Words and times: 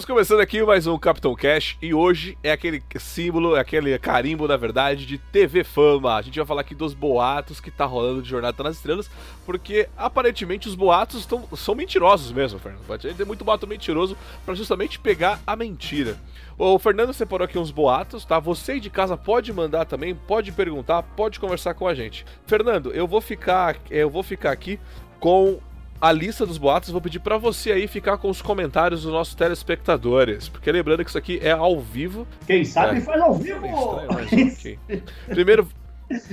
Estamos 0.00 0.14
começando 0.14 0.40
aqui 0.40 0.62
mais 0.64 0.86
um 0.86 0.98
Capitão 0.98 1.34
Cash 1.34 1.76
e 1.82 1.92
hoje 1.92 2.38
é 2.42 2.50
aquele 2.50 2.82
símbolo, 2.98 3.54
é 3.54 3.60
aquele 3.60 3.98
carimbo, 3.98 4.48
na 4.48 4.56
verdade, 4.56 5.04
de 5.04 5.18
TV 5.18 5.62
Fama. 5.62 6.16
A 6.16 6.22
gente 6.22 6.38
vai 6.38 6.46
falar 6.46 6.62
aqui 6.62 6.74
dos 6.74 6.94
boatos 6.94 7.60
que 7.60 7.70
tá 7.70 7.84
rolando 7.84 8.22
de 8.22 8.30
Jornada 8.30 8.62
nas 8.62 8.76
Estrelas, 8.76 9.10
porque 9.44 9.90
aparentemente 9.98 10.66
os 10.66 10.74
boatos 10.74 11.26
tão, 11.26 11.46
são 11.54 11.74
mentirosos 11.74 12.32
mesmo, 12.32 12.58
Fernando. 12.58 12.80
Ter 13.14 13.26
muito 13.26 13.44
boato 13.44 13.66
mentiroso 13.66 14.16
para 14.46 14.54
justamente 14.54 14.98
pegar 14.98 15.38
a 15.46 15.54
mentira. 15.54 16.16
O 16.56 16.78
Fernando 16.78 17.12
separou 17.12 17.44
aqui 17.44 17.58
uns 17.58 17.70
boatos, 17.70 18.24
tá? 18.24 18.38
Você 18.38 18.80
de 18.80 18.88
casa 18.88 19.18
pode 19.18 19.52
mandar 19.52 19.84
também, 19.84 20.14
pode 20.14 20.50
perguntar, 20.50 21.02
pode 21.02 21.38
conversar 21.38 21.74
com 21.74 21.86
a 21.86 21.94
gente. 21.94 22.24
Fernando, 22.46 22.90
eu 22.92 23.06
vou 23.06 23.20
ficar, 23.20 23.76
eu 23.90 24.08
vou 24.08 24.22
ficar 24.22 24.50
aqui 24.50 24.80
com 25.18 25.60
a 26.00 26.12
lista 26.12 26.46
dos 26.46 26.58
boatos, 26.58 26.90
vou 26.90 27.00
pedir 27.00 27.20
para 27.20 27.36
você 27.36 27.72
aí 27.72 27.86
ficar 27.86 28.16
com 28.16 28.30
os 28.30 28.40
comentários 28.40 29.02
dos 29.02 29.12
nossos 29.12 29.34
telespectadores, 29.34 30.48
porque 30.48 30.72
lembrando 30.72 31.04
que 31.04 31.10
isso 31.10 31.18
aqui 31.18 31.38
é 31.42 31.50
ao 31.50 31.78
vivo. 31.78 32.26
Quem 32.46 32.64
sabe 32.64 32.98
é. 32.98 33.00
faz 33.00 33.20
ao 33.20 33.34
vivo! 33.34 33.66
Estranho, 33.66 34.52
okay. 34.52 34.78
Primeiro, 35.28 35.68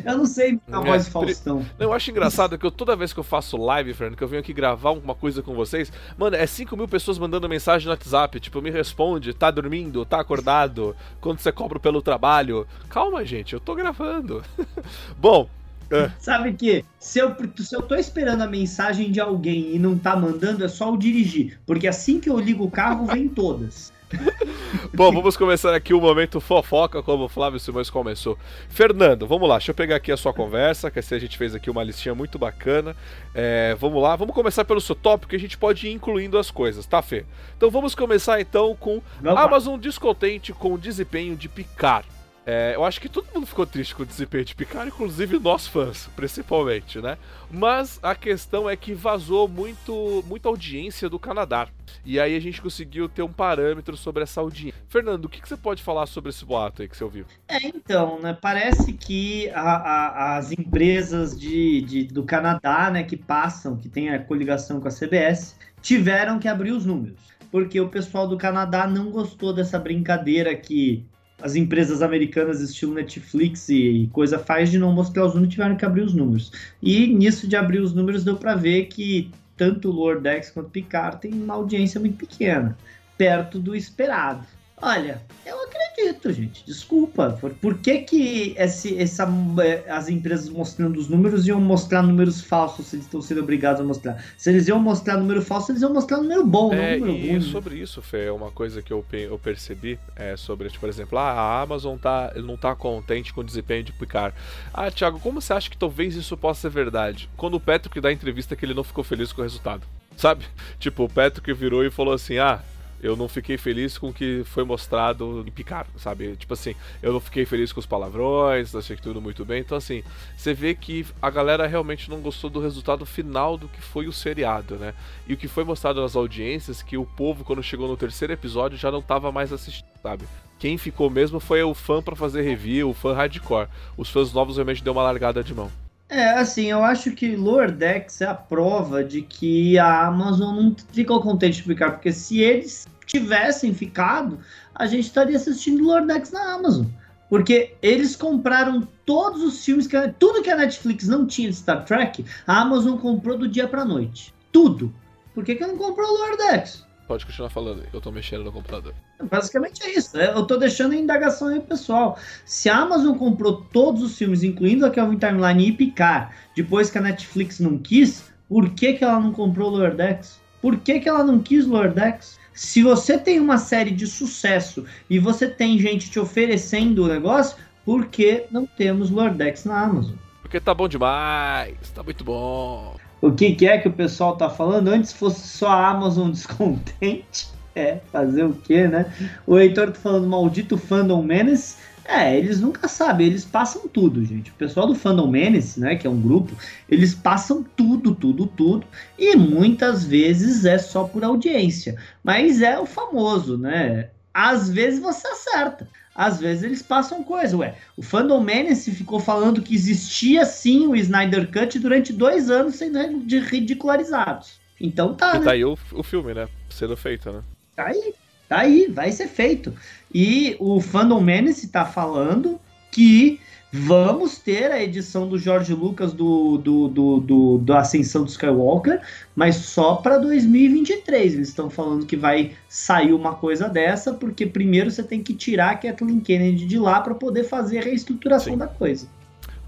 eu 0.04 0.18
não 0.18 0.26
sei 0.26 0.60
a 0.72 0.80
voz 0.80 1.08
é, 1.08 1.12
Faustão. 1.12 1.66
Não, 1.78 1.88
eu 1.88 1.94
acho 1.94 2.10
engraçado 2.10 2.58
que 2.58 2.66
eu, 2.66 2.72
toda 2.72 2.96
vez 2.96 3.14
que 3.14 3.20
eu 3.20 3.24
faço 3.24 3.58
live, 3.58 3.94
Fernando, 3.94 4.18
que 4.18 4.24
eu 4.24 4.28
venho 4.28 4.40
aqui 4.40 4.52
gravar 4.52 4.90
alguma 4.90 5.14
coisa 5.14 5.44
com 5.44 5.54
vocês, 5.54 5.92
mano, 6.18 6.36
é 6.36 6.48
5 6.48 6.76
mil 6.76 6.88
pessoas 6.88 7.20
mandando 7.20 7.48
mensagem 7.48 7.86
no 7.86 7.92
WhatsApp, 7.92 8.40
tipo, 8.40 8.62
me 8.62 8.72
responde, 8.72 9.34
tá 9.34 9.52
dormindo, 9.52 10.04
tá 10.06 10.20
acordado, 10.20 10.96
quando 11.22 11.40
você 11.40 11.52
cobra 11.52 11.80
pelo 11.80 12.02
trabalho. 12.02 12.66
Calma, 12.90 13.24
gente, 13.24 13.54
eu 13.54 13.60
tô 13.60 13.76
gravando. 13.76 14.44
Bom, 15.20 15.48
é. 15.92 16.12
Sabe 16.20 16.54
que 16.54 16.84
se 17.00 17.20
eu, 17.20 17.36
se 17.58 17.76
eu 17.76 17.82
tô 17.82 17.96
esperando 17.96 18.42
a 18.42 18.48
mensagem 18.48 19.12
de 19.12 19.20
alguém 19.20 19.76
e 19.76 19.80
não 19.80 19.98
tá 19.98 20.16
mandando, 20.16 20.64
é 20.64 20.68
só 20.68 20.90
eu 20.90 20.98
dirigir. 20.98 21.60
Porque 21.66 21.88
assim 21.88 22.20
que 22.20 22.30
eu 22.30 22.40
ligo 22.40 22.66
o 22.66 22.72
carro, 22.72 23.06
vem 23.06 23.28
todas. 23.28 23.92
Bom, 24.94 25.12
vamos 25.12 25.36
começar 25.36 25.76
aqui 25.76 25.94
o 25.94 26.00
momento 26.00 26.40
fofoca, 26.40 27.04
como 27.04 27.26
o 27.26 27.30
Flávio 27.30 27.60
Simões 27.60 27.90
começou. 27.90 28.38
Fernando, 28.70 29.28
vamos 29.28 29.48
lá, 29.48 29.58
deixa 29.58 29.72
eu 29.72 29.76
pegar 29.76 29.98
aqui 29.98 30.12
a 30.12 30.18
sua 30.18 30.34
conversa, 30.34 30.90
que 30.90 31.00
assim 31.00 31.16
a 31.16 31.20
gente 31.20 31.38
fez 31.38 31.54
aqui 31.54 31.70
uma 31.70 31.84
listinha 31.84 32.16
muito 32.16 32.40
bacana. 32.40 32.96
É, 33.34 33.76
vamos 33.80 34.02
lá, 34.02 34.16
vamos 34.16 34.34
começar 34.34 34.64
pelo 34.66 34.80
seu 34.80 34.96
tópico, 34.96 35.30
que 35.32 35.36
a 35.36 35.40
gente 35.40 35.58
pode 35.58 35.88
ir 35.88 35.92
incluindo 35.92 36.38
as 36.38 36.50
coisas, 36.50 36.86
tá, 36.86 37.02
Fê? 37.02 37.26
Então 37.56 37.70
vamos 37.70 37.94
começar 37.96 38.40
então 38.40 38.76
com 38.80 39.02
Amazon 39.26 39.78
descontente 39.78 40.54
com 40.54 40.74
o 40.74 40.78
desempenho 40.78 41.36
de 41.36 41.50
Picard. 41.50 42.17
É, 42.50 42.76
eu 42.76 42.86
acho 42.86 43.02
que 43.02 43.10
todo 43.10 43.28
mundo 43.36 43.46
ficou 43.46 43.66
triste 43.66 43.94
com 43.94 44.04
o 44.04 44.06
desempenho 44.06 44.46
de 44.46 44.56
Picard, 44.56 44.88
inclusive 44.88 45.38
nós 45.38 45.68
fãs, 45.68 46.10
principalmente, 46.16 47.02
né? 47.02 47.18
Mas 47.52 48.00
a 48.02 48.16
questão 48.16 48.70
é 48.70 48.78
que 48.78 48.94
vazou 48.94 49.50
muito, 49.50 50.24
muita 50.26 50.48
audiência 50.48 51.10
do 51.10 51.20
Canadá. 51.20 51.68
E 52.06 52.18
aí 52.22 52.38
a 52.38 52.40
gente 52.40 52.62
conseguiu 52.62 53.10
ter 53.10 53.22
um 53.22 53.34
parâmetro 53.34 53.98
sobre 53.98 54.24
essa 54.24 54.40
audiência. 54.40 54.82
Fernando, 54.88 55.26
o 55.26 55.30
que, 55.30 55.42
que 55.42 55.50
você 55.50 55.58
pode 55.58 55.84
falar 55.84 56.06
sobre 56.06 56.30
esse 56.30 56.46
boato 56.46 56.82
aí 56.82 56.88
que 56.88 56.96
você 56.96 57.04
ouviu? 57.04 57.26
É, 57.50 57.58
então, 57.68 58.18
né? 58.22 58.38
Parece 58.42 58.94
que 58.94 59.50
a, 59.50 59.60
a, 59.60 60.38
as 60.38 60.54
empresas 60.54 61.38
de, 61.38 61.82
de, 61.82 62.04
do 62.06 62.24
Canadá, 62.24 62.90
né, 62.90 63.04
que 63.04 63.18
passam, 63.18 63.76
que 63.76 63.90
tem 63.90 64.08
a 64.08 64.24
coligação 64.24 64.80
com 64.80 64.88
a 64.88 64.92
CBS, 64.92 65.58
tiveram 65.82 66.40
que 66.40 66.48
abrir 66.48 66.72
os 66.72 66.86
números. 66.86 67.20
Porque 67.52 67.78
o 67.82 67.90
pessoal 67.90 68.26
do 68.26 68.38
Canadá 68.38 68.88
não 68.88 69.12
gostou 69.12 69.52
dessa 69.52 69.78
brincadeira 69.78 70.56
que 70.56 71.06
as 71.42 71.56
empresas 71.56 72.02
americanas 72.02 72.62
estilo 72.62 72.94
Netflix 72.94 73.70
e 73.70 74.10
coisa 74.12 74.40
faz 74.40 74.72
de 74.72 74.80
não 74.80 74.92
mostrar 74.92 75.26
os 75.26 75.34
números 75.34 75.54
tiveram 75.54 75.76
que 75.76 75.86
abrir 75.86 76.02
os 76.02 76.14
números. 76.14 76.52
E 76.82 77.08
nisso 77.08 77.48
de 77.48 77.56
abrir 77.56 77.80
os 77.80 77.94
números 77.94 78.24
deu 78.24 78.38
para 78.38 78.56
ver 78.56 78.86
que 78.86 79.30
tanto 79.56 79.90
o 79.90 79.92
Lord 79.92 80.28
X 80.28 80.52
quanto 80.52 80.68
o 80.68 80.72
Picard 80.72 81.20
tem 81.22 81.34
uma 81.34 81.54
audiência 81.54 82.00
muito 82.00 82.18
pequena, 82.18 82.78
perto 83.18 83.60
do 83.60 83.76
esperado. 83.76 84.46
Olha, 84.80 85.20
eu 85.44 85.60
acredito, 85.64 86.32
gente. 86.32 86.64
Desculpa. 86.64 87.36
Por, 87.42 87.52
por 87.56 87.80
que, 87.80 88.00
que 88.00 88.54
esse, 88.56 88.96
essa, 89.00 89.28
é, 89.64 89.90
as 89.90 90.08
empresas 90.08 90.50
mostrando 90.50 91.00
os 91.00 91.10
números 91.10 91.48
iam 91.48 91.60
mostrar 91.60 92.04
números 92.04 92.42
falsos 92.42 92.86
se 92.86 92.96
eles 92.96 93.06
estão 93.06 93.20
sendo 93.20 93.42
obrigados 93.42 93.82
a 93.82 93.84
mostrar? 93.84 94.24
Se 94.38 94.52
eles 94.52 94.68
iam 94.68 94.80
mostrar 94.80 95.18
número 95.18 95.42
falso, 95.42 95.72
eles 95.72 95.82
iam 95.82 95.92
mostrar 95.92 96.18
número 96.18 96.46
bom, 96.46 96.72
é, 96.74 96.98
não 96.98 97.08
número 97.08 97.26
e 97.26 97.32
ruim. 97.32 97.42
sobre 97.42 97.76
isso, 97.76 98.04
Fê, 98.04 98.26
é 98.26 98.32
uma 98.32 98.52
coisa 98.52 98.84
que 98.84 98.94
eu, 98.94 99.04
eu 99.12 99.40
percebi 99.40 99.98
é 100.16 100.38
sobre, 100.38 100.70
tipo, 100.70 100.82
por 100.82 100.90
exemplo, 100.90 101.18
ah, 101.18 101.32
a 101.32 101.62
Amazon 101.62 101.98
tá, 101.98 102.34
não 102.36 102.56
tá 102.56 102.76
contente 102.76 103.34
com 103.34 103.42
o 103.42 103.44
desempenho 103.44 103.84
de 103.84 103.92
Picard. 103.94 104.36
Ah, 104.72 104.92
Thiago, 104.92 105.20
como 105.20 105.42
você 105.42 105.54
acha 105.54 105.72
que 105.72 105.78
talvez 105.78 106.16
isso 106.16 106.38
possa 106.38 106.62
ser 106.62 106.70
verdade? 106.70 107.28
Quando 107.36 107.56
o 107.56 107.60
Patrick 107.60 108.00
dá 108.00 108.10
a 108.10 108.14
entrevista 108.14 108.56
que 108.56 108.64
ele 108.64 108.76
não 108.76 108.84
ficou 108.84 109.04
feliz 109.04 109.34
com 109.34 109.42
o 109.42 109.44
resultado. 109.44 109.82
Sabe? 110.16 110.46
Tipo, 110.80 111.06
o 111.06 111.10
Patrick 111.10 111.52
virou 111.54 111.84
e 111.86 111.92
falou 111.92 112.14
assim: 112.14 112.38
ah, 112.40 112.60
eu 113.02 113.16
não 113.16 113.28
fiquei 113.28 113.58
feliz 113.58 113.98
com 113.98 114.10
o 114.10 114.14
que 114.14 114.44
foi 114.46 114.64
mostrado 114.64 115.44
em 115.46 115.52
Picard, 115.52 115.90
sabe? 115.98 116.36
Tipo 116.36 116.54
assim, 116.54 116.76
eu 117.02 117.14
não 117.14 117.20
fiquei 117.20 117.46
feliz 117.46 117.72
com 117.72 117.80
os 117.80 117.86
palavrões, 117.86 118.74
achei 118.76 118.96
que 118.96 119.02
tudo 119.02 119.22
muito 119.22 119.46
bem. 119.46 119.62
Então, 119.62 119.78
assim, 119.78 120.04
você 120.36 120.54
vê 120.54 120.74
que 120.74 121.06
a 121.22 121.30
galera 121.30 121.68
realmente 121.68 122.10
não 122.10 122.20
gostou 122.20 122.50
do 122.50 122.60
resultado 122.60 123.06
final 123.06 123.58
do 123.58 123.68
que 123.68 123.82
foi 123.82 124.08
o 124.08 124.14
seriado, 124.14 124.76
né? 124.76 124.94
E 125.28 125.34
o 125.34 125.38
que 125.38 125.48
foi 125.48 125.64
mostrado 125.64 126.02
nas 126.02 126.16
audiências, 126.16 126.82
que 126.82 126.98
o 126.98 127.06
povo, 127.06 127.44
quando 127.44 127.62
chegou 127.62 127.88
no 127.88 127.98
terceiro 127.98 128.34
episódio, 128.34 128.78
já 128.78 128.92
não 128.92 129.02
tava 129.02 129.32
mais 129.32 129.54
assistindo, 129.54 129.88
sabe? 130.02 130.26
Quem 130.60 130.78
ficou 130.78 131.10
mesmo 131.10 131.40
foi 131.40 131.62
o 131.62 131.74
fã 131.74 132.02
para 132.02 132.16
fazer 132.16 132.42
review, 132.42 132.90
o 132.90 132.94
fã 132.94 133.14
hardcore. 133.14 133.70
Os 133.96 134.10
fãs 134.10 134.34
novos 134.34 134.58
realmente 134.58 134.84
deu 134.84 134.94
uma 134.94 135.04
largada 135.04 135.44
de 135.44 135.54
mão. 135.54 135.72
É, 136.10 136.30
assim, 136.30 136.68
eu 136.68 136.84
acho 136.84 137.12
que 137.12 137.36
Lordex 137.36 138.22
é 138.22 138.26
a 138.26 138.34
prova 138.34 139.04
de 139.04 139.22
que 139.22 139.78
a 139.78 140.08
Amazon 140.08 140.56
não 140.56 140.76
ficou 140.94 141.22
contente 141.22 141.58
de 141.58 141.64
ficar, 141.64 141.92
porque 141.92 142.14
se 142.14 142.40
eles 142.40 142.88
tivessem 143.06 143.74
ficado, 143.74 144.40
a 144.74 144.86
gente 144.86 145.06
estaria 145.06 145.36
assistindo 145.36 145.84
Lordex 145.84 146.32
na 146.32 146.54
Amazon. 146.54 146.86
Porque 147.30 147.76
eles 147.82 148.16
compraram 148.16 148.88
todos 149.06 149.44
os 149.44 149.66
filmes, 149.66 149.86
que 149.86 149.98
tudo 150.18 150.42
que 150.42 150.50
a 150.50 150.56
Netflix 150.56 151.10
não 151.10 151.28
tinha 151.28 151.50
de 151.50 151.58
Star 151.58 151.84
Trek, 151.84 152.24
a 152.46 152.62
Amazon 152.62 152.98
comprou 152.98 153.38
do 153.38 153.48
dia 153.48 153.68
pra 153.68 153.84
noite. 153.84 154.34
Tudo. 154.54 154.94
Por 155.34 155.44
que, 155.44 155.56
que 155.56 155.68
não 155.68 155.78
comprou 155.78 156.08
o 156.08 156.18
Lordex? 156.20 156.87
Pode 157.08 157.26
continuar 157.26 157.50
falando, 157.50 157.84
eu 157.94 158.02
tô 158.02 158.12
mexendo 158.12 158.44
no 158.44 158.52
computador. 158.52 158.94
Basicamente 159.32 159.82
é 159.82 159.98
isso. 159.98 160.18
Né? 160.18 160.30
Eu 160.30 160.46
tô 160.46 160.58
deixando 160.58 160.92
a 160.92 160.98
indagação 160.98 161.48
aí, 161.48 161.62
pessoal. 161.62 162.20
Se 162.46 162.70
a 162.70 162.80
Amazon 162.80 163.18
comprou 163.18 163.62
todos 163.72 164.04
os 164.04 164.18
filmes, 164.18 164.44
incluindo 164.44 164.86
a 164.86 164.90
Kelvin 164.90 165.18
Timeline 165.18 165.70
e 165.70 165.72
Picar, 165.72 166.36
depois 166.54 166.90
que 166.90 166.98
a 166.98 167.02
Netflix 167.02 167.62
não 167.62 167.78
quis, 167.78 168.26
por 168.50 168.70
que, 168.72 168.94
que 168.94 169.06
ela 169.06 169.22
não 169.22 169.32
comprou 169.32 169.72
o 169.72 169.78
Lordex? 169.78 170.38
Por 170.62 170.78
que, 170.78 171.00
que 171.00 171.08
ela 171.08 171.24
não 171.24 171.40
quis 171.40 171.66
o 171.66 171.72
Lordex? 171.72 172.38
Se 172.54 172.84
você 172.84 173.18
tem 173.18 173.40
uma 173.40 173.58
série 173.58 173.92
de 173.92 174.06
sucesso 174.06 174.84
e 175.10 175.18
você 175.18 175.48
tem 175.48 175.80
gente 175.80 176.12
te 176.12 176.20
oferecendo 176.20 177.06
o 177.06 177.08
negócio, 177.08 177.56
por 177.86 178.08
que 178.08 178.48
não 178.52 178.66
temos 178.66 179.10
Lordex 179.10 179.64
na 179.64 179.80
Amazon? 179.80 180.16
Porque 180.42 180.60
tá 180.60 180.74
bom 180.74 180.90
demais, 180.90 181.78
tá 181.96 182.04
muito 182.04 182.24
bom 182.24 182.98
o 183.22 183.32
que, 183.32 183.54
que 183.56 183.68
é 183.68 183.78
que 183.78 183.88
o 183.88 183.94
pessoal 183.94 184.36
tá 184.36 184.50
falando. 184.50 184.90
Antes 184.90 185.14
fosse 185.14 185.48
só 185.48 185.70
a 185.70 185.90
Amazon 185.90 186.30
descontente. 186.32 187.50
É, 187.76 188.00
fazer 188.12 188.44
o 188.44 188.54
quê, 188.54 188.88
né? 188.88 189.06
O 189.46 189.60
Heitor 189.60 189.92
tá 189.92 190.00
falando 190.00 190.28
maldito 190.28 190.80
Fandom 190.80 191.22
Menace. 191.22 191.76
É, 192.04 192.36
eles 192.36 192.60
nunca 192.60 192.88
sabem, 192.88 193.28
eles 193.28 193.46
passam 193.46 193.88
tudo, 193.88 194.26
gente. 194.26 194.50
O 194.50 194.54
pessoal 194.56 194.88
do 194.88 194.96
Fandom 194.96 195.28
Menace, 195.28 195.80
né, 195.80 195.96
que 195.96 196.08
é 196.08 196.10
um 196.10 196.20
grupo, 196.20 196.56
eles 196.90 197.14
passam 197.14 197.64
tudo, 197.76 198.16
tudo, 198.16 198.48
tudo. 198.48 198.88
E 199.20 199.36
muitas 199.36 200.06
vezes 200.06 200.66
é 200.66 200.78
só 200.78 201.04
por 201.04 201.24
audiência. 201.24 201.98
Mas 202.24 202.62
é 202.62 202.80
o 202.80 202.86
famoso, 202.86 203.58
né? 203.58 204.10
Às 204.34 204.70
vezes 204.70 205.00
você 205.00 205.28
acerta 205.28 205.88
às 206.18 206.40
vezes 206.40 206.64
eles 206.64 206.82
passam 206.82 207.24
coisa, 207.24 207.56
ué. 207.56 207.76
O 207.96 208.02
Fandom 208.02 208.42
Menace 208.42 208.92
ficou 208.92 209.20
falando 209.20 209.62
que 209.62 209.76
existia 209.76 210.44
sim 210.46 210.88
o 210.88 210.96
Snyder 210.96 211.52
Cut 211.52 211.78
durante 211.78 212.12
dois 212.12 212.50
anos 212.50 212.76
sendo 212.76 212.98
ridicularizados. 213.46 214.60
Então 214.82 215.14
tá, 215.14 215.36
e 215.36 215.40
né? 215.40 215.46
tá 215.46 215.52
aí 215.52 215.64
o, 215.64 215.78
o 215.94 216.02
filme, 216.02 216.34
né? 216.34 216.48
Sendo 216.72 216.98
feito, 216.98 217.32
né? 217.32 217.42
Tá 217.76 217.86
aí, 217.86 218.14
tá 218.50 218.60
aí, 218.62 218.88
vai 218.88 219.12
ser 219.12 219.28
feito. 219.28 219.72
E 220.12 220.58
o 220.60 220.82
Fandom 220.82 221.22
Menace 221.22 221.68
tá 221.68 221.86
falando 221.86 222.60
que 222.92 223.40
Vamos 223.86 224.38
ter 224.40 224.72
a 224.72 224.82
edição 224.82 225.28
do 225.28 225.38
George 225.38 225.74
Lucas 225.74 226.14
do, 226.14 226.58
do, 226.58 226.88
do, 226.88 227.20
do, 227.20 227.58
do 227.60 227.74
Ascensão 227.74 228.24
do 228.24 228.30
Skywalker, 228.30 229.02
mas 229.36 229.58
só 229.58 229.96
para 229.96 230.18
2023. 230.18 231.36
Eles 231.36 231.50
estão 231.50 231.70
falando 231.70 232.06
que 232.06 232.16
vai 232.16 232.54
sair 232.68 233.14
uma 233.14 233.36
coisa 233.36 233.70
dessa, 233.70 234.14
porque 234.14 234.46
primeiro 234.46 234.90
você 234.90 235.04
tem 235.04 235.22
que 235.22 235.34
tirar 235.34 235.72
a 235.72 235.76
Kathleen 235.76 236.20
Kennedy 236.20 236.66
de 236.66 236.80
lá 236.80 237.02
para 237.02 237.14
poder 237.14 237.44
fazer 237.44 237.80
a 237.80 237.84
reestruturação 237.84 238.54
Sim. 238.54 238.60
da 238.60 238.68
coisa. 238.68 239.08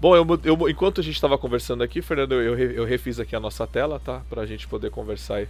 Bom, 0.00 0.16
eu, 0.16 0.26
eu, 0.44 0.68
enquanto 0.68 1.00
a 1.00 1.04
gente 1.04 1.14
estava 1.14 1.36
conversando 1.36 1.82
aqui, 1.82 2.00
Fernando, 2.00 2.32
eu, 2.32 2.58
eu 2.58 2.84
refiz 2.84 3.20
aqui 3.20 3.36
a 3.36 3.40
nossa 3.40 3.66
tela, 3.66 4.00
tá? 4.02 4.22
Pra 4.30 4.46
gente 4.46 4.66
poder 4.66 4.90
conversar 4.90 5.42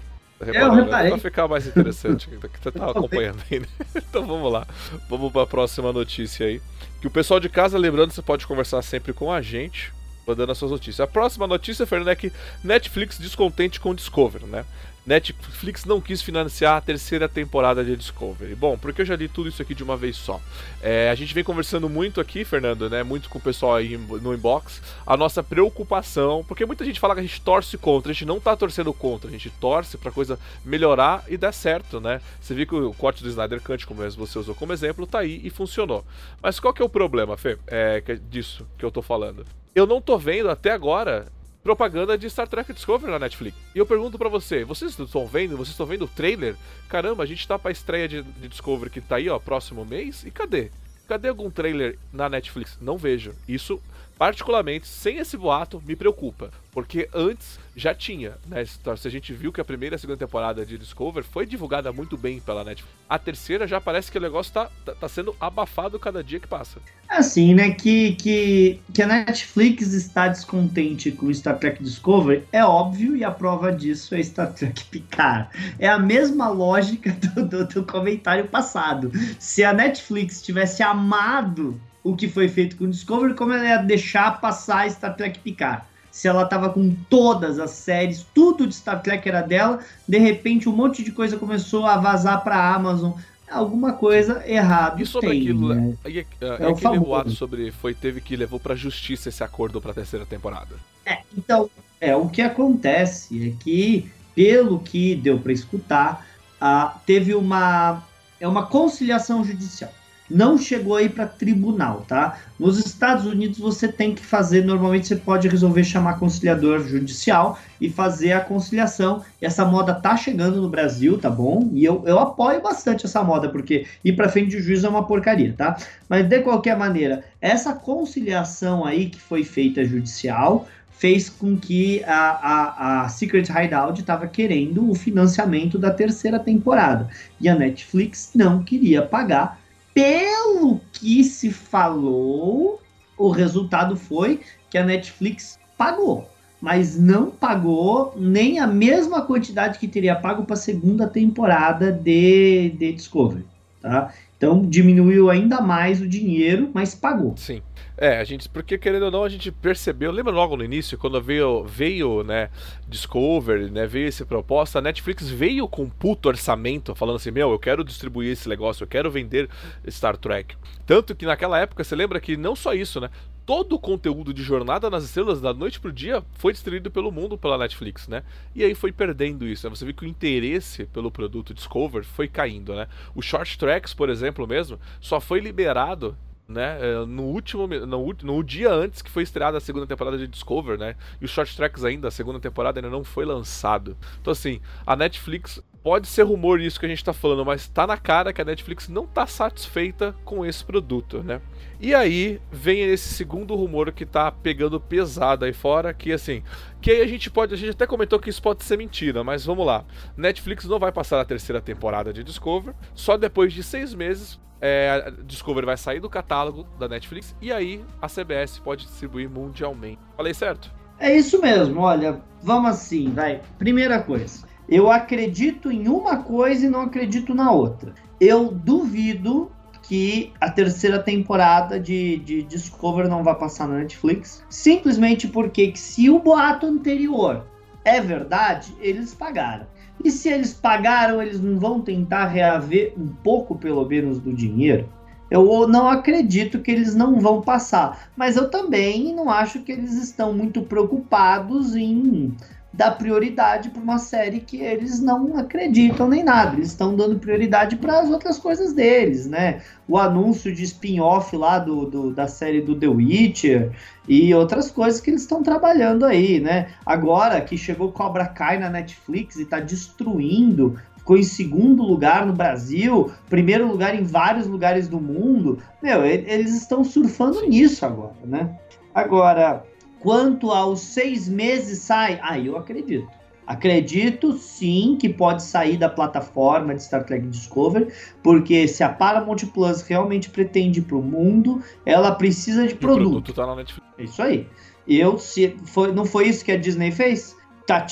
aí. 0.48 0.56
eu 0.56 0.72
reparei. 0.72 1.10
Pra 1.10 1.19
ficar 1.19 1.48
mais 1.48 1.66
interessante, 1.66 2.28
que 2.28 2.37
você 2.37 2.70
tá 2.70 2.87
acompanhando 2.90 3.42
aí, 3.50 3.60
né? 3.60 3.66
Então 4.08 4.26
vamos 4.26 4.52
lá. 4.52 4.66
Vamos 5.08 5.32
para 5.32 5.42
a 5.42 5.46
próxima 5.46 5.92
notícia 5.92 6.46
aí. 6.46 6.60
Que 7.00 7.06
o 7.06 7.10
pessoal 7.10 7.40
de 7.40 7.48
casa, 7.48 7.78
lembrando, 7.78 8.12
você 8.12 8.22
pode 8.22 8.46
conversar 8.46 8.82
sempre 8.82 9.12
com 9.12 9.32
a 9.32 9.40
gente, 9.40 9.92
mandando 10.26 10.52
as 10.52 10.58
suas 10.58 10.70
notícias. 10.70 11.00
A 11.00 11.06
próxima 11.06 11.46
notícia, 11.46 11.87
Fernando, 11.87 12.08
é 12.08 12.16
que 12.16 12.32
Netflix 12.62 13.19
descontente 13.19 13.81
com 13.81 13.94
Discovery, 13.94 14.44
né? 14.44 14.64
Netflix 15.06 15.85
não 15.85 16.00
quis 16.00 16.20
financiar 16.20 16.76
a 16.76 16.81
terceira 16.81 17.29
temporada 17.29 17.85
de 17.85 17.97
Discovery. 17.97 18.55
Bom, 18.55 18.76
porque 18.76 19.02
eu 19.02 19.06
já 19.06 19.17
li 19.17 19.29
tudo 19.29 19.49
isso 19.49 19.62
aqui 19.62 19.75
de 19.75 19.82
uma 19.82 19.97
vez 19.97 20.17
só. 20.17 20.41
É, 20.82 21.11
a 21.11 21.14
gente 21.14 21.35
vem 21.35 21.43
conversando 21.43 21.88
muito 21.88 22.20
aqui, 22.20 22.44
Fernando, 22.44 22.88
né? 22.88 23.02
Muito 23.02 23.29
com 23.29 23.38
o 23.38 23.43
pessoal 23.43 23.76
aí 23.76 23.97
no 23.97 24.35
inbox. 24.35 24.82
A 25.06 25.17
nossa 25.17 25.43
preocupação, 25.43 26.44
porque 26.47 26.67
muita 26.67 26.85
gente 26.85 27.00
fala 27.00 27.14
que 27.14 27.20
a 27.20 27.25
gente 27.25 27.41
torce 27.41 27.79
contra, 27.79 28.11
a 28.11 28.14
gente 28.14 28.26
não 28.26 28.38
tá 28.38 28.55
torcendo 28.55 28.93
contra, 28.93 29.29
a 29.29 29.32
gente 29.32 29.50
torce 29.50 29.97
pra 29.97 30.12
coisa 30.12 30.38
melhorar 30.64 31.25
e 31.29 31.37
dar 31.37 31.52
certo, 31.52 32.00
né? 32.00 32.20
Você 32.41 32.55
viu 32.55 32.67
que 32.67 32.75
o 32.75 32.93
corte 32.93 33.23
do 33.23 33.29
Snyder 33.29 33.61
Cut, 33.61 33.87
como 33.87 34.02
você 34.08 34.38
usou 34.38 34.55
como 34.55 34.73
exemplo, 34.73 35.06
tá 35.06 35.20
aí 35.20 35.41
e 35.43 35.50
funcionou. 35.50 36.05
Mas 36.43 36.61
qual 36.61 36.75
que 36.75 36.82
é 36.82 36.85
o 36.85 36.88
problema, 36.88 37.37
Fê? 37.37 37.58
É, 37.67 38.02
disso 38.29 38.67
que 38.79 38.85
eu 38.85 38.91
tô 38.91 39.02
falando. 39.02 39.47
Eu 39.75 39.87
não 39.87 40.00
tô 40.00 40.19
vendo 40.19 40.50
até 40.50 40.73
agora 40.73 41.26
propaganda 41.62 42.17
de 42.17 42.29
Star 42.29 42.49
Trek 42.49 42.73
Discovery 42.73 43.12
na 43.12 43.19
Netflix. 43.19 43.57
E 43.75 43.79
eu 43.79 43.87
pergunto 43.87 44.19
para 44.19 44.29
você, 44.29 44.65
vocês 44.65 44.99
estão 44.99 45.27
vendo? 45.27 45.57
Vocês 45.57 45.71
estão 45.71 45.87
vendo 45.87 46.05
o 46.05 46.09
trailer? 46.09 46.57
Caramba, 46.89 47.23
a 47.23 47.27
gente 47.27 47.47
tá 47.47 47.59
pra 47.59 47.71
estreia 47.71 48.09
de, 48.09 48.23
de 48.23 48.49
Discovery 48.49 48.91
que 48.91 49.01
tá 49.01 49.17
aí, 49.17 49.29
ó, 49.29 49.39
próximo 49.39 49.85
mês. 49.85 50.25
E 50.25 50.31
cadê? 50.31 50.71
Cadê 51.07 51.29
algum 51.29 51.51
trailer 51.51 51.99
na 52.12 52.29
Netflix? 52.29 52.79
Não 52.81 52.97
vejo. 52.97 53.35
Isso 53.49 53.81
particularmente, 54.20 54.87
sem 54.87 55.17
esse 55.17 55.34
boato, 55.34 55.82
me 55.87 55.96
preocupa. 55.96 56.50
Porque 56.72 57.08
antes 57.14 57.58
já 57.75 57.94
tinha, 57.94 58.34
né? 58.46 58.67
Se 58.67 59.08
a 59.08 59.11
gente 59.11 59.32
viu 59.32 59.50
que 59.50 59.62
a 59.62 59.64
primeira 59.64 59.94
e 59.94 59.96
a 59.96 59.99
segunda 59.99 60.19
temporada 60.19 60.67
de 60.67 60.76
Discover 60.76 61.25
foi 61.25 61.46
divulgada 61.46 61.90
muito 61.90 62.19
bem 62.19 62.38
pela 62.38 62.62
Netflix. 62.62 62.94
A 63.08 63.19
terceira 63.19 63.67
já 63.67 63.81
parece 63.81 64.12
que 64.12 64.19
o 64.19 64.20
negócio 64.20 64.52
tá, 64.52 64.70
tá, 64.84 64.94
tá 64.94 65.08
sendo 65.08 65.34
abafado 65.40 65.99
cada 65.99 66.22
dia 66.22 66.38
que 66.38 66.46
passa. 66.46 66.81
É 67.11 67.17
assim, 67.17 67.55
né? 67.55 67.70
Que, 67.70 68.14
que, 68.17 68.78
que 68.93 69.02
a 69.02 69.06
Netflix 69.06 69.94
está 69.94 70.28
descontente 70.28 71.11
com 71.11 71.32
Star 71.32 71.58
Trek 71.58 71.82
Discovery 71.82 72.44
é 72.52 72.62
óbvio 72.62 73.16
e 73.16 73.25
a 73.25 73.31
prova 73.31 73.73
disso 73.73 74.14
é 74.14 74.23
Star 74.23 74.52
Trek 74.52 74.84
Picard. 74.84 75.49
É 75.78 75.88
a 75.88 75.99
mesma 75.99 76.50
lógica 76.50 77.11
do, 77.11 77.49
do, 77.49 77.66
do 77.66 77.87
comentário 77.87 78.46
passado. 78.49 79.11
Se 79.38 79.64
a 79.64 79.73
Netflix 79.73 80.43
tivesse 80.43 80.82
amado 80.82 81.81
o 82.02 82.17
que 82.17 82.29
foi 82.29 82.49
feito 82.49 82.76
com 82.76 82.85
o 82.85 82.88
Discovery, 82.88 83.35
como 83.35 83.52
ela 83.52 83.64
ia 83.64 83.76
deixar 83.79 84.41
passar 84.41 84.91
Star 84.91 85.17
Trek 85.17 85.38
Picard. 85.41 85.82
Se 86.11 86.26
ela 86.26 86.44
tava 86.44 86.70
com 86.70 86.94
todas 87.08 87.58
as 87.58 87.70
séries, 87.70 88.26
tudo 88.35 88.67
de 88.67 88.75
Star 88.75 89.00
Trek 89.00 89.29
era 89.29 89.43
dela, 89.43 89.79
de 90.08 90.19
repente 90.19 90.69
um 90.69 90.73
monte 90.73 91.05
de 91.05 91.12
coisa 91.12 91.37
começou 91.37 91.87
a 91.87 91.97
vazar 91.97 92.43
pra 92.43 92.75
Amazon. 92.75 93.12
Alguma 93.49 93.93
coisa 93.94 94.44
errada. 94.47 95.02
E 95.02 95.06
sobre 95.06 95.31
tem, 95.31 95.41
aquilo, 95.41 95.75
né? 95.75 95.94
e, 96.06 96.19
e, 96.19 96.26
é 96.41 96.55
aquele 96.55 96.76
famoso. 96.76 97.00
boato 97.00 97.31
sobre 97.31 97.73
foi 97.73 97.94
teve 97.94 98.20
que 98.20 98.37
levou 98.37 98.61
pra 98.61 98.76
justiça 98.76 99.29
esse 99.29 99.43
acordo 99.43 99.81
pra 99.81 99.93
terceira 99.93 100.25
temporada. 100.25 100.76
É, 101.05 101.19
então, 101.37 101.69
é, 102.00 102.14
o 102.14 102.29
que 102.29 102.43
acontece 102.43 103.49
é 103.49 103.62
que, 103.62 104.08
pelo 104.37 104.79
que 104.79 105.17
deu 105.17 105.38
para 105.38 105.52
escutar, 105.52 106.26
uh, 106.62 106.97
teve 107.05 107.35
uma, 107.35 108.05
é 108.38 108.47
uma 108.47 108.67
conciliação 108.67 109.44
judicial 109.44 109.91
não 110.31 110.56
chegou 110.56 110.97
aí 110.97 111.09
para 111.09 111.27
tribunal, 111.27 112.05
tá? 112.06 112.38
Nos 112.59 112.79
Estados 112.79 113.27
Unidos 113.27 113.59
você 113.59 113.88
tem 113.88 114.15
que 114.15 114.25
fazer, 114.25 114.65
normalmente 114.65 115.09
você 115.09 115.17
pode 115.17 115.49
resolver 115.49 115.82
chamar 115.82 116.19
conciliador 116.19 116.87
judicial 116.87 117.59
e 117.81 117.91
fazer 117.91 118.32
a 118.32 118.41
conciliação. 118.41 119.25
Essa 119.41 119.65
moda 119.65 119.93
tá 119.93 120.17
chegando 120.17 120.61
no 120.61 120.69
Brasil, 120.69 121.19
tá 121.19 121.29
bom? 121.29 121.69
E 121.73 121.85
eu, 121.85 122.05
eu 122.06 122.19
apoio 122.19 122.62
bastante 122.62 123.06
essa 123.06 123.25
moda, 123.25 123.49
porque 123.49 123.87
ir 124.05 124.12
para 124.12 124.29
frente 124.29 124.50
de 124.50 124.62
juízo 124.62 124.87
é 124.87 124.91
uma 124.91 125.06
porcaria, 125.06 125.55
tá? 125.56 125.77
Mas 126.09 126.29
de 126.29 126.41
qualquer 126.41 126.76
maneira, 126.76 127.25
essa 127.41 127.73
conciliação 127.73 128.85
aí 128.85 129.11
que 129.11 129.21
foi 129.21 129.43
feita 129.43 129.85
judicial 129.85 130.69
fez 131.00 131.31
com 131.31 131.56
que 131.56 132.05
a, 132.05 132.12
a, 132.12 133.05
a 133.05 133.09
Secret 133.09 133.49
Hideout 133.49 133.99
estava 133.99 134.26
querendo 134.26 134.91
o 134.91 134.94
financiamento 134.94 135.79
da 135.79 135.91
terceira 135.91 136.38
temporada. 136.38 137.09
E 137.41 137.49
a 137.49 137.55
Netflix 137.55 138.33
não 138.35 138.62
queria 138.62 139.00
pagar 139.00 139.59
pelo 140.00 140.81
que 140.93 141.23
se 141.23 141.50
falou, 141.50 142.81
o 143.19 143.29
resultado 143.29 143.97
foi 143.97 144.41
que 144.70 144.79
a 144.79 144.85
Netflix 144.85 145.58
pagou, 145.76 146.26
mas 146.58 146.99
não 146.99 147.31
pagou 147.31 148.14
nem 148.17 148.58
a 148.58 148.67
mesma 148.67 149.20
quantidade 149.20 149.79
que 149.79 149.87
teria 149.87 150.17
pago 150.17 150.44
para 150.44 150.55
a 150.55 150.58
segunda 150.58 151.06
temporada 151.06 151.93
de, 151.93 152.70
de 152.79 152.93
Discovery, 152.94 153.44
tá? 153.82 154.11
Então 154.38 154.62
diminuiu 154.62 155.29
ainda 155.29 155.61
mais 155.61 156.00
o 156.00 156.08
dinheiro, 156.08 156.70
mas 156.73 156.94
pagou. 156.94 157.35
Sim. 157.37 157.61
É, 158.02 158.17
a 158.17 158.25
gente, 158.25 158.49
porque 158.49 158.79
querendo 158.79 159.02
ou 159.02 159.11
não, 159.11 159.25
a 159.25 159.29
gente 159.29 159.52
percebeu, 159.52 160.11
lembra 160.11 160.32
logo 160.32 160.56
no 160.56 160.64
início, 160.64 160.97
quando 160.97 161.20
veio, 161.20 161.64
veio 161.64 162.25
né, 162.25 162.49
Discovery, 162.88 163.70
né, 163.70 163.87
veio 163.87 164.08
essa 164.08 164.25
proposta, 164.25 164.79
a 164.79 164.82
Netflix 164.82 165.29
veio 165.29 165.69
com 165.69 165.82
um 165.82 165.91
puto 165.91 166.31
orçamento, 166.31 166.94
falando 166.94 167.17
assim, 167.17 167.31
meu, 167.31 167.50
eu 167.50 167.58
quero 167.58 167.85
distribuir 167.85 168.32
esse 168.32 168.49
negócio, 168.49 168.85
eu 168.85 168.88
quero 168.88 169.11
vender 169.11 169.50
Star 169.87 170.17
Trek. 170.17 170.56
Tanto 170.87 171.14
que 171.14 171.26
naquela 171.26 171.58
época, 171.58 171.85
você 171.85 171.94
lembra 171.94 172.19
que 172.19 172.38
não 172.38 172.56
só 172.56 172.73
isso, 172.73 173.02
né, 173.02 173.11
todo 173.44 173.75
o 173.75 173.79
conteúdo 173.79 174.32
de 174.32 174.43
Jornada 174.43 174.88
nas 174.88 175.05
Estrelas, 175.05 175.38
da 175.38 175.52
noite 175.52 175.79
pro 175.79 175.93
dia, 175.93 176.25
foi 176.38 176.55
distribuído 176.55 176.91
pelo 176.91 177.12
mundo 177.12 177.37
pela 177.37 177.58
Netflix, 177.58 178.08
né? 178.08 178.23
E 178.55 178.64
aí 178.64 178.75
foi 178.75 178.93
perdendo 178.93 179.47
isso, 179.47 179.69
né? 179.69 179.75
Você 179.75 179.85
viu 179.85 179.93
que 179.93 180.05
o 180.05 180.08
interesse 180.08 180.87
pelo 180.87 181.11
produto 181.11 181.52
Discover 181.52 182.05
foi 182.05 182.29
caindo, 182.29 182.75
né? 182.75 182.87
O 183.14 183.20
Short 183.20 183.58
Tracks, 183.58 183.93
por 183.93 184.08
exemplo, 184.08 184.47
mesmo, 184.47 184.79
só 185.00 185.20
foi 185.20 185.41
liberado 185.41 186.17
né? 186.50 186.79
É, 186.81 187.06
no 187.06 187.23
último 187.23 187.67
no, 187.67 188.14
no 188.23 188.43
dia 188.43 188.73
antes 188.73 189.00
que 189.00 189.11
foi 189.11 189.23
estreada 189.23 189.58
a 189.58 189.61
segunda 189.61 189.87
temporada 189.87 190.19
de 190.19 190.26
Discover, 190.26 190.79
né? 190.79 190.97
E 191.20 191.25
os 191.25 191.31
short 191.31 191.56
tracks 191.56 191.85
ainda, 191.85 192.08
a 192.08 192.11
segunda 192.11 192.41
temporada 192.41 192.79
ainda 192.79 192.91
não 192.91 193.05
foi 193.05 193.25
lançado. 193.25 193.97
Então 194.20 194.32
assim, 194.32 194.61
a 194.85 194.97
Netflix 194.97 195.62
pode 195.82 196.06
ser 196.06 196.23
rumor 196.23 196.61
isso 196.61 196.79
que 196.79 196.87
a 196.87 196.88
gente 196.88 197.05
tá 197.05 197.12
falando, 197.12 197.44
mas 197.44 197.69
tá 197.69 197.87
na 197.87 197.97
cara 197.97 198.32
que 198.32 198.41
a 198.41 198.44
Netflix 198.44 198.88
não 198.88 199.06
tá 199.06 199.27
satisfeita 199.27 200.15
com 200.25 200.44
esse 200.44 200.65
produto, 200.65 201.23
né? 201.23 201.41
E 201.81 201.94
aí 201.94 202.41
vem 202.53 202.82
esse 202.82 203.15
segundo 203.15 203.55
rumor 203.55 203.91
que 203.93 204.05
tá 204.05 204.31
pegando 204.31 204.79
pesado 204.79 205.44
aí 205.44 205.53
fora, 205.53 205.94
que 205.94 206.12
assim, 206.12 206.43
que 206.81 206.91
aí 206.91 207.00
a 207.00 207.06
gente 207.06 207.31
pode, 207.31 207.55
a 207.55 207.56
gente 207.56 207.71
até 207.71 207.87
comentou 207.87 208.19
que 208.19 208.29
isso 208.29 208.43
pode 208.43 208.62
ser 208.64 208.76
mentira, 208.76 209.25
mas 209.25 209.47
vamos 209.47 209.64
lá. 209.64 209.85
Netflix 210.16 210.66
não 210.66 210.78
vai 210.78 210.93
passar 210.93 211.21
a 211.21 211.25
terceira 211.25 211.61
temporada 211.61 212.12
de 212.12 212.23
Discover, 212.23 212.75
só 212.95 213.16
depois 213.16 213.52
de 213.52 213.62
seis 213.62 213.95
meses 213.95 214.38
é, 214.61 215.04
a 215.07 215.11
Discovery 215.25 215.64
vai 215.64 215.76
sair 215.76 216.00
do 216.00 216.11
catálogo 216.11 216.66
da 216.78 216.87
Netflix 216.87 217.35
e 217.40 217.50
aí 217.50 217.83
a 218.00 218.09
CBS 218.09 218.59
pode 218.59 218.85
distribuir 218.85 219.31
mundialmente. 219.31 220.00
Falei 220.16 220.35
certo? 220.35 220.71
É 220.99 221.16
isso 221.16 221.40
mesmo, 221.40 221.81
olha, 221.81 222.21
vamos 222.43 222.71
assim, 222.73 223.11
vai. 223.11 223.40
Primeira 223.59 224.02
coisa, 224.02 224.47
eu 224.71 224.91
acredito 224.91 225.71
em 225.71 225.89
uma 225.89 226.19
coisa 226.19 226.65
e 226.65 226.69
não 226.71 226.83
acredito 226.83 227.35
na 227.35 227.50
outra. 227.50 227.93
Eu 228.21 228.53
duvido 228.53 229.50
que 229.83 230.33
a 230.41 230.49
terceira 230.49 231.03
temporada 231.03 231.81
de, 231.81 232.19
de 232.19 232.45
Discovery 232.45 233.09
não 233.09 233.25
vai 233.25 233.35
passar 233.35 233.67
na 233.67 233.79
Netflix, 233.79 234.45
simplesmente 234.49 235.27
porque 235.27 235.73
se 235.75 236.09
o 236.09 236.21
boato 236.21 236.67
anterior 236.67 237.45
é 237.85 238.00
verdade, 238.00 238.73
eles 238.81 239.12
pagaram. 239.12 239.67
E 240.05 240.11
se 240.11 240.29
eles 240.29 240.55
pagaram, 240.55 241.21
eles 241.21 241.41
não 241.41 241.59
vão 241.59 241.81
tentar 241.81 242.27
reaver 242.27 242.95
um 242.97 243.09
pouco, 243.09 243.57
pelo 243.57 243.85
menos, 243.85 244.21
do 244.21 244.33
dinheiro? 244.33 244.89
Eu 245.29 245.67
não 245.67 245.89
acredito 245.89 246.61
que 246.61 246.71
eles 246.71 246.95
não 246.95 247.21
vão 247.21 247.41
passar, 247.41 248.11
mas 248.17 248.37
eu 248.37 248.50
também 248.50 249.15
não 249.15 249.31
acho 249.31 249.61
que 249.61 249.73
eles 249.73 249.93
estão 249.95 250.33
muito 250.33 250.62
preocupados 250.62 251.75
em 251.75 252.35
dar 252.80 252.92
prioridade 252.92 253.68
para 253.68 253.82
uma 253.82 253.99
série 253.99 254.40
que 254.40 254.56
eles 254.56 255.02
não 255.02 255.37
acreditam 255.37 256.08
nem 256.08 256.25
nada. 256.25 256.56
Eles 256.56 256.68
estão 256.68 256.96
dando 256.96 257.18
prioridade 257.18 257.76
para 257.76 258.00
as 258.00 258.08
outras 258.08 258.38
coisas 258.38 258.72
deles, 258.72 259.26
né? 259.26 259.60
O 259.87 259.99
anúncio 259.99 260.50
de 260.54 260.64
spin-off 260.64 261.37
lá 261.37 261.58
do, 261.58 261.84
do, 261.84 262.10
da 262.10 262.26
série 262.26 262.62
do 262.62 262.75
The 262.75 262.88
Witcher 262.88 263.70
e 264.08 264.34
outras 264.34 264.70
coisas 264.70 264.99
que 264.99 265.10
eles 265.10 265.20
estão 265.20 265.42
trabalhando 265.42 266.06
aí, 266.06 266.40
né? 266.40 266.68
Agora 266.87 267.38
que 267.42 267.58
chegou 267.58 267.92
Cobra 267.92 268.25
Kai 268.25 268.58
na 268.58 268.70
Netflix 268.70 269.37
e 269.37 269.42
está 269.42 269.60
destruindo 269.60 270.78
ficou 270.96 271.18
em 271.18 271.22
segundo 271.22 271.82
lugar 271.82 272.25
no 272.25 272.32
Brasil, 272.32 273.10
primeiro 273.28 273.66
lugar 273.66 273.94
em 273.94 274.04
vários 274.04 274.46
lugares 274.46 274.87
do 274.87 275.00
mundo. 275.00 275.58
Meu, 275.82 276.04
eles 276.04 276.54
estão 276.54 276.82
surfando 276.84 277.46
nisso 277.46 277.84
agora, 277.84 278.14
né? 278.25 278.56
Agora, 278.94 279.64
Quanto 280.00 280.50
aos 280.50 280.80
seis 280.80 281.28
meses 281.28 281.80
sai, 281.80 282.19
aí 282.23 282.42
ah, 282.42 282.47
eu 282.47 282.57
acredito. 282.57 283.09
Acredito 283.47 284.35
sim 284.35 284.97
que 284.99 285.09
pode 285.09 285.42
sair 285.42 285.76
da 285.76 285.88
plataforma 285.88 286.73
de 286.75 286.85
Star 286.85 287.04
Trek 287.04 287.26
Discovery, 287.26 287.92
porque 288.23 288.69
se 288.69 288.85
a 288.85 288.88
Paramount 288.88 289.38
Plus 289.52 289.83
realmente 289.83 290.30
pretende 290.30 290.80
para 290.80 290.97
o 290.97 291.02
mundo, 291.02 291.61
ela 291.85 292.12
precisa 292.12 292.66
de 292.66 292.76
produto. 292.76 293.00
O 293.00 293.11
produto 293.11 293.33
tá 293.33 293.47
na 293.47 293.57
Netflix. 293.57 293.88
É 293.99 294.04
isso 294.04 294.23
aí. 294.23 294.47
Eu, 294.87 295.19
se 295.19 295.57
foi, 295.64 295.92
não 295.92 296.04
foi 296.04 296.28
isso 296.28 296.45
que 296.45 296.52
a 296.52 296.57
Disney 296.57 296.92
fez? 296.92 297.37
Tá, 297.66 297.85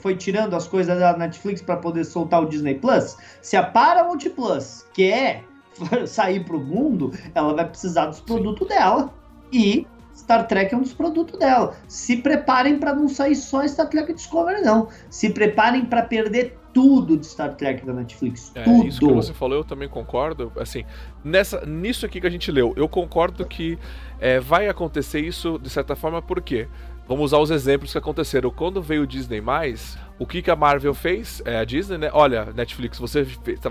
foi 0.00 0.16
tirando 0.16 0.54
as 0.54 0.66
coisas 0.66 0.98
da 0.98 1.16
Netflix 1.16 1.62
para 1.62 1.76
poder 1.76 2.04
soltar 2.04 2.42
o 2.42 2.46
Disney 2.46 2.74
Plus? 2.74 3.16
Se 3.40 3.56
a 3.56 3.62
Paramount 3.62 4.20
Plus 4.34 4.84
quer 4.92 5.44
sair 6.06 6.44
para 6.44 6.56
o 6.56 6.60
mundo, 6.60 7.12
ela 7.34 7.54
vai 7.54 7.68
precisar 7.68 8.06
dos 8.06 8.20
produtos 8.20 8.66
dela. 8.66 9.14
E 9.52 9.86
Star 10.14 10.46
Trek 10.46 10.72
é 10.72 10.76
um 10.76 10.82
dos 10.82 10.94
produtos 10.94 11.38
dela. 11.38 11.76
Se 11.88 12.16
preparem 12.16 12.78
para 12.78 12.94
não 12.94 13.08
sair 13.08 13.34
só 13.34 13.66
Star 13.66 13.88
Trek 13.88 14.12
Discovery, 14.12 14.62
não. 14.62 14.88
Se 15.10 15.30
preparem 15.30 15.84
para 15.84 16.02
perder 16.02 16.58
tudo 16.72 17.16
de 17.16 17.26
Star 17.26 17.54
Trek 17.54 17.86
da 17.86 17.92
Netflix. 17.92 18.52
É, 18.54 18.64
tudo. 18.64 18.86
Isso 18.86 18.98
que 18.98 19.12
você 19.12 19.32
falou, 19.32 19.58
eu 19.58 19.64
também 19.64 19.88
concordo. 19.88 20.52
Assim, 20.58 20.84
nessa, 21.22 21.64
nisso 21.64 22.04
aqui 22.04 22.20
que 22.20 22.26
a 22.26 22.30
gente 22.30 22.50
leu, 22.50 22.74
eu 22.76 22.88
concordo 22.88 23.46
que 23.46 23.78
é, 24.20 24.40
vai 24.40 24.68
acontecer 24.68 25.20
isso 25.20 25.58
de 25.58 25.70
certa 25.70 25.94
forma, 25.94 26.20
por 26.20 26.42
quê? 26.42 26.68
Vamos 27.06 27.26
usar 27.26 27.38
os 27.38 27.50
exemplos 27.50 27.92
que 27.92 27.98
aconteceram. 27.98 28.50
Quando 28.50 28.80
veio 28.80 29.02
o 29.02 29.06
Disney, 29.06 29.42
o 30.18 30.26
que, 30.26 30.40
que 30.40 30.50
a 30.50 30.56
Marvel 30.56 30.94
fez? 30.94 31.42
É, 31.44 31.58
a 31.58 31.64
Disney, 31.64 31.98
né? 31.98 32.10
Olha, 32.12 32.46
Netflix, 32.54 32.98
você 32.98 33.26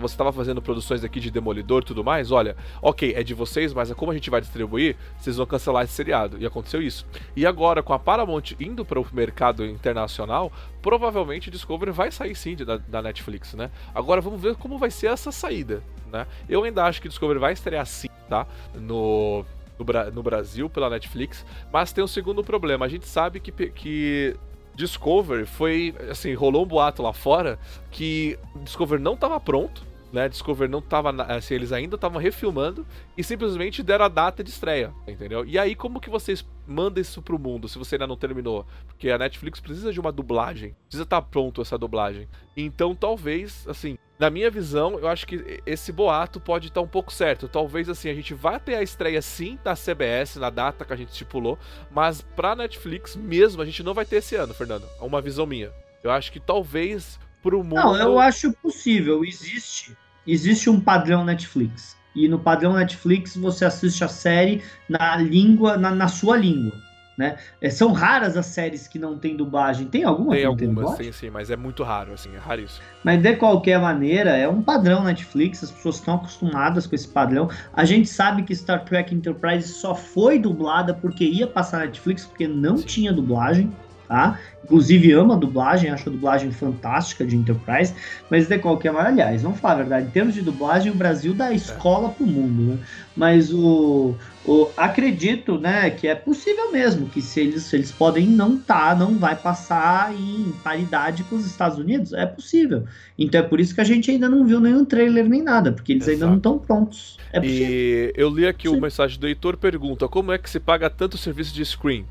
estava 0.06 0.32
fazendo 0.32 0.62
produções 0.62 1.04
aqui 1.04 1.20
de 1.20 1.32
Demolidor 1.32 1.82
e 1.82 1.86
tudo 1.86 2.04
mais. 2.04 2.32
Olha, 2.32 2.56
ok, 2.80 3.14
é 3.16 3.24
de 3.24 3.34
vocês, 3.34 3.74
mas 3.74 3.92
como 3.94 4.12
a 4.12 4.14
gente 4.14 4.30
vai 4.30 4.40
distribuir, 4.40 4.96
vocês 5.18 5.38
vão 5.38 5.48
cancelar 5.48 5.84
esse 5.84 5.94
seriado. 5.94 6.38
E 6.38 6.46
aconteceu 6.46 6.80
isso. 6.80 7.08
E 7.36 7.44
agora, 7.44 7.82
com 7.82 7.94
a 7.94 7.98
Paramount 7.98 8.54
indo 8.60 8.86
para 8.86 9.00
o 9.00 9.08
mercado 9.12 9.66
internacional, 9.66 10.52
provavelmente 10.80 11.50
Discovery 11.50 11.92
vai 11.92 12.12
sair 12.12 12.36
sim 12.36 12.56
da, 12.58 12.78
da 12.78 13.02
Netflix, 13.02 13.56
né? 13.56 13.72
Agora 13.96 14.22
vamos 14.22 14.40
ver 14.40 14.56
como 14.56 14.78
vai 14.78 14.92
ser 14.92 15.08
essa 15.08 15.32
saída, 15.32 15.82
né? 16.12 16.28
Eu 16.48 16.64
ainda 16.64 16.84
acho 16.84 17.02
que 17.02 17.10
Discovery 17.10 17.40
vai 17.40 17.54
estrear 17.54 17.86
sim, 17.88 18.10
tá? 18.30 18.46
No 18.76 19.44
no, 19.78 19.86
Bra 19.86 20.12
no 20.12 20.24
Brasil 20.24 20.70
pela 20.70 20.90
Netflix, 20.90 21.46
mas 21.72 21.92
tem 21.92 22.04
um 22.04 22.08
segundo 22.08 22.44
problema. 22.44 22.86
A 22.86 22.90
gente 22.90 23.08
sabe 23.08 23.40
que, 23.40 23.52
que 23.52 24.36
Discover 24.76 25.46
foi, 25.46 25.94
assim, 26.10 26.34
rolou 26.34 26.64
um 26.64 26.68
boato 26.68 27.02
lá 27.02 27.14
fora 27.14 27.60
que 27.92 28.38
Discover 28.64 29.00
não 29.00 29.14
estava 29.14 29.40
pronto, 29.40 29.86
né? 30.14 30.30
Discover 30.30 30.70
não 30.70 30.78
estava, 30.78 31.10
assim, 31.24 31.56
eles 31.56 31.72
ainda 31.72 31.96
estavam 31.96 32.22
refilmando 32.22 32.86
e 33.18 33.24
simplesmente 33.24 33.82
deram 33.82 34.06
a 34.06 34.08
data 34.08 34.44
de 34.44 34.52
estreia, 34.52 34.94
entendeu? 35.08 35.44
E 35.44 35.58
aí 35.58 35.76
como 35.76 36.00
que 36.00 36.10
vocês 36.10 36.46
mandam 36.68 37.02
isso 37.02 37.20
pro 37.20 37.40
mundo 37.40 37.68
se 37.68 37.80
você 37.80 37.96
ainda 37.96 38.06
não 38.06 38.16
terminou? 38.16 38.66
Porque 38.86 39.10
a 39.10 39.18
Netflix 39.18 39.60
precisa 39.60 39.92
de 39.92 40.00
uma 40.00 40.12
dublagem, 40.12 40.76
precisa 40.86 41.04
estar 41.04 41.20
tá 41.20 41.28
pronto 41.28 41.64
essa 41.64 41.78
dublagem. 41.80 42.30
Então 42.56 42.94
talvez, 42.94 43.68
assim, 43.68 43.98
na 44.20 44.30
minha 44.30 44.52
visão, 44.52 45.00
eu 45.00 45.08
acho 45.08 45.26
que 45.26 45.62
esse 45.66 45.92
boato 45.92 46.40
pode 46.40 46.68
estar 46.68 46.82
um 46.82 46.88
pouco 46.88 47.12
certo. 47.12 47.48
Talvez 47.48 47.90
assim, 47.90 48.08
a 48.08 48.14
gente 48.14 48.36
vá 48.36 48.60
ter 48.60 48.76
a 48.76 48.84
estreia 48.84 49.22
sim 49.22 49.58
da 49.64 49.74
CBS 49.74 50.36
na 50.36 50.52
data 50.52 50.86
que 50.86 50.94
a 50.94 50.96
gente 50.96 51.10
estipulou, 51.10 51.58
mas 51.90 52.22
pra 52.22 52.56
Netflix 52.56 53.16
mesmo 53.16 53.64
a 53.64 53.66
gente 53.66 53.82
não 53.82 53.96
vai 53.96 54.06
ter 54.06 54.18
esse 54.18 54.36
ano, 54.36 54.54
Fernando. 54.54 54.88
É 55.02 55.04
uma 55.04 55.20
visão 55.20 55.48
minha. 55.48 55.72
Eu 56.04 56.12
acho 56.12 56.32
que 56.32 56.40
talvez 56.40 57.20
pro 57.44 57.64
mundo. 57.64 57.76
Não, 57.76 57.96
eu 57.98 58.20
acho 58.20 58.54
possível. 58.54 59.24
Existe, 59.26 59.96
existe 60.28 60.70
um 60.70 60.80
padrão 60.80 61.24
Netflix. 61.24 61.96
E 62.16 62.28
no 62.28 62.40
padrão 62.40 62.74
Netflix 62.74 63.36
você 63.36 63.66
assiste 63.66 64.04
a 64.04 64.08
série 64.08 64.62
na 64.88 65.16
língua, 65.16 65.78
na, 65.78 65.92
na 65.92 66.08
sua 66.08 66.38
língua. 66.38 66.74
Né? 67.16 67.38
É, 67.62 67.70
são 67.70 67.92
raras 67.92 68.36
as 68.36 68.48
séries 68.48 68.88
que 68.88 68.98
não 68.98 69.20
tem 69.20 69.38
dublagem. 69.38 69.86
Tem 69.86 70.04
alguma? 70.04 70.34
Tem 70.34 70.46
algumas, 70.46 70.96
tem, 70.96 71.12
sim, 71.12 71.30
mas 71.30 71.52
é 71.52 71.56
muito 71.56 71.84
raro, 71.84 72.14
assim, 72.14 72.34
é 72.36 72.40
raríssimo. 72.40 72.84
Mas 73.04 73.22
de 73.22 73.36
qualquer 73.36 73.80
maneira, 73.80 74.32
é 74.32 74.48
um 74.48 74.64
padrão 74.64 75.04
Netflix, 75.04 75.64
as 75.64 75.70
pessoas 75.70 75.96
estão 75.96 76.16
acostumadas 76.16 76.88
com 76.88 76.96
esse 76.96 77.08
padrão. 77.08 77.50
A 77.74 77.86
gente 77.86 78.10
sabe 78.10 78.42
que 78.42 78.56
Star 78.56 78.84
Trek 78.84 79.14
Enterprise 79.14 79.68
só 79.68 79.94
foi 79.94 80.40
dublada 80.40 80.92
porque 80.94 81.24
ia 81.24 81.46
passar 81.46 81.82
Netflix, 81.82 82.26
porque 82.26 82.48
não 82.48 82.78
sim. 82.78 82.86
tinha 82.86 83.14
dublagem 83.14 83.72
tá? 84.08 84.40
Inclusive 84.64 85.12
ama 85.12 85.34
a 85.34 85.38
dublagem, 85.38 85.90
acho 85.90 86.08
a 86.08 86.12
dublagem 86.12 86.52
fantástica 86.52 87.26
de 87.26 87.36
Enterprise, 87.36 87.94
mas 88.30 88.48
de 88.48 88.58
qualquer 88.58 88.92
maneira, 88.92 89.12
aliás, 89.12 89.42
vamos 89.42 89.60
falar 89.60 89.74
a 89.74 89.78
verdade, 89.78 90.08
em 90.08 90.12
termos 90.12 90.34
de 90.34 90.42
dublagem, 90.42 90.92
o 90.92 90.96
Brasil 90.96 91.34
dá 91.34 91.52
escola 91.52 92.10
pro 92.10 92.26
mundo, 92.26 92.74
né? 92.74 92.78
Mas 93.16 93.54
o, 93.54 94.16
o 94.46 94.70
acredito, 94.76 95.60
né, 95.60 95.90
que 95.90 96.08
é 96.08 96.16
possível 96.16 96.72
mesmo, 96.72 97.08
que 97.08 97.22
se 97.22 97.42
eles, 97.42 97.64
se 97.64 97.76
eles 97.76 97.92
podem 97.92 98.26
não 98.26 98.58
tá, 98.58 98.96
não 98.96 99.18
vai 99.18 99.36
passar 99.36 100.14
em 100.14 100.52
paridade 100.64 101.24
com 101.26 101.36
os 101.36 101.46
Estados 101.46 101.78
Unidos, 101.78 102.14
é 102.14 102.26
possível. 102.26 102.86
Então 103.18 103.40
é 103.40 103.44
por 103.44 103.60
isso 103.60 103.76
que 103.76 103.82
a 103.82 103.86
gente 103.86 104.10
ainda 104.10 104.28
não 104.28 104.46
viu 104.46 104.60
nenhum 104.60 104.84
trailer 104.84 105.28
nem 105.28 105.44
nada, 105.44 105.72
porque 105.72 105.92
eles 105.92 106.08
Exato. 106.08 106.16
ainda 106.16 106.28
não 106.28 106.38
estão 106.38 106.58
prontos. 106.58 107.18
É 107.32 107.40
e 107.46 108.14
eu 108.16 108.30
li 108.30 108.48
aqui 108.48 108.68
uma 108.68 108.82
mensagem 108.82 109.20
do 109.20 109.28
Heitor 109.28 109.58
pergunta: 109.58 110.08
como 110.08 110.32
é 110.32 110.38
que 110.38 110.50
se 110.50 110.60
paga 110.60 110.90
tanto 110.90 111.18
serviço 111.18 111.54
de 111.54 111.64
screen? 111.66 112.06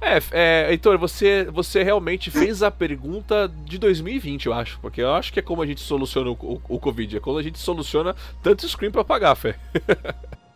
É, 0.00 0.18
é, 0.32 0.70
Heitor, 0.70 0.98
você, 0.98 1.44
você 1.44 1.82
realmente 1.82 2.30
fez 2.30 2.62
a 2.62 2.70
pergunta 2.70 3.52
de 3.64 3.78
2020, 3.78 4.46
eu 4.46 4.54
acho. 4.54 4.78
Porque 4.80 5.02
eu 5.02 5.12
acho 5.12 5.32
que 5.32 5.38
é 5.38 5.42
como 5.42 5.62
a 5.62 5.66
gente 5.66 5.80
soluciona 5.80 6.30
o, 6.30 6.32
o, 6.32 6.60
o 6.68 6.78
Covid. 6.78 7.16
É 7.16 7.20
quando 7.20 7.38
a 7.38 7.42
gente 7.42 7.58
soluciona 7.58 8.14
tanto 8.42 8.66
screen 8.66 8.90
para 8.90 9.04
pagar, 9.04 9.34
Fé. 9.34 9.56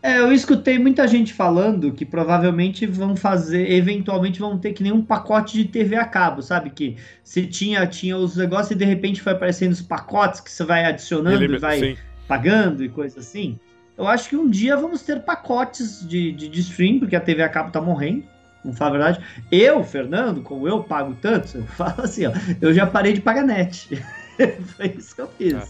É, 0.02 0.18
eu 0.18 0.30
escutei 0.30 0.78
muita 0.78 1.08
gente 1.08 1.32
falando 1.32 1.90
que 1.90 2.04
provavelmente 2.04 2.84
vão 2.84 3.16
fazer, 3.16 3.70
eventualmente 3.70 4.38
vão 4.38 4.58
ter 4.58 4.74
que 4.74 4.82
nem 4.82 4.92
um 4.92 5.02
pacote 5.02 5.56
de 5.56 5.64
TV 5.64 5.96
a 5.96 6.04
cabo, 6.04 6.42
sabe? 6.42 6.68
Que 6.68 6.98
se 7.22 7.46
tinha, 7.46 7.86
tinha 7.86 8.14
os 8.18 8.36
negócios 8.36 8.72
e 8.72 8.74
de 8.74 8.84
repente 8.84 9.22
foi 9.22 9.32
aparecendo 9.32 9.72
os 9.72 9.80
pacotes 9.80 10.42
que 10.42 10.50
você 10.50 10.62
vai 10.62 10.84
adicionando 10.84 11.42
Ele, 11.42 11.56
e 11.56 11.58
vai 11.58 11.78
sim. 11.78 11.96
pagando 12.28 12.84
e 12.84 12.90
coisa 12.90 13.20
assim. 13.20 13.58
Eu 13.96 14.06
acho 14.06 14.28
que 14.28 14.36
um 14.36 14.46
dia 14.46 14.76
vamos 14.76 15.00
ter 15.00 15.22
pacotes 15.22 16.06
de, 16.06 16.32
de, 16.32 16.50
de 16.50 16.60
stream, 16.60 16.98
porque 16.98 17.16
a 17.16 17.20
TV 17.20 17.42
a 17.42 17.48
cabo 17.48 17.70
tá 17.70 17.80
morrendo. 17.80 18.24
Vamos 18.64 18.78
falar 18.78 18.90
a 18.90 18.92
verdade. 18.92 19.24
Eu, 19.52 19.84
Fernando, 19.84 20.40
como 20.40 20.66
eu 20.66 20.82
pago 20.82 21.14
tanto, 21.20 21.58
eu 21.58 21.64
falo 21.64 22.02
assim, 22.02 22.26
ó, 22.26 22.32
eu 22.60 22.72
já 22.72 22.86
parei 22.86 23.12
de 23.12 23.20
pagar 23.20 23.44
net. 23.44 24.02
Foi 24.76 24.94
isso 24.98 25.14
que 25.14 25.20
eu 25.20 25.28
fiz. 25.28 25.54
Ah. 25.54 25.66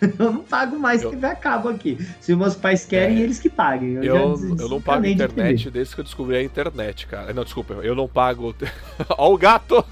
Eu 0.00 0.32
não 0.32 0.44
pago 0.44 0.78
mais 0.78 1.02
eu... 1.02 1.10
que 1.10 1.16
ver 1.16 1.34
cabo 1.36 1.68
aqui. 1.68 1.98
Se 2.20 2.34
meus 2.36 2.54
pais 2.54 2.84
querem, 2.84 3.18
é... 3.18 3.20
eles 3.22 3.38
que 3.38 3.48
paguem. 3.48 3.94
Eu, 3.94 4.04
eu, 4.04 4.56
eu 4.58 4.68
não 4.68 4.80
pago 4.80 5.06
internet 5.06 5.64
de 5.64 5.70
desde 5.70 5.94
que 5.94 6.00
eu 6.00 6.04
descobri 6.04 6.36
a 6.36 6.42
internet, 6.42 7.06
cara. 7.06 7.32
Não, 7.32 7.42
desculpa, 7.42 7.74
eu 7.74 7.94
não 7.94 8.06
pago. 8.06 8.54
Ó 9.18 9.32
o 9.32 9.38
gato! 9.38 9.84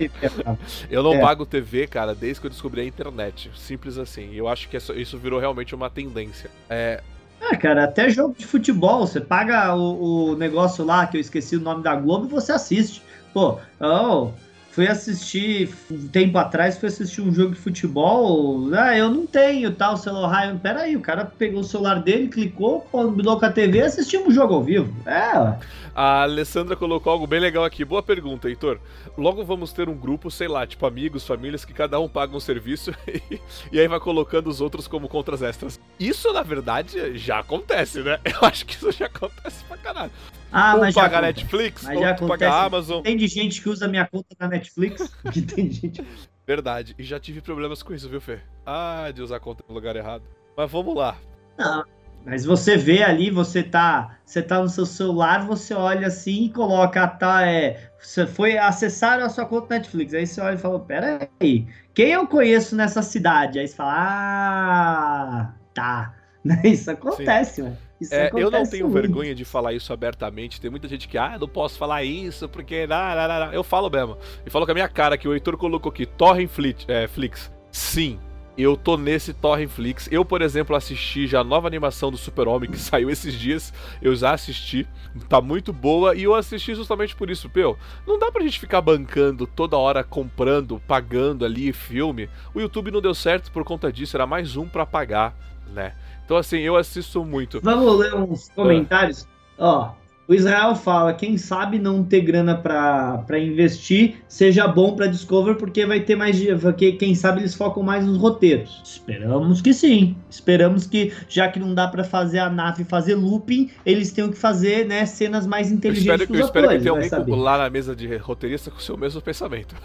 eu 0.90 1.02
não 1.02 1.14
é. 1.14 1.20
pago 1.20 1.44
TV, 1.44 1.86
cara, 1.86 2.14
desde 2.14 2.40
que 2.40 2.46
eu 2.46 2.50
descobri 2.50 2.80
a 2.80 2.84
internet. 2.84 3.50
Simples 3.56 3.98
assim. 3.98 4.34
Eu 4.34 4.48
acho 4.48 4.68
que 4.68 4.76
isso 4.76 5.18
virou 5.18 5.38
realmente 5.38 5.74
uma 5.74 5.90
tendência. 5.90 6.50
É, 6.70 7.02
ah, 7.50 7.56
cara, 7.56 7.84
até 7.84 8.08
jogo 8.08 8.34
de 8.38 8.46
futebol, 8.46 9.06
você 9.06 9.20
paga 9.20 9.74
o, 9.74 10.30
o 10.30 10.36
negócio 10.36 10.84
lá, 10.84 11.06
que 11.06 11.16
eu 11.16 11.20
esqueci 11.20 11.56
o 11.56 11.60
nome 11.60 11.82
da 11.82 11.94
Globo, 11.96 12.26
e 12.26 12.30
você 12.30 12.52
assiste. 12.52 13.02
Pô, 13.34 13.58
oh, 13.80 14.30
fui 14.72 14.88
assistir 14.88 15.70
um 15.90 16.08
tempo 16.08 16.36
atrás, 16.38 16.78
fui 16.78 16.88
assistir 16.88 17.20
um 17.20 17.32
jogo 17.32 17.50
de 17.50 17.60
futebol. 17.60 18.70
Ah, 18.74 18.96
eu 18.96 19.10
não 19.10 19.26
tenho 19.26 19.70
tal 19.72 19.96
celular. 19.96 20.58
Peraí, 20.60 20.96
o 20.96 21.00
cara 21.00 21.24
pegou 21.24 21.60
o 21.60 21.64
celular 21.64 22.02
dele, 22.02 22.28
clicou, 22.28 22.80
combinou 22.80 23.38
com 23.38 23.44
a 23.44 23.52
TV 23.52 23.78
e 23.78 23.82
assistimos 23.82 24.28
o 24.28 24.32
jogo 24.32 24.54
ao 24.54 24.62
vivo. 24.62 24.92
É, 25.06 25.58
a 25.94 26.22
Alessandra 26.22 26.74
colocou 26.74 27.12
algo 27.12 27.26
bem 27.26 27.38
legal 27.38 27.64
aqui. 27.64 27.84
Boa 27.84 28.02
pergunta, 28.02 28.48
Heitor. 28.48 28.78
Logo 29.16 29.44
vamos 29.44 29.74
ter 29.74 29.90
um 29.90 29.94
grupo, 29.94 30.30
sei 30.30 30.48
lá, 30.48 30.66
tipo 30.66 30.86
amigos, 30.86 31.26
famílias, 31.26 31.66
que 31.66 31.74
cada 31.74 32.00
um 32.00 32.08
paga 32.08 32.34
um 32.34 32.40
serviço 32.40 32.94
e, 33.06 33.40
e 33.70 33.78
aí 33.78 33.86
vai 33.86 34.00
colocando 34.00 34.48
os 34.48 34.62
outros 34.62 34.88
como 34.88 35.06
contras 35.06 35.42
extras. 35.42 35.78
Isso, 36.00 36.32
na 36.32 36.42
verdade, 36.42 37.18
já 37.18 37.40
acontece, 37.40 38.00
né? 38.00 38.18
Eu 38.24 38.48
acho 38.48 38.64
que 38.64 38.74
isso 38.74 38.90
já 38.90 39.06
acontece 39.06 39.62
pra 39.64 39.76
caralho. 39.76 40.12
Ah, 40.52 40.76
um 40.76 40.80
mas 40.80 40.94
paga 40.94 41.16
já 41.16 41.22
Netflix, 41.22 41.82
mas 41.82 41.98
outro 41.98 42.26
paga 42.28 42.52
Amazon. 42.52 43.02
Tem 43.02 43.16
de 43.16 43.26
gente 43.26 43.62
que 43.62 43.68
usa 43.68 43.88
minha 43.88 44.06
conta 44.06 44.36
na 44.38 44.48
Netflix, 44.48 45.10
que 45.32 45.40
tem 45.42 45.70
gente... 45.70 46.04
Verdade, 46.46 46.94
e 46.98 47.02
já 47.02 47.18
tive 47.18 47.40
problemas 47.40 47.82
com 47.82 47.94
isso, 47.94 48.08
viu, 48.08 48.20
Fê? 48.20 48.40
Ah, 48.66 49.10
de 49.14 49.22
usar 49.22 49.36
a 49.36 49.40
conta 49.40 49.64
no 49.66 49.74
lugar 49.74 49.96
errado. 49.96 50.24
Mas 50.56 50.70
vamos 50.70 50.94
lá. 50.94 51.16
Não, 51.56 51.84
mas 52.24 52.44
você 52.44 52.76
vê 52.76 53.02
ali, 53.02 53.30
você 53.30 53.62
tá, 53.62 54.16
você 54.24 54.42
tá 54.42 54.60
no 54.60 54.68
seu 54.68 54.86
celular, 54.86 55.44
você 55.44 55.74
olha 55.74 56.06
assim 56.06 56.44
e 56.44 56.48
coloca, 56.50 57.06
tá, 57.08 57.46
é, 57.46 57.90
você 57.98 58.26
foi 58.26 58.58
acessar 58.58 59.20
a 59.20 59.28
sua 59.28 59.46
conta 59.46 59.74
Netflix, 59.74 60.14
aí 60.14 60.26
você 60.26 60.40
olha 60.40 60.54
e 60.54 60.58
fala, 60.58 60.78
pera 60.80 61.28
aí, 61.40 61.66
quem 61.94 62.12
eu 62.12 62.26
conheço 62.26 62.76
nessa 62.76 63.02
cidade? 63.02 63.58
Aí 63.58 63.66
você 63.66 63.74
fala, 63.74 63.94
ah, 63.96 65.54
tá. 65.74 66.14
Isso 66.64 66.90
acontece, 66.90 67.62
mano. 67.62 67.78
É, 68.10 68.30
eu 68.34 68.50
não 68.50 68.64
tenho 68.64 68.88
muito. 68.88 69.00
vergonha 69.00 69.34
de 69.34 69.44
falar 69.44 69.72
isso 69.72 69.92
abertamente. 69.92 70.60
Tem 70.60 70.70
muita 70.70 70.88
gente 70.88 71.06
que, 71.06 71.18
ah, 71.18 71.36
não 71.38 71.48
posso 71.48 71.78
falar 71.78 72.02
isso 72.02 72.48
porque. 72.48 72.86
Não, 72.86 73.14
não, 73.14 73.46
não. 73.46 73.52
Eu 73.52 73.62
falo 73.62 73.90
mesmo. 73.90 74.16
E 74.44 74.50
falo 74.50 74.64
com 74.64 74.72
a 74.72 74.74
minha 74.74 74.88
cara 74.88 75.16
que 75.18 75.28
o 75.28 75.34
Heitor 75.34 75.56
colocou 75.56 75.90
aqui, 75.90 76.06
Torrent 76.06 76.48
Flix. 76.48 76.84
É, 76.88 77.06
Flix. 77.06 77.52
Sim, 77.70 78.18
eu 78.56 78.76
tô 78.76 78.96
nesse 78.96 79.32
Torrenflix. 79.32 80.08
Eu, 80.10 80.24
por 80.24 80.42
exemplo, 80.42 80.76
assisti 80.76 81.26
já 81.26 81.40
a 81.40 81.44
nova 81.44 81.66
animação 81.66 82.10
do 82.10 82.18
Super-Homem 82.18 82.70
que 82.70 82.76
saiu 82.78 83.08
esses 83.10 83.34
dias. 83.34 83.72
Eu 84.00 84.14
já 84.14 84.32
assisti, 84.32 84.86
tá 85.28 85.40
muito 85.40 85.72
boa 85.72 86.14
e 86.14 86.24
eu 86.24 86.34
assisti 86.34 86.74
justamente 86.74 87.16
por 87.16 87.30
isso, 87.30 87.48
Peu. 87.48 87.76
Não 88.06 88.18
dá 88.18 88.30
pra 88.30 88.42
gente 88.42 88.60
ficar 88.60 88.80
bancando 88.80 89.46
toda 89.46 89.76
hora 89.76 90.04
comprando, 90.04 90.80
pagando 90.86 91.44
ali 91.44 91.72
filme. 91.72 92.28
O 92.54 92.60
YouTube 92.60 92.90
não 92.90 93.00
deu 93.00 93.14
certo 93.14 93.50
por 93.50 93.64
conta 93.64 93.90
disso, 93.90 94.16
era 94.16 94.26
mais 94.26 94.56
um 94.56 94.68
para 94.68 94.84
pagar, 94.84 95.34
né? 95.72 95.94
Então 96.32 96.40
assim, 96.40 96.60
eu 96.60 96.76
assisto 96.76 97.22
muito. 97.26 97.60
Vamos 97.62 97.98
ler 97.98 98.14
uns 98.14 98.48
comentários. 98.54 99.28
Ó, 99.58 99.90
o 100.26 100.32
Israel 100.32 100.74
fala: 100.74 101.12
quem 101.12 101.36
sabe 101.36 101.78
não 101.78 102.02
ter 102.02 102.22
grana 102.22 102.56
para 102.56 103.38
investir 103.38 104.14
seja 104.26 104.66
bom 104.66 104.96
para 104.96 105.08
Discover, 105.08 105.56
porque 105.56 105.84
vai 105.84 106.00
ter 106.00 106.16
mais. 106.16 106.42
Porque, 106.58 106.92
quem 106.92 107.14
sabe 107.14 107.42
eles 107.42 107.54
focam 107.54 107.82
mais 107.82 108.06
nos 108.06 108.16
roteiros. 108.16 108.80
Esperamos 108.82 109.60
que 109.60 109.74
sim. 109.74 110.16
Esperamos 110.30 110.86
que, 110.86 111.12
já 111.28 111.48
que 111.48 111.60
não 111.60 111.74
dá 111.74 111.86
para 111.86 112.02
fazer 112.02 112.38
a 112.38 112.48
nave 112.48 112.82
fazer 112.84 113.14
looping, 113.14 113.70
eles 113.84 114.10
tenham 114.10 114.30
que 114.30 114.38
fazer 114.38 114.86
né, 114.86 115.04
cenas 115.04 115.46
mais 115.46 115.70
inteligentes. 115.70 116.08
Eu 116.08 116.14
espero, 116.14 116.40
eu 116.40 116.46
espero 116.46 116.68
que 116.70 116.78
tenha 116.78 116.92
alguém 116.92 117.08
saber. 117.10 117.34
lá 117.36 117.58
na 117.58 117.68
mesa 117.68 117.94
de 117.94 118.16
roteirista 118.16 118.70
com 118.70 118.78
o 118.78 118.80
seu 118.80 118.96
mesmo 118.96 119.20
pensamento. 119.20 119.76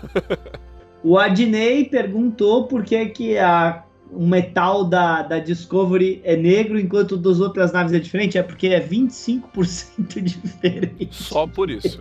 o 1.04 1.18
Adnei 1.18 1.84
perguntou 1.84 2.68
por 2.68 2.86
que, 2.86 3.06
que 3.08 3.38
a 3.38 3.84
o 4.12 4.26
metal 4.26 4.84
da, 4.86 5.22
da 5.22 5.40
Discovery 5.40 6.22
é 6.24 6.36
negro, 6.36 6.80
enquanto 6.80 7.18
das 7.18 7.40
outras 7.40 7.72
naves 7.72 7.94
é 7.94 8.00
diferente? 8.00 8.38
É 8.38 8.44
porque 8.44 8.68
é 8.68 8.80
25% 8.80 10.22
diferente. 10.22 11.16
Só 11.24 11.46
por 11.46 11.70
isso. 11.70 12.00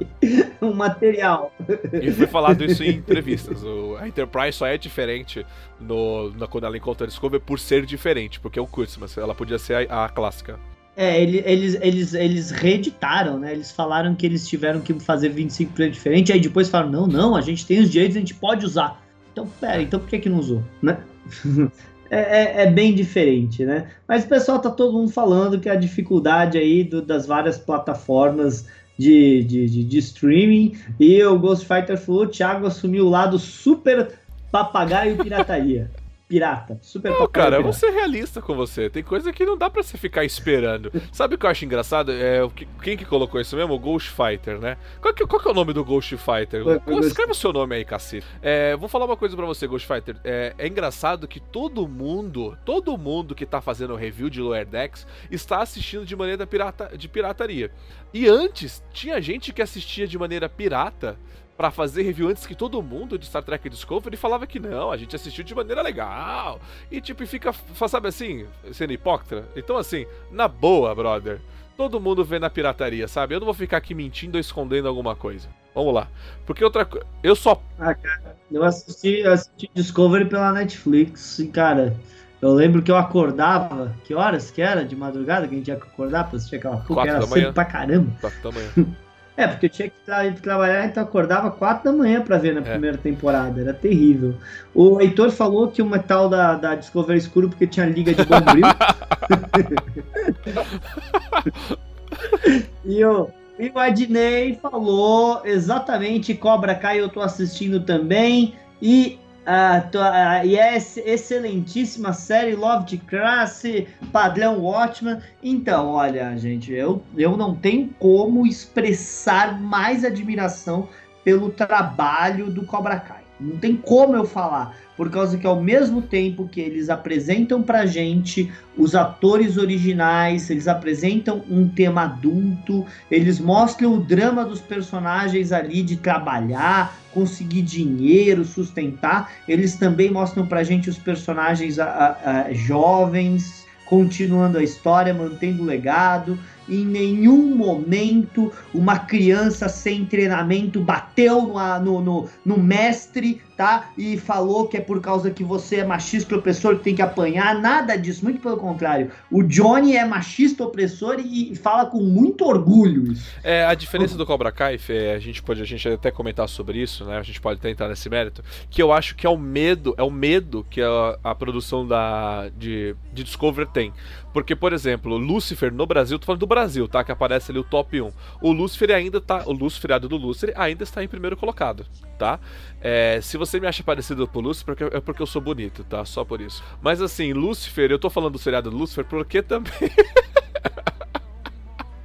o 0.60 0.72
material. 0.74 1.52
E 1.92 2.10
foi 2.10 2.26
falado 2.26 2.64
isso 2.64 2.82
em 2.82 2.96
entrevistas. 2.96 3.62
O, 3.62 3.96
a 3.96 4.06
Enterprise 4.06 4.58
só 4.58 4.66
é 4.66 4.78
diferente 4.78 5.44
no, 5.80 6.30
na, 6.32 6.46
quando 6.46 6.64
ela 6.64 6.76
encontra 6.76 7.06
a 7.06 7.08
Discovery 7.08 7.42
por 7.44 7.58
ser 7.58 7.84
diferente, 7.84 8.40
porque 8.40 8.58
é 8.58 8.62
o 8.62 8.66
Kurtzman, 8.66 9.08
ela 9.16 9.34
podia 9.34 9.58
ser 9.58 9.90
a, 9.90 10.04
a 10.04 10.08
clássica. 10.08 10.58
É, 10.96 11.22
eles, 11.22 11.78
eles, 11.82 12.14
eles 12.14 12.50
reeditaram, 12.50 13.38
né? 13.38 13.52
Eles 13.52 13.70
falaram 13.70 14.14
que 14.14 14.24
eles 14.24 14.48
tiveram 14.48 14.80
que 14.80 14.94
fazer 14.94 15.30
25% 15.34 15.90
diferente, 15.90 16.32
aí 16.32 16.40
depois 16.40 16.70
falaram, 16.70 16.90
não, 16.90 17.06
não, 17.06 17.36
a 17.36 17.42
gente 17.42 17.66
tem 17.66 17.80
os 17.80 17.90
direitos, 17.90 18.16
a 18.16 18.20
gente 18.20 18.34
pode 18.34 18.64
usar. 18.64 19.02
Então, 19.30 19.46
pera, 19.46 19.82
então 19.82 20.00
por 20.00 20.08
que 20.08 20.18
que 20.20 20.30
não 20.30 20.38
usou, 20.38 20.64
né? 20.80 20.98
é, 22.10 22.20
é, 22.20 22.62
é, 22.62 22.70
bem 22.70 22.94
diferente, 22.94 23.64
né? 23.64 23.88
Mas 24.06 24.24
o 24.24 24.28
pessoal 24.28 24.58
tá 24.58 24.70
todo 24.70 24.92
mundo 24.92 25.10
falando 25.10 25.60
que 25.60 25.68
a 25.68 25.74
dificuldade 25.74 26.58
aí 26.58 26.84
do, 26.84 27.02
das 27.02 27.26
várias 27.26 27.58
plataformas 27.58 28.66
de, 28.98 29.42
de, 29.44 29.68
de, 29.68 29.84
de, 29.84 29.98
streaming 29.98 30.76
e 30.98 31.22
o 31.22 31.38
Ghost 31.38 31.66
Fighter 31.66 31.98
falou, 31.98 32.22
o 32.22 32.28
Thiago 32.28 32.66
assumiu 32.66 33.06
o 33.06 33.10
lado 33.10 33.38
super 33.38 34.08
papagaio 34.50 35.18
pirataria 35.18 35.90
pirata. 36.28 36.78
Super 36.82 37.10
Não, 37.10 37.18
cara, 37.28 37.30
pirata. 37.30 37.56
eu 37.56 37.62
vou 37.62 37.72
ser 37.72 37.90
realista 37.90 38.42
com 38.42 38.54
você. 38.54 38.90
Tem 38.90 39.02
coisa 39.02 39.32
que 39.32 39.44
não 39.44 39.56
dá 39.56 39.70
para 39.70 39.82
você 39.82 39.96
ficar 39.96 40.24
esperando. 40.24 40.90
Sabe 41.12 41.34
o 41.34 41.38
que 41.38 41.46
eu 41.46 41.50
acho 41.50 41.64
engraçado? 41.64 42.12
É, 42.12 42.40
quem 42.82 42.96
que 42.96 43.04
colocou 43.04 43.40
isso 43.40 43.56
mesmo? 43.56 43.74
O 43.74 43.78
Ghost 43.78 44.10
Fighter, 44.10 44.58
né? 44.58 44.76
Qual 45.00 45.14
que, 45.14 45.26
qual 45.26 45.40
que 45.40 45.48
é 45.48 45.50
o 45.50 45.54
nome 45.54 45.72
do 45.72 45.84
Ghost 45.84 46.16
Fighter? 46.16 46.62
Escreve 47.04 47.32
o 47.32 47.34
seu 47.34 47.52
nome 47.52 47.76
aí, 47.76 47.84
cacete. 47.84 48.26
É, 48.42 48.76
vou 48.76 48.88
falar 48.88 49.04
uma 49.04 49.16
coisa 49.16 49.36
para 49.36 49.46
você, 49.46 49.66
Ghost 49.66 49.86
Fighter. 49.86 50.16
É, 50.24 50.54
é, 50.58 50.66
engraçado 50.66 51.28
que 51.28 51.40
todo 51.40 51.86
mundo, 51.86 52.58
todo 52.64 52.96
mundo 52.98 53.34
que 53.34 53.46
tá 53.46 53.60
fazendo 53.60 53.94
review 53.94 54.28
de 54.28 54.40
Lower 54.40 54.66
Decks 54.66 55.06
está 55.30 55.62
assistindo 55.62 56.04
de 56.04 56.16
maneira 56.16 56.46
pirata, 56.46 56.90
de 56.96 57.08
pirataria. 57.08 57.70
E 58.12 58.28
antes, 58.28 58.82
tinha 58.92 59.20
gente 59.20 59.52
que 59.52 59.62
assistia 59.62 60.06
de 60.06 60.18
maneira 60.18 60.48
pirata 60.48 61.18
para 61.56 61.70
fazer 61.70 62.02
review 62.02 62.28
antes 62.28 62.46
que 62.46 62.54
todo 62.54 62.82
mundo 62.82 63.18
de 63.18 63.26
Star 63.26 63.42
Trek 63.42 63.68
Discovery 63.68 64.16
falava 64.16 64.46
que 64.46 64.60
não, 64.60 64.90
a 64.90 64.96
gente 64.96 65.16
assistiu 65.16 65.42
de 65.42 65.54
maneira 65.54 65.82
legal. 65.82 66.60
E 66.90 67.00
tipo, 67.00 67.26
fica, 67.26 67.52
sabe 67.88 68.08
assim, 68.08 68.46
sendo 68.72 68.92
hipócrita. 68.92 69.44
Então 69.56 69.76
assim, 69.76 70.06
na 70.30 70.46
boa, 70.46 70.94
brother. 70.94 71.40
Todo 71.76 72.00
mundo 72.00 72.24
vê 72.24 72.38
na 72.38 72.48
pirataria, 72.48 73.06
sabe? 73.06 73.34
Eu 73.34 73.40
não 73.40 73.44
vou 73.44 73.54
ficar 73.54 73.76
aqui 73.76 73.94
mentindo 73.94 74.36
ou 74.36 74.40
escondendo 74.40 74.88
alguma 74.88 75.14
coisa. 75.14 75.46
Vamos 75.74 75.92
lá. 75.92 76.08
Porque 76.46 76.64
outra 76.64 76.86
coisa. 76.86 77.06
Eu 77.22 77.36
só. 77.36 77.62
Ah, 77.78 77.94
cara, 77.94 78.34
eu 78.50 78.64
assisti, 78.64 79.22
assisti 79.26 79.70
Discovery 79.74 80.24
pela 80.24 80.52
Netflix 80.52 81.38
e, 81.38 81.48
cara, 81.48 81.94
eu 82.40 82.54
lembro 82.54 82.82
que 82.82 82.90
eu 82.90 82.96
acordava. 82.96 83.94
Que 84.04 84.14
horas 84.14 84.50
que 84.50 84.62
era 84.62 84.86
de 84.86 84.96
madrugada 84.96 85.46
que 85.46 85.54
a 85.54 85.58
gente 85.58 85.68
ia 85.68 85.74
acordar 85.74 86.28
pra 86.28 86.38
assistir 86.38 86.56
aquela 86.56 86.78
porra? 86.78 87.08
Era 87.08 87.22
cedo 87.26 87.52
pra 87.52 87.66
caramba. 87.66 88.10
Quatro 88.22 88.42
da 88.42 88.52
manhã. 88.52 88.96
É, 89.36 89.46
porque 89.46 89.66
eu 89.66 89.70
tinha 89.70 89.90
que 89.90 89.96
tra 90.04 90.32
trabalhar, 90.32 90.86
então 90.86 91.00
acordava 91.02 91.50
quatro 91.50 91.84
da 91.84 91.92
manhã 91.92 92.22
para 92.22 92.38
ver 92.38 92.54
na 92.54 92.60
é. 92.60 92.64
primeira 92.64 92.96
temporada. 92.96 93.60
Era 93.60 93.74
terrível. 93.74 94.34
O 94.74 95.00
Heitor 95.00 95.30
falou 95.30 95.68
que 95.68 95.82
o 95.82 95.86
metal 95.86 96.28
da, 96.28 96.54
da 96.54 96.74
Discovery 96.74 97.18
escuro 97.18 97.50
porque 97.50 97.66
tinha 97.66 97.86
liga 97.86 98.14
de 98.14 98.24
bombril. 98.24 98.64
e, 102.84 103.04
o, 103.04 103.28
e 103.58 103.68
o 103.68 103.78
Adnei 103.78 104.54
falou 104.54 105.42
exatamente 105.44 106.34
Cobra 106.34 106.74
Kai, 106.74 107.00
eu 107.00 107.10
tô 107.10 107.20
assistindo 107.20 107.80
também. 107.80 108.54
E 108.80 109.18
Uh, 109.46 110.44
e 110.44 110.58
é 110.58 110.76
excelentíssima 110.76 112.12
série 112.12 112.56
Lovecraft, 112.56 113.86
padrão 114.12 114.58
Watchman. 114.58 115.20
Então, 115.40 115.90
olha, 115.90 116.36
gente, 116.36 116.72
eu, 116.72 117.00
eu 117.16 117.36
não 117.36 117.54
tenho 117.54 117.88
como 118.00 118.44
expressar 118.44 119.60
mais 119.60 120.04
admiração 120.04 120.88
pelo 121.22 121.50
trabalho 121.50 122.50
do 122.50 122.66
Cobra 122.66 122.98
Kai. 122.98 123.15
Não 123.38 123.56
tem 123.58 123.76
como 123.76 124.16
eu 124.16 124.24
falar 124.24 124.76
por 124.96 125.10
causa 125.10 125.36
que 125.36 125.46
ao 125.46 125.60
mesmo 125.60 126.00
tempo 126.00 126.48
que 126.48 126.60
eles 126.60 126.88
apresentam 126.88 127.62
pra 127.62 127.84
gente 127.84 128.50
os 128.76 128.94
atores 128.94 129.58
originais, 129.58 130.48
eles 130.48 130.66
apresentam 130.66 131.44
um 131.50 131.68
tema 131.68 132.04
adulto, 132.04 132.84
eles 133.10 133.38
mostram 133.38 133.94
o 133.94 134.00
drama 134.00 134.44
dos 134.44 134.60
personagens 134.60 135.52
ali 135.52 135.82
de 135.82 135.96
trabalhar, 135.96 136.96
conseguir 137.12 137.62
dinheiro, 137.62 138.44
sustentar, 138.44 139.30
eles 139.46 139.76
também 139.76 140.10
mostram 140.10 140.46
pra 140.46 140.64
gente 140.64 140.88
os 140.88 140.98
personagens 140.98 141.78
a, 141.78 141.84
a, 141.84 142.30
a, 142.46 142.52
jovens, 142.52 143.66
continuando 143.84 144.58
a 144.58 144.62
história, 144.62 145.12
mantendo 145.12 145.62
o 145.62 145.66
legado 145.66 146.38
em 146.68 146.84
nenhum 146.84 147.54
momento 147.54 148.52
uma 148.74 148.98
criança 148.98 149.68
sem 149.68 150.04
treinamento 150.04 150.80
bateu 150.80 151.42
no, 151.42 151.80
no, 151.80 152.00
no, 152.00 152.28
no 152.44 152.58
mestre, 152.58 153.40
tá? 153.56 153.90
E 153.96 154.18
falou 154.18 154.68
que 154.68 154.76
é 154.76 154.80
por 154.80 155.00
causa 155.00 155.30
que 155.30 155.42
você 155.42 155.76
é 155.76 155.84
machista 155.84 156.36
opressor 156.36 156.76
que 156.76 156.84
tem 156.84 156.94
que 156.94 157.02
apanhar. 157.02 157.60
Nada 157.60 157.96
disso, 157.96 158.24
muito 158.24 158.40
pelo 158.40 158.56
contrário. 158.56 159.10
O 159.30 159.42
Johnny 159.42 159.96
é 159.96 160.04
machista 160.04 160.64
opressor 160.64 161.16
e 161.18 161.54
fala 161.56 161.86
com 161.86 162.00
muito 162.00 162.44
orgulho 162.44 163.12
isso. 163.12 163.30
É, 163.42 163.64
a 163.64 163.74
diferença 163.74 164.16
do 164.16 164.26
Cobra 164.26 164.52
Kai, 164.52 164.78
Fê, 164.78 165.10
a 165.10 165.18
gente 165.18 165.42
pode 165.42 165.62
a 165.62 165.64
gente 165.64 165.88
até 165.88 166.10
comentar 166.10 166.48
sobre 166.48 166.78
isso, 166.78 167.04
né? 167.04 167.18
A 167.18 167.22
gente 167.22 167.40
pode 167.40 167.58
até 167.58 167.70
entrar 167.70 167.88
nesse 167.88 168.08
mérito, 168.08 168.42
que 168.68 168.82
eu 168.82 168.92
acho 168.92 169.14
que 169.14 169.26
é 169.26 169.30
o 169.30 169.38
medo, 169.38 169.94
é 169.96 170.02
o 170.02 170.10
medo 170.10 170.66
que 170.68 170.82
a, 170.82 171.18
a 171.22 171.34
produção 171.34 171.86
da, 171.86 172.48
de, 172.56 172.94
de 173.12 173.24
Discovery 173.24 173.68
tem. 173.72 173.92
Porque, 174.36 174.54
por 174.54 174.74
exemplo, 174.74 175.16
Lucifer 175.16 175.72
no 175.72 175.86
Brasil, 175.86 176.18
tô 176.18 176.26
falando 176.26 176.40
do 176.40 176.46
Brasil, 176.46 176.86
tá? 176.86 177.02
Que 177.02 177.10
aparece 177.10 177.50
ali 177.50 177.58
o 177.58 177.64
top 177.64 178.02
1. 178.02 178.12
O 178.42 178.52
Lucifer 178.52 178.90
ainda 178.90 179.18
tá. 179.18 179.42
O 179.46 179.52
Lucifer 179.52 179.98
do 179.98 180.14
Lucifer 180.14 180.52
ainda 180.54 180.84
está 180.84 181.02
em 181.02 181.08
primeiro 181.08 181.38
colocado, 181.38 181.86
tá? 182.18 182.38
É, 182.78 183.18
se 183.22 183.38
você 183.38 183.58
me 183.58 183.66
acha 183.66 183.82
parecido 183.82 184.28
com 184.28 184.40
o 184.40 184.42
Lucifer, 184.42 184.76
é 184.92 185.00
porque 185.00 185.22
eu 185.22 185.26
sou 185.26 185.40
bonito, 185.40 185.82
tá? 185.84 186.04
Só 186.04 186.22
por 186.22 186.42
isso. 186.42 186.62
Mas 186.82 187.00
assim, 187.00 187.32
Lucifer, 187.32 187.90
eu 187.90 187.98
tô 187.98 188.10
falando 188.10 188.34
do 188.34 188.38
seriado 188.38 188.70
do 188.70 188.76
Lucifer 188.76 189.06
porque 189.06 189.40
também. 189.40 189.72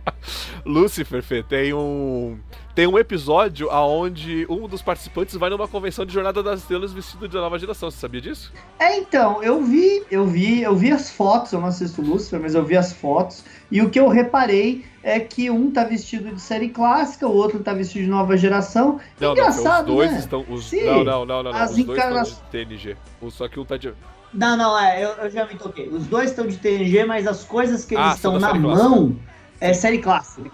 Lucifer, 0.65 1.21
Fê, 1.21 1.43
tem 1.43 1.73
um. 1.73 2.37
Tem 2.73 2.87
um 2.87 2.97
episódio 2.97 3.67
onde 3.69 4.45
um 4.49 4.65
dos 4.65 4.81
participantes 4.81 5.35
vai 5.35 5.49
numa 5.49 5.67
convenção 5.67 6.05
de 6.05 6.13
Jornada 6.13 6.41
das 6.41 6.61
Estrelas 6.61 6.93
vestido 6.93 7.27
de 7.27 7.35
nova 7.35 7.59
geração. 7.59 7.91
Você 7.91 7.97
sabia 7.97 8.21
disso? 8.21 8.53
É, 8.79 8.97
então, 8.97 9.43
eu 9.43 9.61
vi, 9.61 10.03
eu 10.09 10.25
vi, 10.25 10.61
eu 10.61 10.73
vi 10.73 10.89
as 10.89 11.11
fotos, 11.11 11.51
eu 11.51 11.59
não 11.59 11.67
assisto 11.67 12.01
Lucifer, 12.01 12.39
mas 12.39 12.55
eu 12.55 12.63
vi 12.63 12.77
as 12.77 12.93
fotos, 12.93 13.43
e 13.69 13.81
o 13.81 13.89
que 13.89 13.99
eu 13.99 14.07
reparei 14.07 14.85
é 15.03 15.19
que 15.19 15.49
um 15.49 15.69
tá 15.69 15.83
vestido 15.83 16.33
de 16.33 16.39
série 16.39 16.69
clássica, 16.69 17.27
o 17.27 17.35
outro 17.35 17.59
tá 17.59 17.73
vestido 17.73 18.05
de 18.05 18.09
nova 18.09 18.37
geração. 18.37 19.01
Não, 19.19 19.33
Engraçado, 19.33 19.87
não, 19.87 19.95
os 19.95 19.97
dois 19.97 20.11
né? 20.13 20.19
estão. 20.19 20.45
Os... 20.47 20.65
Sim, 20.69 20.85
não, 20.85 21.03
não, 21.03 21.25
não, 21.25 21.43
não, 21.43 21.51
não. 21.51 21.59
As 21.59 21.71
os 21.71 21.77
encarna... 21.77 22.13
dois 22.13 22.27
estão 22.29 22.45
de 22.45 22.51
TNG. 22.51 22.97
Só 23.31 23.49
que 23.49 23.59
um 23.59 23.65
tá 23.65 23.75
de. 23.75 23.93
Não, 24.33 24.55
não, 24.55 24.79
é, 24.79 25.03
eu, 25.03 25.09
eu 25.09 25.29
já 25.29 25.45
me 25.45 25.55
toquei. 25.55 25.89
Os 25.89 26.07
dois 26.07 26.29
estão 26.29 26.47
de 26.47 26.55
TNG, 26.55 27.03
mas 27.03 27.27
as 27.27 27.43
coisas 27.43 27.83
que 27.83 27.95
eles 27.95 28.05
ah, 28.05 28.13
estão 28.13 28.39
na 28.39 28.53
mão. 28.53 29.09
Clássica 29.09 29.30
é 29.61 29.73
série 29.73 29.99
clássica. 29.99 30.51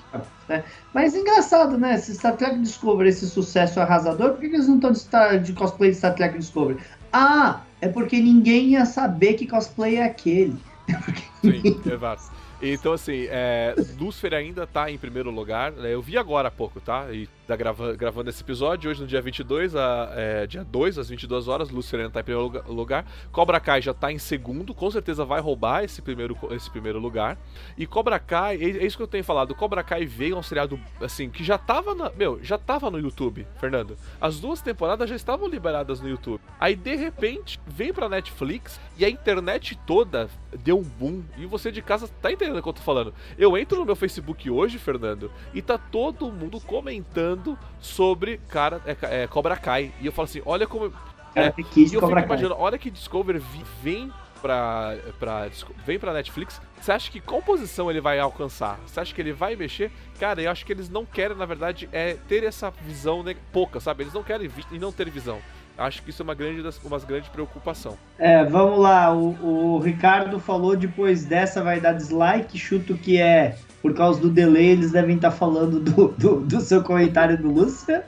Né? 0.48 0.64
Mas 0.94 1.16
engraçado, 1.16 1.78
né? 1.78 1.98
Se 1.98 2.14
Star 2.14 2.36
Trek 2.36 2.60
Discovery 2.60 3.10
esse 3.10 3.28
sucesso 3.28 3.80
arrasador, 3.80 4.32
por 4.32 4.40
que 4.42 4.48
eles 4.48 4.68
não 4.68 4.76
estão 4.76 4.92
de, 4.92 5.00
Star, 5.00 5.40
de 5.40 5.54
cosplay 5.54 5.92
de 5.92 5.98
Star 5.98 6.14
Trek 6.14 6.38
Discovery? 6.38 6.78
Ah, 7.12 7.62
é 7.82 7.88
porque 7.88 8.20
ninguém 8.20 8.72
ia 8.72 8.86
saber 8.86 9.34
que 9.34 9.48
cosplay 9.48 9.96
é 9.96 10.04
aquele. 10.04 10.58
Sim, 11.42 11.82
exato. 11.86 12.24
Então, 12.62 12.94
assim, 12.94 13.28
é, 13.30 13.76
Lucifer 14.00 14.34
ainda 14.34 14.68
tá 14.68 14.92
em 14.92 14.98
primeiro 14.98 15.32
lugar. 15.32 15.72
Né? 15.72 15.94
Eu 15.94 16.02
vi 16.02 16.18
agora 16.18 16.50
há 16.50 16.52
pouco, 16.52 16.82
tá? 16.82 17.08
E 17.12 17.30
tá 17.48 17.56
grava, 17.56 17.94
gravando 17.96 18.30
esse 18.30 18.44
episódio, 18.44 18.92
hoje 18.92 19.00
no 19.00 19.08
dia 19.08 19.22
22, 19.22 19.74
a, 19.74 20.12
é, 20.14 20.46
dia 20.46 20.66
2, 20.66 21.00
às 21.00 21.08
22 21.08 21.48
horas, 21.48 21.70
Luciano 21.70 22.10
tá 22.10 22.20
em 22.20 22.24
primeiro 22.24 22.62
lugar. 22.68 23.06
Cobra 23.32 23.58
Kai 23.58 23.82
já 23.82 23.94
tá 23.94 24.12
em 24.12 24.18
segundo, 24.18 24.74
com 24.74 24.92
certeza 24.92 25.24
vai 25.24 25.40
roubar 25.40 25.84
esse 25.84 26.02
primeiro, 26.02 26.38
esse 26.52 26.70
primeiro 26.70 27.00
lugar. 27.00 27.38
E 27.78 27.88
Cobra 27.88 28.20
Kai, 28.20 28.58
é, 28.58 28.66
é 28.66 28.86
isso 28.86 28.98
que 28.98 29.04
eu 29.04 29.08
tenho 29.08 29.24
falado, 29.24 29.56
Cobra 29.56 29.82
Kai 29.82 30.06
veio 30.06 30.38
um 30.38 30.44
seriado, 30.44 30.78
assim, 31.00 31.30
que 31.30 31.42
já 31.42 31.58
tava 31.58 31.96
na, 31.96 32.10
meu, 32.10 32.38
já 32.44 32.58
tava 32.58 32.92
no 32.92 33.00
YouTube, 33.00 33.48
Fernando. 33.62 33.98
As 34.20 34.42
duas 34.42 34.62
temporadas 34.62 35.10
já 35.10 35.16
estavam 35.16 35.48
liberadas 35.48 36.02
no 36.02 36.10
YouTube. 36.10 36.42
Aí, 36.60 36.76
de 36.76 36.96
repente, 36.96 37.62
vem 37.66 37.94
pra 37.94 38.10
Netflix 38.10 38.78
e 38.98 39.06
a 39.06 39.10
internet 39.10 39.80
toda 39.86 40.30
deu 40.60 40.80
um 40.80 40.84
boom. 40.84 41.24
E 41.38 41.46
você 41.46 41.72
de 41.72 41.82
casa 41.82 42.10
tá 42.22 42.30
entendendo 42.30 42.58
o 42.58 42.64
que 42.64 42.68
eu 42.68 42.74
tô 42.74 42.82
falando. 42.82 43.14
Eu 43.38 43.58
entro 43.58 43.80
no 43.80 43.86
meu 43.86 43.96
Facebook 43.96 44.50
hoje, 44.50 44.78
Fernando, 44.78 45.32
e 45.54 45.62
tá 45.62 45.78
todo 45.78 46.32
mundo 46.32 46.60
comentando 46.60 47.37
sobre 47.80 48.40
cara 48.50 48.82
é, 48.86 49.24
é 49.24 49.28
Cobra 49.28 49.56
Kai. 49.56 49.92
E 50.02 50.06
eu 50.06 50.12
falo 50.12 50.26
assim, 50.26 50.42
olha 50.46 50.66
como. 50.66 50.94
É, 51.36 51.54
e 51.76 51.84
eu 51.94 52.02
fico 52.02 52.20
imaginando, 52.20 52.56
olha 52.58 52.78
que 52.78 52.90
Discovery 52.90 53.42
vem 53.84 54.12
pra, 54.42 54.96
pra, 55.20 55.48
vem 55.86 56.00
pra 56.00 56.14
Netflix, 56.14 56.62
você 56.80 56.92
acha 56.92 57.12
que 57.12 57.20
qual 57.20 57.42
posição 57.42 57.90
ele 57.90 58.02
vai 58.02 58.20
alcançar? 58.20 58.80
Você 58.86 59.00
acha 59.00 59.14
que 59.14 59.22
ele 59.22 59.34
vai 59.34 59.56
mexer? 59.56 59.92
Cara, 60.20 60.42
eu 60.42 60.50
acho 60.50 60.66
que 60.66 60.72
eles 60.72 60.90
não 60.90 61.06
querem, 61.06 61.36
na 61.36 61.46
verdade, 61.46 61.90
é 61.92 62.16
ter 62.28 62.44
essa 62.44 62.72
visão 62.72 63.24
né, 63.24 63.36
pouca, 63.52 63.80
sabe? 63.80 64.04
Eles 64.04 64.14
não 64.14 64.24
querem 64.24 64.50
e 64.72 64.80
não 64.80 64.92
ter 64.92 65.10
visão. 65.10 65.40
Acho 65.78 66.02
que 66.02 66.10
isso 66.10 66.24
é 66.24 66.26
uma 66.26 66.34
grande, 66.34 66.64
uma 66.84 67.00
grande 67.00 67.30
preocupação. 67.30 67.98
É, 68.18 68.44
vamos 68.44 68.80
lá. 68.80 69.14
O, 69.14 69.76
o 69.76 69.80
Ricardo 69.80 70.40
falou 70.40 70.76
depois 70.76 71.24
dessa 71.24 71.64
vai 71.64 71.80
dar 71.80 71.94
dislike. 71.94 72.58
Chuto 72.58 72.98
que 72.98 73.22
é 73.22 73.56
por 73.88 73.94
causa 73.94 74.20
do 74.20 74.30
delay, 74.30 74.72
eles 74.72 74.92
devem 74.92 75.16
estar 75.16 75.32
falando 75.32 75.80
do, 75.80 76.10
do, 76.10 76.42
do 76.42 76.60
seu 76.60 76.84
comentário 76.84 77.38
do 77.38 77.50
Lúcia. 77.50 78.04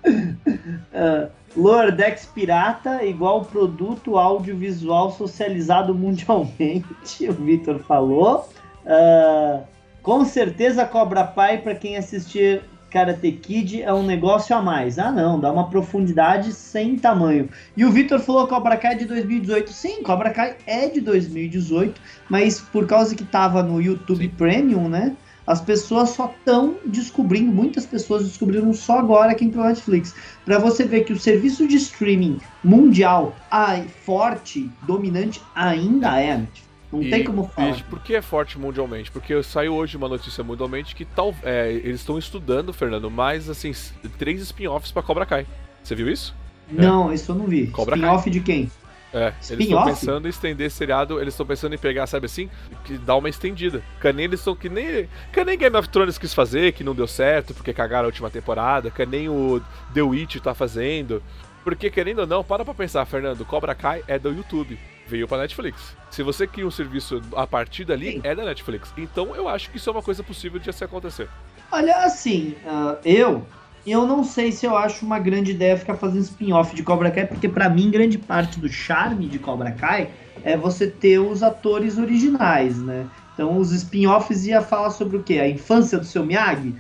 uh, 0.06 1.30
Lordex 1.56 2.26
Pirata 2.26 3.06
igual 3.06 3.46
produto 3.46 4.18
audiovisual 4.18 5.12
socializado 5.12 5.96
mundialmente, 5.96 6.86
o 7.30 7.32
Vitor 7.32 7.80
falou. 7.80 8.50
Uh, 8.86 9.64
com 10.04 10.26
certeza 10.26 10.86
Cobra 10.86 11.24
Pai 11.24 11.60
para 11.60 11.74
quem 11.74 11.96
assistir 11.96 12.64
Karate 12.96 13.30
Kid 13.34 13.82
é 13.82 13.94
um 13.94 14.04
negócio 14.04 14.56
a 14.56 14.62
mais. 14.62 14.98
Ah, 14.98 15.12
não, 15.12 15.38
dá 15.38 15.52
uma 15.52 15.70
profundidade 15.70 16.54
sem 16.54 16.96
tamanho. 16.96 17.50
E 17.76 17.84
o 17.84 17.92
Victor 17.92 18.22
falou 18.22 18.46
que 18.46 18.54
Cobra 18.54 18.78
Kai 18.78 18.94
é 18.94 18.96
de 18.96 19.04
2018. 19.04 19.70
Sim, 19.74 20.02
Cobra 20.02 20.30
Kai 20.30 20.56
é 20.66 20.88
de 20.88 21.02
2018, 21.02 22.00
mas 22.30 22.62
por 22.62 22.88
causa 22.88 23.14
que 23.14 23.26
tava 23.26 23.62
no 23.62 23.82
YouTube 23.82 24.24
Sim. 24.24 24.30
Premium, 24.38 24.88
né? 24.88 25.14
As 25.46 25.60
pessoas 25.60 26.12
só 26.12 26.34
estão 26.40 26.78
descobrindo, 26.86 27.52
muitas 27.52 27.86
pessoas 27.86 28.24
descobriram 28.24 28.74
só 28.74 29.00
agora 29.00 29.34
aqui 29.34 29.50
pro 29.50 29.66
Netflix. 29.66 30.16
Para 30.46 30.58
você 30.58 30.86
ver 30.86 31.04
que 31.04 31.12
o 31.12 31.20
serviço 31.20 31.68
de 31.68 31.76
streaming 31.76 32.40
mundial 32.64 33.36
ai, 33.52 33.90
forte, 34.06 34.72
dominante, 34.88 35.42
ainda 35.54 36.18
é 36.18 36.32
a 36.32 36.38
Netflix. 36.38 36.75
Não 36.96 37.04
e, 37.04 37.10
tem 37.10 37.24
como 37.24 37.48
falar. 37.48 37.78
E 37.78 37.84
por 37.84 38.00
que 38.00 38.16
é 38.16 38.22
forte 38.22 38.58
mundialmente? 38.58 39.12
Porque 39.12 39.42
saiu 39.44 39.76
hoje 39.76 39.98
uma 39.98 40.08
notícia 40.08 40.44
mundialmente 40.44 40.96
que 40.96 41.06
tal, 41.06 41.36
é, 41.44 41.72
eles 41.72 42.02
estão 42.02 42.18
estudando, 42.18 42.74
Fernando, 42.74 43.10
mais 43.10 43.50
assim, 43.50 43.72
três 44.18 44.42
spin-offs 44.42 44.92
pra 44.92 45.04
Cobra 45.04 45.26
Kai. 45.26 45.46
Você 45.84 45.96
viu 45.96 46.10
isso? 46.10 46.36
Não, 46.72 47.12
é. 47.12 47.16
isso 47.16 47.32
eu 47.32 47.36
não 47.36 47.46
vi. 47.46 47.72
Spin-off 47.78 48.30
de 48.30 48.40
quem? 48.40 48.70
É, 49.14 49.34
eles 49.50 49.66
estão 49.68 49.86
pensando 49.86 50.28
em 50.28 50.30
estender 50.30 50.68
esse 50.68 50.76
seriado, 50.76 51.22
eles 51.22 51.34
estão 51.34 51.46
pensando 51.46 51.74
em 51.74 51.78
pegar, 51.78 52.06
sabe 52.06 52.26
assim, 52.26 52.50
que 52.84 52.98
dá 52.98 53.16
uma 53.16 53.30
estendida. 53.30 53.82
Que 54.02 54.12
nem 54.12 54.26
eles 54.26 54.42
estão 54.42 54.54
que 54.54 54.68
nem. 54.68 55.08
Que 55.32 55.46
nem 55.46 55.58
Game 55.58 55.78
of 55.78 55.88
Thrones 55.88 56.18
quis 56.18 56.34
fazer, 56.34 56.74
que 56.74 56.84
não 56.84 56.94
deu 56.94 57.08
certo, 57.08 57.54
porque 57.54 57.74
cagaram 57.74 58.04
a 58.04 58.08
última 58.08 58.30
temporada, 58.30 58.92
que 58.92 59.06
nem 59.06 59.30
o 59.30 59.62
The 59.94 60.02
Witch 60.02 60.38
tá 60.42 60.54
fazendo. 60.54 61.24
Porque, 61.64 61.90
querendo 61.90 62.20
ou 62.20 62.28
não, 62.28 62.44
para 62.44 62.66
pra 62.66 62.74
pensar, 62.74 63.06
Fernando, 63.06 63.46
Cobra 63.46 63.74
Kai 63.74 64.04
é 64.06 64.20
do 64.20 64.34
YouTube. 64.34 64.78
Veio 65.08 65.28
pra 65.28 65.38
Netflix. 65.38 65.96
Se 66.10 66.24
você 66.24 66.48
cria 66.48 66.66
um 66.66 66.72
serviço 66.72 67.22
a 67.36 67.46
partir 67.46 67.86
dali, 67.86 68.14
Sim. 68.14 68.22
é 68.24 68.34
da 68.34 68.44
Netflix. 68.44 68.94
Então 68.98 69.36
eu 69.36 69.48
acho 69.48 69.70
que 69.70 69.78
isso 69.78 69.90
é 69.90 69.94
uma 69.94 70.02
coisa 70.02 70.24
possível 70.24 70.60
de 70.60 70.72
se 70.74 70.84
acontecer. 70.84 71.30
Olha, 71.72 71.98
assim, 71.98 72.56
uh, 72.66 72.98
eu. 73.04 73.46
Eu 73.86 74.08
não 74.08 74.24
sei 74.24 74.52
se 74.52 74.66
eu 74.66 74.76
acho 74.76 75.06
uma 75.06 75.20
grande 75.20 75.52
ideia 75.52 75.78
ficar 75.78 75.96
fazendo 75.96 76.24
spin-off 76.24 76.76
de 76.76 76.82
Cobra 76.82 77.12
Kai, 77.12 77.28
porque 77.28 77.48
para 77.48 77.70
mim 77.70 77.92
grande 77.92 78.18
parte 78.18 78.60
do 78.60 78.68
charme 78.68 79.28
de 79.28 79.38
Cobra 79.38 79.72
Kai 79.72 80.10
é 80.44 80.58
você 80.58 80.88
ter 80.88 81.20
os 81.20 81.44
atores 81.44 82.00
originais, 82.00 82.80
né? 82.80 83.06
Então 83.36 83.58
os 83.60 83.72
spin-offs 83.72 84.48
ia 84.48 84.60
falar 84.62 84.90
sobre 84.90 85.18
o 85.18 85.24
quê? 85.24 85.38
A 85.40 85.48
infância 85.48 86.00
do 86.00 86.06
seu 86.06 86.26
Miyagi? 86.26 86.74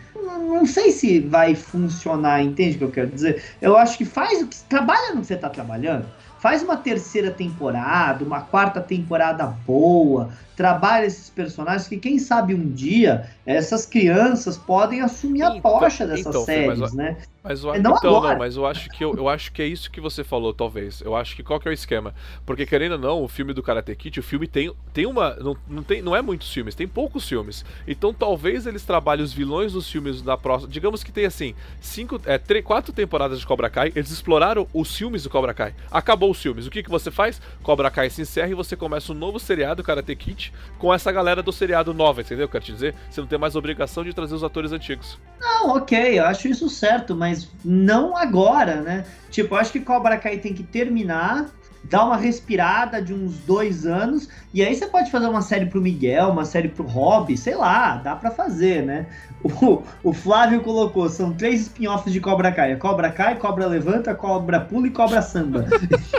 não 0.56 0.66
sei 0.66 0.92
se 0.92 1.20
vai 1.20 1.56
funcionar, 1.56 2.42
entende 2.42 2.76
o 2.76 2.78
que 2.80 2.84
eu 2.86 2.92
quero 2.92 3.08
dizer? 3.10 3.44
Eu 3.62 3.78
acho 3.78 3.98
que 3.98 4.06
faz 4.06 4.42
o 4.42 4.48
que. 4.48 4.58
Trabalha 4.64 5.14
no 5.14 5.22
que 5.22 5.28
você 5.28 5.36
está 5.36 5.50
trabalhando. 5.50 6.06
Faz 6.45 6.62
uma 6.62 6.77
terceira 6.77 7.31
temporada, 7.31 8.23
uma 8.23 8.39
quarta 8.39 8.79
temporada 8.79 9.47
boa, 9.47 10.29
trabalha 10.56 11.06
esses 11.06 11.30
personagens 11.30 11.88
que 11.88 11.98
quem 11.98 12.18
sabe 12.18 12.54
um 12.54 12.72
dia 12.72 13.30
essas 13.46 13.86
crianças 13.86 14.58
podem 14.58 15.02
assumir 15.02 15.44
a 15.44 15.56
então, 15.56 15.80
tocha 15.80 16.08
dessas 16.08 16.26
então, 16.26 16.44
séries, 16.44 16.80
mas, 16.80 16.94
né? 16.94 17.18
Mas 17.44 17.63
eu, 17.63 17.80
não 17.80 17.96
então, 17.96 18.15
agora. 18.15 18.34
não, 18.34 18.39
mas 18.39 18.56
eu 18.56 18.65
acho 18.65 18.89
que 18.89 19.06
eu, 19.06 19.15
eu 19.15 19.30
acho 19.30 19.52
que 19.52 19.62
é 19.62 19.68
isso 19.68 19.91
que 19.91 20.02
você 20.02 20.24
falou, 20.24 20.52
talvez. 20.52 21.00
Eu 21.02 21.15
acho 21.15 21.36
que 21.36 21.44
qual 21.44 21.60
que 21.60 21.68
é 21.68 21.72
o 21.72 21.74
esquema? 21.74 22.15
Porque 22.44 22.65
querendo 22.65 22.94
ou 22.94 22.98
não, 22.98 23.24
o 23.24 23.28
filme 23.28 23.54
do 23.54 23.62
Karate 23.62 23.96
Kid, 23.96 24.20
o 24.20 24.24
filme 24.24 24.48
tem, 24.48 24.74
tem 24.91 25.06
uma 25.06 25.36
não, 25.36 25.56
não 25.70 25.84
tem 25.84 26.02
não 26.02 26.15
é 26.15 26.24
muitos 26.24 26.52
filmes, 26.52 26.74
tem 26.74 26.88
poucos 26.88 27.30
filmes. 27.30 27.63
Então 27.88 28.12
talvez 28.12 28.65
eles 28.65 28.84
trabalhem 28.84 29.24
os 29.24 29.32
vilões 29.32 29.74
dos 29.74 29.88
filmes 29.88 30.24
da 30.24 30.36
próxima, 30.36 30.72
digamos 30.72 31.04
que 31.04 31.12
tem 31.12 31.26
assim, 31.26 31.54
cinco, 31.80 32.20
é, 32.26 32.39
três, 32.39 32.65
quatro 32.65 32.91
temporadas 32.91 33.39
de 33.39 33.46
Cobra 33.46 33.70
Kai, 33.70 33.91
eles 33.96 34.10
exploraram 34.10 34.68
os 34.74 34.96
filmes 34.96 35.22
do 35.22 35.30
Cobra 35.30 35.54
Kai. 35.54 35.76
Acabou 35.91 36.32
os 36.32 36.41
filmes. 36.41 36.65
O 36.65 36.72
que 36.72 36.82
que 36.82 36.89
você 36.89 37.12
faz? 37.12 37.39
Cobra 37.62 37.91
Kai 37.91 38.10
se 38.10 38.24
encerra 38.24 38.50
e 38.50 38.56
você 38.56 38.76
começa 38.76 39.12
um 39.12 39.15
novo 39.15 39.39
seriado 39.39 39.84
Karate 39.84 40.15
Kid 40.15 40.44
com 40.77 40.93
essa 40.93 41.12
galera 41.12 41.41
do 41.41 41.51
seriado 41.51 41.93
nova, 41.93 42.21
entendeu? 42.21 42.47
Quero 42.47 42.63
te 42.63 42.71
dizer, 42.71 42.95
você 43.10 43.21
não 43.21 43.27
tem 43.27 43.39
mais 43.39 43.55
obrigação 43.55 44.03
de 44.03 44.13
trazer 44.13 44.36
os 44.36 44.43
atores 44.43 44.71
antigos. 44.71 45.17
Não, 45.39 45.75
ok, 45.75 46.19
eu 46.19 46.25
acho 46.25 46.47
isso 46.47 46.69
certo, 46.69 47.15
mas 47.15 47.49
não 47.63 48.15
agora, 48.15 48.81
né? 48.81 49.05
Tipo, 49.29 49.55
acho 49.55 49.71
que 49.71 49.79
Cobra 49.79 50.17
Kai 50.17 50.38
tem 50.38 50.53
que 50.53 50.63
terminar, 50.63 51.49
dar 51.89 52.06
uma 52.06 52.17
respirada 52.17 53.02
de 53.02 53.13
uns 53.13 53.38
dois 53.39 53.86
anos, 53.86 54.28
e 54.54 54.63
aí 54.63 54.74
você 54.74 54.88
pode 54.88 55.12
fazer 55.12 55.28
uma 55.28 55.41
série 55.41 55.65
pro 55.65 55.82
Miguel, 55.82 56.30
uma 56.30 56.45
série 56.45 56.69
pro 56.69 56.86
Rob, 56.86 57.36
sei 57.38 57.56
lá, 57.56 57.98
dá 57.98 58.15
para 58.15 58.32
fazer, 58.32 58.84
né? 58.84 59.06
O, 59.43 59.84
o 60.04 60.13
Flávio 60.13 60.62
colocou, 60.62 61.08
são 61.08 61.32
três 61.32 61.62
spin-offs 61.62 62.12
de 62.12 62.19
Cobra 62.19 62.52
Kai. 62.52 62.71
É 62.71 62.76
Cobra 62.76 63.12
Kai, 63.12 63.36
Cobra 63.36 63.67
Levanta, 63.67 64.15
Cobra 64.15 64.60
Pula 64.60 64.88
e 64.88 64.89
Cobra 64.89 65.21
Samba. 65.21 65.65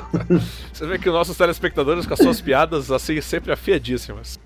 Você 0.72 0.87
vê 0.87 0.98
que 0.98 1.09
os 1.09 1.14
nossos 1.14 1.37
telespectadores 1.37 2.07
com 2.07 2.14
as 2.14 2.20
suas 2.20 2.40
piadas, 2.40 2.90
assim, 2.92 3.20
sempre 3.20 3.52
afiadíssimas. 3.52 4.38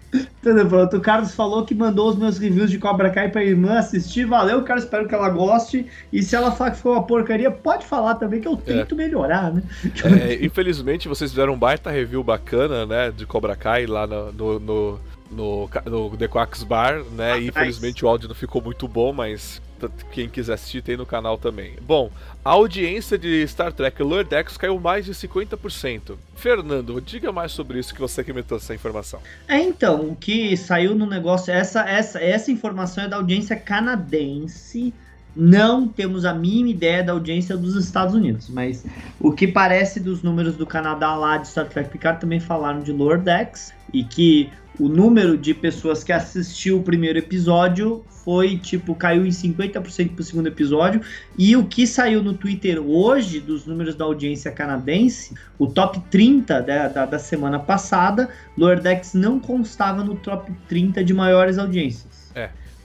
Tudo 0.43 0.67
pronto. 0.67 0.97
O 0.97 1.01
Carlos 1.01 1.35
falou 1.35 1.65
que 1.65 1.75
mandou 1.75 2.09
os 2.09 2.17
meus 2.17 2.39
reviews 2.39 2.71
de 2.71 2.79
Cobra 2.79 3.11
Kai 3.11 3.29
pra 3.29 3.45
irmã 3.45 3.79
assistir. 3.79 4.25
Valeu, 4.25 4.63
cara. 4.63 4.81
Espero 4.81 5.07
que 5.07 5.15
ela 5.15 5.29
goste. 5.29 5.87
E 6.13 6.23
se 6.23 6.35
ela 6.35 6.51
falar 6.51 6.73
que 6.73 6.79
foi 6.79 6.93
uma 6.93 7.07
porcaria, 7.07 7.51
pode 7.51 7.85
falar 7.85 8.15
também 8.15 8.41
que 8.41 8.49
eu 8.49 8.57
tento 8.57 8.95
é. 8.95 8.99
melhorar, 8.99 9.53
né? 9.53 9.63
É, 10.05 10.45
infelizmente, 10.45 11.07
vocês 11.11 11.31
fizeram 11.31 11.53
um 11.53 11.59
baita 11.59 11.91
review 11.91 12.25
bacana, 12.25 12.87
né? 12.87 13.11
De 13.11 13.27
Cobra 13.27 13.55
Kai 13.55 13.87
lá 13.87 14.07
no, 14.07 14.33
no, 14.33 14.61
no 14.61 15.01
no, 15.31 15.71
no 15.87 16.17
The 16.17 16.27
Quacks 16.27 16.65
Bar, 16.65 17.05
né? 17.13 17.33
Ah, 17.33 17.39
e 17.39 17.49
infelizmente 17.49 17.95
nice. 17.97 18.05
o 18.05 18.09
áudio 18.09 18.29
não 18.29 18.35
ficou 18.35 18.61
muito 18.61 18.89
bom, 18.89 19.13
mas 19.13 19.63
quem 20.11 20.29
quiser 20.29 20.55
assistir 20.55 20.83
tem 20.83 20.97
no 20.97 21.07
canal 21.07 21.39
também. 21.39 21.77
Bom, 21.83 22.11
a 22.45 22.51
audiência 22.51 23.17
de 23.17 23.47
Star 23.47 23.73
Trek 23.73 24.03
Lower 24.03 24.27
Decks 24.27 24.57
caiu 24.57 24.79
mais 24.79 25.05
de 25.07 25.13
50%. 25.13 26.17
Fernando, 26.35 27.01
diga 27.01 27.31
mais 27.33 27.53
sobre 27.53 27.79
isso 27.79 27.95
que 27.95 28.01
você 28.01 28.25
que 28.25 28.33
me 28.33 28.43
trouxe 28.43 28.67
essa 28.67 28.75
informação. 28.75 29.21
É, 29.47 29.59
então, 29.59 30.11
o 30.11 30.17
que 30.17 30.57
saiu 30.57 30.95
no 30.95 31.07
negócio, 31.07 31.53
essa, 31.53 31.89
essa, 31.89 32.21
essa 32.21 32.51
informação 32.51 33.05
é 33.05 33.09
da 33.09 33.17
audiência 33.17 33.57
canadense. 33.57 34.93
Não 35.35 35.87
temos 35.87 36.25
a 36.25 36.35
mínima 36.35 36.71
ideia 36.71 37.03
da 37.03 37.13
audiência 37.13 37.57
dos 37.57 37.77
Estados 37.77 38.15
Unidos, 38.15 38.49
mas 38.49 38.85
o 39.21 39.33
que 39.33 39.47
parece 39.47 40.01
dos 40.01 40.23
números 40.23 40.57
do 40.57 40.67
Canadá 40.67 41.15
lá 41.15 41.37
de 41.37 41.49
Star 41.49 41.69
Trek 41.69 41.91
Picard 41.91 42.21
também 42.21 42.41
falaram 42.41 42.81
de 42.81 42.93
Lower 42.93 43.21
Decks 43.21 43.73
e 43.93 44.03
que 44.05 44.51
o 44.79 44.89
número 44.89 45.37
de 45.37 45.53
pessoas 45.53 46.03
que 46.03 46.13
assistiu 46.13 46.79
o 46.79 46.83
primeiro 46.83 47.19
episódio 47.19 48.05
foi 48.25 48.57
tipo, 48.59 48.95
caiu 48.95 49.27
em 49.27 49.31
50% 49.31 50.15
pro 50.15 50.25
segundo 50.25 50.47
episódio. 50.47 51.01
E 51.39 51.57
o 51.57 51.67
que 51.67 51.87
saiu 51.87 52.23
no 52.23 52.35
Twitter 52.35 52.81
hoje, 52.81 53.41
dos 53.41 53.67
números 53.67 53.95
da 53.95 54.05
audiência 54.05 54.51
canadense, 54.51 55.35
o 55.59 55.67
top 55.67 56.01
30 56.11 56.61
da, 56.63 56.89
da, 56.89 57.07
da 57.07 57.19
semana 57.19 57.59
passada, 57.59 58.29
Lordex 58.57 59.15
não 59.15 59.41
constava 59.41 60.05
no 60.05 60.17
top 60.17 60.53
30 60.69 61.03
de 61.03 61.15
maiores 61.15 61.59
audiências. 61.59 62.20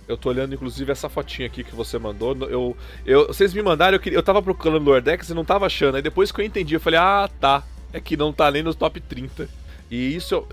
Eu 0.07 0.17
tô 0.17 0.29
olhando, 0.29 0.53
inclusive, 0.53 0.91
essa 0.91 1.09
fotinha 1.09 1.47
aqui 1.47 1.63
que 1.63 1.75
você 1.75 1.97
mandou. 1.97 2.35
Eu, 2.47 2.77
eu, 3.05 3.27
vocês 3.27 3.53
me 3.53 3.61
mandaram, 3.61 3.95
eu, 3.95 3.99
queria, 3.99 4.17
eu 4.17 4.23
tava 4.23 4.41
procurando 4.41 4.83
Lordex 4.83 5.29
e 5.29 5.33
não 5.33 5.43
tava 5.43 5.65
achando. 5.65 5.95
Aí 5.95 6.01
depois 6.01 6.31
que 6.31 6.41
eu 6.41 6.45
entendi, 6.45 6.75
eu 6.75 6.79
falei, 6.79 6.99
ah, 6.99 7.29
tá. 7.39 7.63
É 7.91 7.99
que 7.99 8.17
não 8.17 8.31
tá 8.31 8.51
nem 8.51 8.61
no 8.61 8.75
top 8.75 8.99
30. 8.99 9.49
E 9.89 10.15
isso 10.15 10.45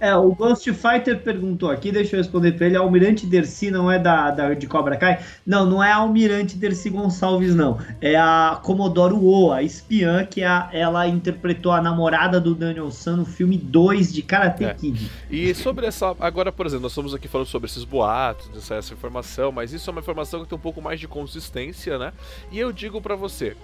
É, 0.00 0.16
o 0.16 0.34
Ghost 0.34 0.72
Fighter 0.72 1.20
perguntou 1.20 1.70
aqui, 1.70 1.92
deixa 1.92 2.16
eu 2.16 2.18
responder 2.18 2.52
pra 2.52 2.66
ele. 2.66 2.76
A 2.76 2.80
Almirante 2.80 3.26
Dercy 3.26 3.70
não 3.70 3.92
é 3.92 3.98
da, 3.98 4.30
da 4.30 4.54
de 4.54 4.66
Cobra 4.66 4.96
Kai? 4.96 5.20
Não, 5.46 5.66
não 5.66 5.84
é 5.84 5.92
a 5.92 5.96
Almirante 5.96 6.56
Dercy 6.56 6.88
Gonçalves, 6.88 7.54
não. 7.54 7.78
É 8.00 8.16
a 8.16 8.58
Comodoro 8.62 9.22
O, 9.22 9.52
a 9.52 9.62
espiã, 9.62 10.24
que 10.24 10.42
a, 10.42 10.70
ela 10.72 11.06
interpretou 11.06 11.70
a 11.72 11.82
namorada 11.82 12.40
do 12.40 12.54
Daniel 12.54 12.90
San 12.90 13.16
no 13.16 13.26
filme 13.26 13.58
2 13.58 14.10
de 14.10 14.22
Karate 14.22 14.64
é. 14.64 14.72
Kid. 14.72 15.10
E 15.30 15.54
sobre 15.54 15.86
essa. 15.86 16.16
Agora, 16.18 16.50
por 16.50 16.64
exemplo, 16.64 16.84
nós 16.84 16.92
estamos 16.92 17.12
aqui 17.12 17.28
falando 17.28 17.48
sobre 17.48 17.68
esses 17.68 17.84
boatos, 17.84 18.48
essa, 18.56 18.76
essa 18.76 18.94
informação, 18.94 19.52
mas 19.52 19.72
isso 19.74 19.90
é 19.90 19.92
uma 19.92 20.00
informação 20.00 20.42
que 20.42 20.48
tem 20.48 20.56
um 20.56 20.60
pouco 20.60 20.80
mais 20.80 20.98
de 20.98 21.06
consistência, 21.06 21.98
né? 21.98 22.12
E 22.50 22.58
eu 22.58 22.72
digo 22.72 23.02
para 23.02 23.14
você. 23.14 23.54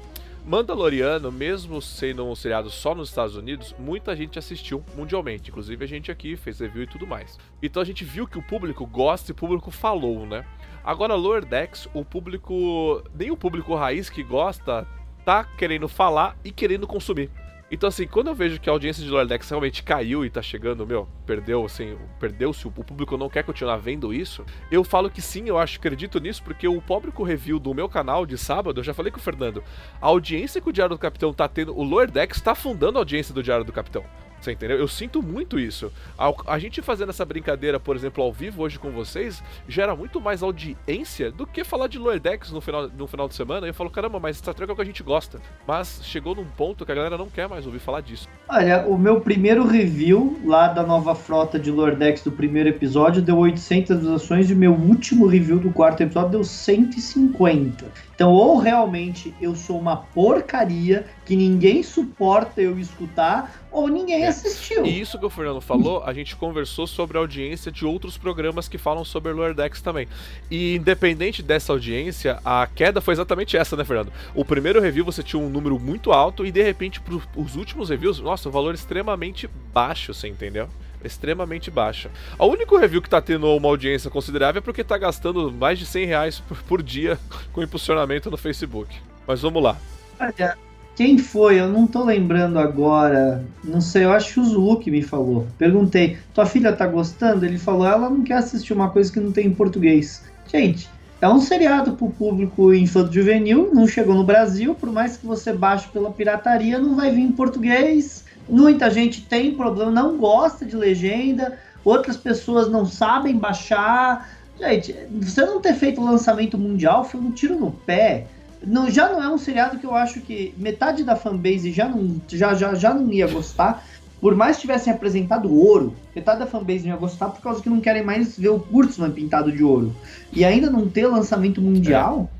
Mandaloriano, 0.47 1.33
mesmo 1.33 1.83
sendo 1.83 2.25
um 2.25 2.37
seriado 2.37 2.71
só 2.71 2.95
nos 2.95 3.09
Estados 3.09 3.35
Unidos, 3.35 3.75
muita 3.77 4.15
gente 4.15 4.39
assistiu 4.39 4.85
mundialmente, 4.97 5.51
inclusive 5.51 5.85
a 5.85 5.89
gente 5.89 6.09
aqui 6.09 6.37
fez 6.37 6.61
review 6.61 6.85
e 6.85 6.87
tudo 6.87 7.05
mais. 7.05 7.37
Então 7.61 7.83
a 7.83 7.85
gente 7.85 8.05
viu 8.05 8.29
que 8.29 8.39
o 8.39 8.43
público 8.43 8.87
gosta 8.87 9.31
e 9.31 9.33
o 9.33 9.35
público 9.35 9.73
falou, 9.73 10.25
né? 10.25 10.47
Agora, 10.85 11.17
Lower 11.17 11.45
Decks, 11.45 11.89
o 11.93 12.05
público. 12.05 13.03
Nem 13.13 13.33
o 13.33 13.37
público 13.37 13.75
raiz 13.75 14.09
que 14.09 14.23
gosta 14.23 14.87
tá 15.25 15.43
querendo 15.43 15.89
falar 15.89 16.39
e 16.45 16.53
querendo 16.53 16.87
consumir. 16.87 17.29
Então, 17.69 17.89
assim, 17.89 18.07
quando 18.07 18.29
eu 18.29 18.35
vejo 18.35 18.61
que 18.61 18.71
a 18.71 18.73
audiência 18.73 19.03
de 19.03 19.11
Lordex 19.11 19.49
realmente 19.51 19.83
caiu 19.83 20.25
e 20.25 20.31
tá 20.31 20.41
chegando, 20.41 20.87
meu, 20.87 21.09
perdeu, 21.27 21.65
assim, 21.65 21.99
perdeu-se, 22.21 22.67
o 22.69 22.71
público 22.71 23.17
não 23.17 23.29
quer 23.29 23.43
continuar 23.43 23.77
vendo 23.79 24.15
isso, 24.15 24.45
eu 24.71 24.85
falo 24.85 25.11
que 25.11 25.21
sim, 25.21 25.49
eu 25.49 25.59
acho, 25.59 25.77
acredito 25.77 26.21
nisso, 26.21 26.45
porque 26.45 26.69
o 26.69 26.81
público 26.81 27.25
review 27.25 27.59
do 27.59 27.75
meu 27.75 27.89
canal 27.89 28.25
de 28.25 28.39
sábado, 28.39 28.79
eu 28.79 28.85
já 28.85 28.95
falei 28.95 29.11
com 29.11 29.19
o 29.19 29.23
Fernando, 29.23 29.65
a 30.01 30.07
audiência 30.07 30.61
que 30.61 30.69
o 30.69 30.73
Diário 30.73 30.95
do 30.95 31.01
Capitão 31.01 31.33
tá 31.33 31.49
tendo, 31.49 31.77
o 31.77 31.83
Lordex 31.83 32.41
tá 32.41 32.55
fundando 32.55 32.99
a 32.99 33.01
audiência 33.01 33.35
do 33.35 33.43
Diário 33.43 33.65
do 33.65 33.73
Capitão. 33.73 34.05
Você 34.41 34.53
entendeu? 34.53 34.79
Eu 34.79 34.89
sinto 34.89 35.23
muito 35.23 35.59
isso. 35.59 35.93
A, 36.19 36.33
a, 36.47 36.59
gente 36.59 36.81
fazendo 36.83 37.11
essa 37.11 37.25
brincadeira, 37.25 37.81
por 37.81 37.97
exemplo, 37.97 38.23
ao 38.23 38.33
vivo 38.33 38.63
hoje 38.63 38.79
com 38.79 38.91
vocês, 38.91 39.43
gera 39.69 39.97
muito 39.97 40.21
mais 40.21 40.43
audiência 40.43 41.31
do 41.33 41.47
que 41.47 41.65
falar 41.65 41.89
de 41.89 41.99
Lower 41.99 42.21
Decks 42.21 42.53
no 42.53 42.61
final, 42.61 42.89
no 42.89 43.07
final 43.07 43.29
de 43.29 43.35
semana. 43.35 43.67
E 43.67 43.71
eu 43.71 43.75
falo, 43.75 43.91
caramba, 43.91 44.21
mas 44.21 44.37
Star 44.37 44.55
Trek 44.55 44.71
é 44.71 44.73
o 44.73 44.77
que 44.77 44.83
a 44.83 44.87
gente 44.87 45.03
gosta. 45.03 45.41
Mas 45.67 46.01
chegou 46.05 46.35
num 46.35 46.45
ponto 46.45 46.85
que 46.85 46.93
a 46.93 46.95
galera 46.95 47.19
não 47.19 47.29
quer 47.29 47.49
mais 47.49 47.67
ouvir 47.67 47.79
falar 47.79 48.01
disso. 48.01 48.29
Olha, 48.49 48.87
o 48.87 48.97
meu 48.97 49.21
primeiro 49.21 49.67
review 49.67 50.41
lá 50.45 50.69
da 50.69 50.83
nova 50.83 51.15
frota 51.15 51.59
de 51.59 51.71
Lower 51.71 51.97
Decks 51.97 52.23
do 52.23 52.31
primeiro 52.31 52.69
episódio 52.69 53.23
deu 53.23 53.39
800 53.39 53.97
visualizações 53.97 54.51
e 54.51 54.55
meu 54.55 54.73
último 54.73 55.27
review 55.27 55.59
do 55.59 55.73
quarto 55.73 56.03
episódio 56.03 56.31
deu 56.31 56.45
150. 56.45 58.06
Então, 58.17 58.33
ou 58.33 58.57
realmente 58.57 59.35
eu 59.43 59.55
sou 59.55 59.79
uma 59.79 59.95
porcaria 59.95 61.05
que 61.27 61.37
ninguém 61.37 61.83
suporta 61.83 62.63
eu 62.63 62.79
escutar, 62.79 63.67
ou 63.71 63.89
ninguém 63.89 64.25
é. 64.25 64.29
assistiu. 64.29 64.87
E 64.87 64.99
isso 64.99 65.19
que 65.19 65.27
o 65.27 65.29
Fernando 65.29 65.61
falou, 65.61 66.03
a 66.03 66.15
gente 66.15 66.35
conversou 66.35 66.87
sobre 66.87 67.19
a 67.19 67.21
audiência 67.21 67.71
de 67.71 67.85
outros 67.85 68.17
programas 68.17 68.69
que 68.69 68.79
falam 68.79 69.05
sobre 69.05 69.33
Lower 69.35 69.53
Decks 69.53 69.83
também. 69.83 70.09
E 70.51 70.77
independente 70.77 71.43
dessa 71.43 71.75
audiência, 71.75 72.41
a 72.43 72.67
queda 72.67 73.03
foi 73.03 73.13
exatamente 73.13 73.55
essa, 73.55 73.77
né, 73.77 73.85
Fernando? 73.85 74.11
O 74.35 74.47
primeiro 74.47 74.81
review 74.81 75.05
você 75.05 75.23
tinha 75.23 75.41
um 75.41 75.51
número 75.51 75.79
muito 75.79 76.11
alto 76.11 76.47
e 76.47 76.51
de 76.51 76.63
repente, 76.63 77.03
para 77.03 77.21
os 77.37 77.55
últimos 77.55 77.91
reviews, 77.91 78.19
nossa, 78.19 78.49
um 78.49 78.53
valor 78.53 78.75
extremamente 78.75 79.47
baixo, 79.75 80.15
você 80.15 80.27
entendeu? 80.27 80.71
Extremamente 81.07 81.71
baixa. 81.71 82.11
O 82.39 82.47
único 82.47 82.77
review 82.77 83.01
que 83.01 83.09
tá 83.09 83.21
tendo 83.21 83.47
uma 83.55 83.69
audiência 83.69 84.11
considerável 84.11 84.59
é 84.59 84.63
porque 84.63 84.85
tá 84.85 84.99
gastando 84.99 85.51
mais 85.53 85.79
de 85.79 85.87
100 85.87 86.07
reais 86.07 86.43
por 86.69 86.83
dia 86.83 87.19
com 87.53 87.63
impulsionamento 87.63 88.31
no 88.31 88.37
Facebook. 88.37 88.95
Mas 89.27 89.41
vamos 89.41 89.63
lá. 89.63 89.77
Olha, 90.21 90.57
quem 90.95 91.19
foi? 91.19 91.61
Eu 91.61 91.69
não 91.69 91.87
tô 91.87 92.05
lembrando 92.05 92.59
agora. 92.59 93.45
Não 93.63 93.81
sei, 93.81 94.05
eu 94.05 94.13
acho 94.13 94.35
que 94.35 94.41
o 94.41 94.45
Zulu 94.45 94.81
que 94.81 94.91
me 94.91 95.03
falou. 95.03 95.47
Perguntei, 95.59 96.19
tua 96.35 96.47
filha 96.47 96.73
tá 96.73 96.87
gostando? 96.87 97.45
Ele 97.45 97.59
falou, 97.59 97.87
ela 97.87 98.11
não 98.11 98.23
quer 98.23 98.39
assistir 98.39 98.73
uma 98.73 98.91
coisa 98.91 99.13
que 99.13 99.21
não 99.21 99.33
tem 99.33 99.47
em 99.47 99.55
português. 99.55 100.25
Gente, 100.51 100.89
é 101.21 101.29
um 101.29 101.41
seriado 101.41 101.93
pro 101.93 102.11
público 102.11 102.75
infanto 102.75 103.13
juvenil, 103.13 103.71
não 103.73 103.89
chegou 103.89 104.15
no 104.15 104.25
Brasil, 104.25 104.75
por 104.75 104.93
mais 104.93 105.17
que 105.17 105.27
você 105.27 105.53
baixe 105.53 105.89
pela 105.89 106.11
pirataria, 106.11 106.79
não 106.79 106.95
vai 106.95 107.11
vir 107.11 107.23
em 107.23 107.33
português 107.33 108.26
Muita 108.49 108.91
gente 108.91 109.23
tem 109.23 109.55
problema, 109.55 109.91
não 109.91 110.17
gosta 110.17 110.65
de 110.65 110.77
legenda, 110.77 111.59
outras 111.85 112.17
pessoas 112.17 112.71
não 112.71 112.87
sabem 112.87 113.37
baixar. 113.37 114.29
Gente, 114.59 114.95
você 115.21 115.45
não 115.45 115.61
ter 115.61 115.75
feito 115.75 116.01
lançamento 116.01 116.57
mundial 116.57 117.05
foi 117.05 117.21
um 117.21 117.31
tiro 117.31 117.59
no 117.59 117.73
pé. 117.73 118.27
Não, 118.65 118.91
já 118.91 119.09
não 119.09 119.23
é 119.23 119.29
um 119.29 119.39
seriado 119.39 119.79
que 119.79 119.87
eu 119.87 119.95
acho 119.95 120.21
que 120.21 120.55
metade 120.57 121.05
da 121.05 121.15
fanbase 121.15 121.73
já 121.73 121.89
não, 121.89 122.21
já, 122.29 122.55
já, 122.55 122.75
já 122.75 122.95
não 122.95 123.13
ia 123.13 123.27
gostar. 123.27 123.85
Por 124.21 124.35
mais 124.35 124.57
que 124.57 124.63
tivessem 124.63 124.93
apresentado 124.93 125.53
ouro, 125.53 125.95
metade 126.15 126.39
da 126.39 126.47
fanbase 126.47 126.85
não 126.85 126.95
ia 126.95 126.97
gostar 126.97 127.29
por 127.29 127.43
causa 127.43 127.63
que 127.63 127.69
não 127.69 127.81
querem 127.81 128.03
mais 128.03 128.39
ver 128.39 128.49
o 128.49 128.59
Kurtzman 128.59 129.11
pintado 129.11 129.53
de 129.53 129.63
ouro. 129.63 129.95
E 130.33 130.45
ainda 130.45 130.71
não 130.71 130.89
ter 130.89 131.07
lançamento 131.07 131.61
mundial. 131.61 132.31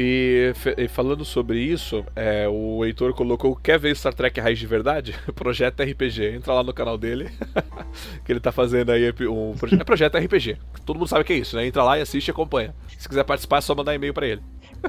E, 0.00 0.52
e, 0.76 0.86
falando 0.86 1.24
sobre 1.24 1.58
isso, 1.58 2.06
é, 2.14 2.46
o 2.48 2.84
Heitor 2.84 3.12
colocou: 3.14 3.56
quer 3.56 3.80
ver 3.80 3.96
Star 3.96 4.14
Trek 4.14 4.40
Raiz 4.40 4.56
de 4.56 4.64
Verdade? 4.64 5.12
Projeto 5.34 5.82
RPG. 5.82 6.36
Entra 6.36 6.54
lá 6.54 6.62
no 6.62 6.72
canal 6.72 6.96
dele, 6.96 7.28
que 8.24 8.30
ele 8.30 8.38
tá 8.38 8.52
fazendo 8.52 8.92
aí 8.92 9.12
um 9.28 9.54
é 9.80 9.82
projeto 9.82 10.16
RPG. 10.16 10.56
Todo 10.86 10.98
mundo 10.98 11.08
sabe 11.08 11.22
o 11.22 11.24
que 11.24 11.32
é 11.32 11.38
isso, 11.38 11.56
né? 11.56 11.66
Entra 11.66 11.82
lá 11.82 11.98
e 11.98 12.02
assiste 12.02 12.28
e 12.28 12.30
acompanha. 12.30 12.72
Se 12.96 13.08
quiser 13.08 13.24
participar, 13.24 13.58
é 13.58 13.60
só 13.60 13.74
mandar 13.74 13.92
e-mail 13.92 14.14
para 14.14 14.28
ele. 14.28 14.40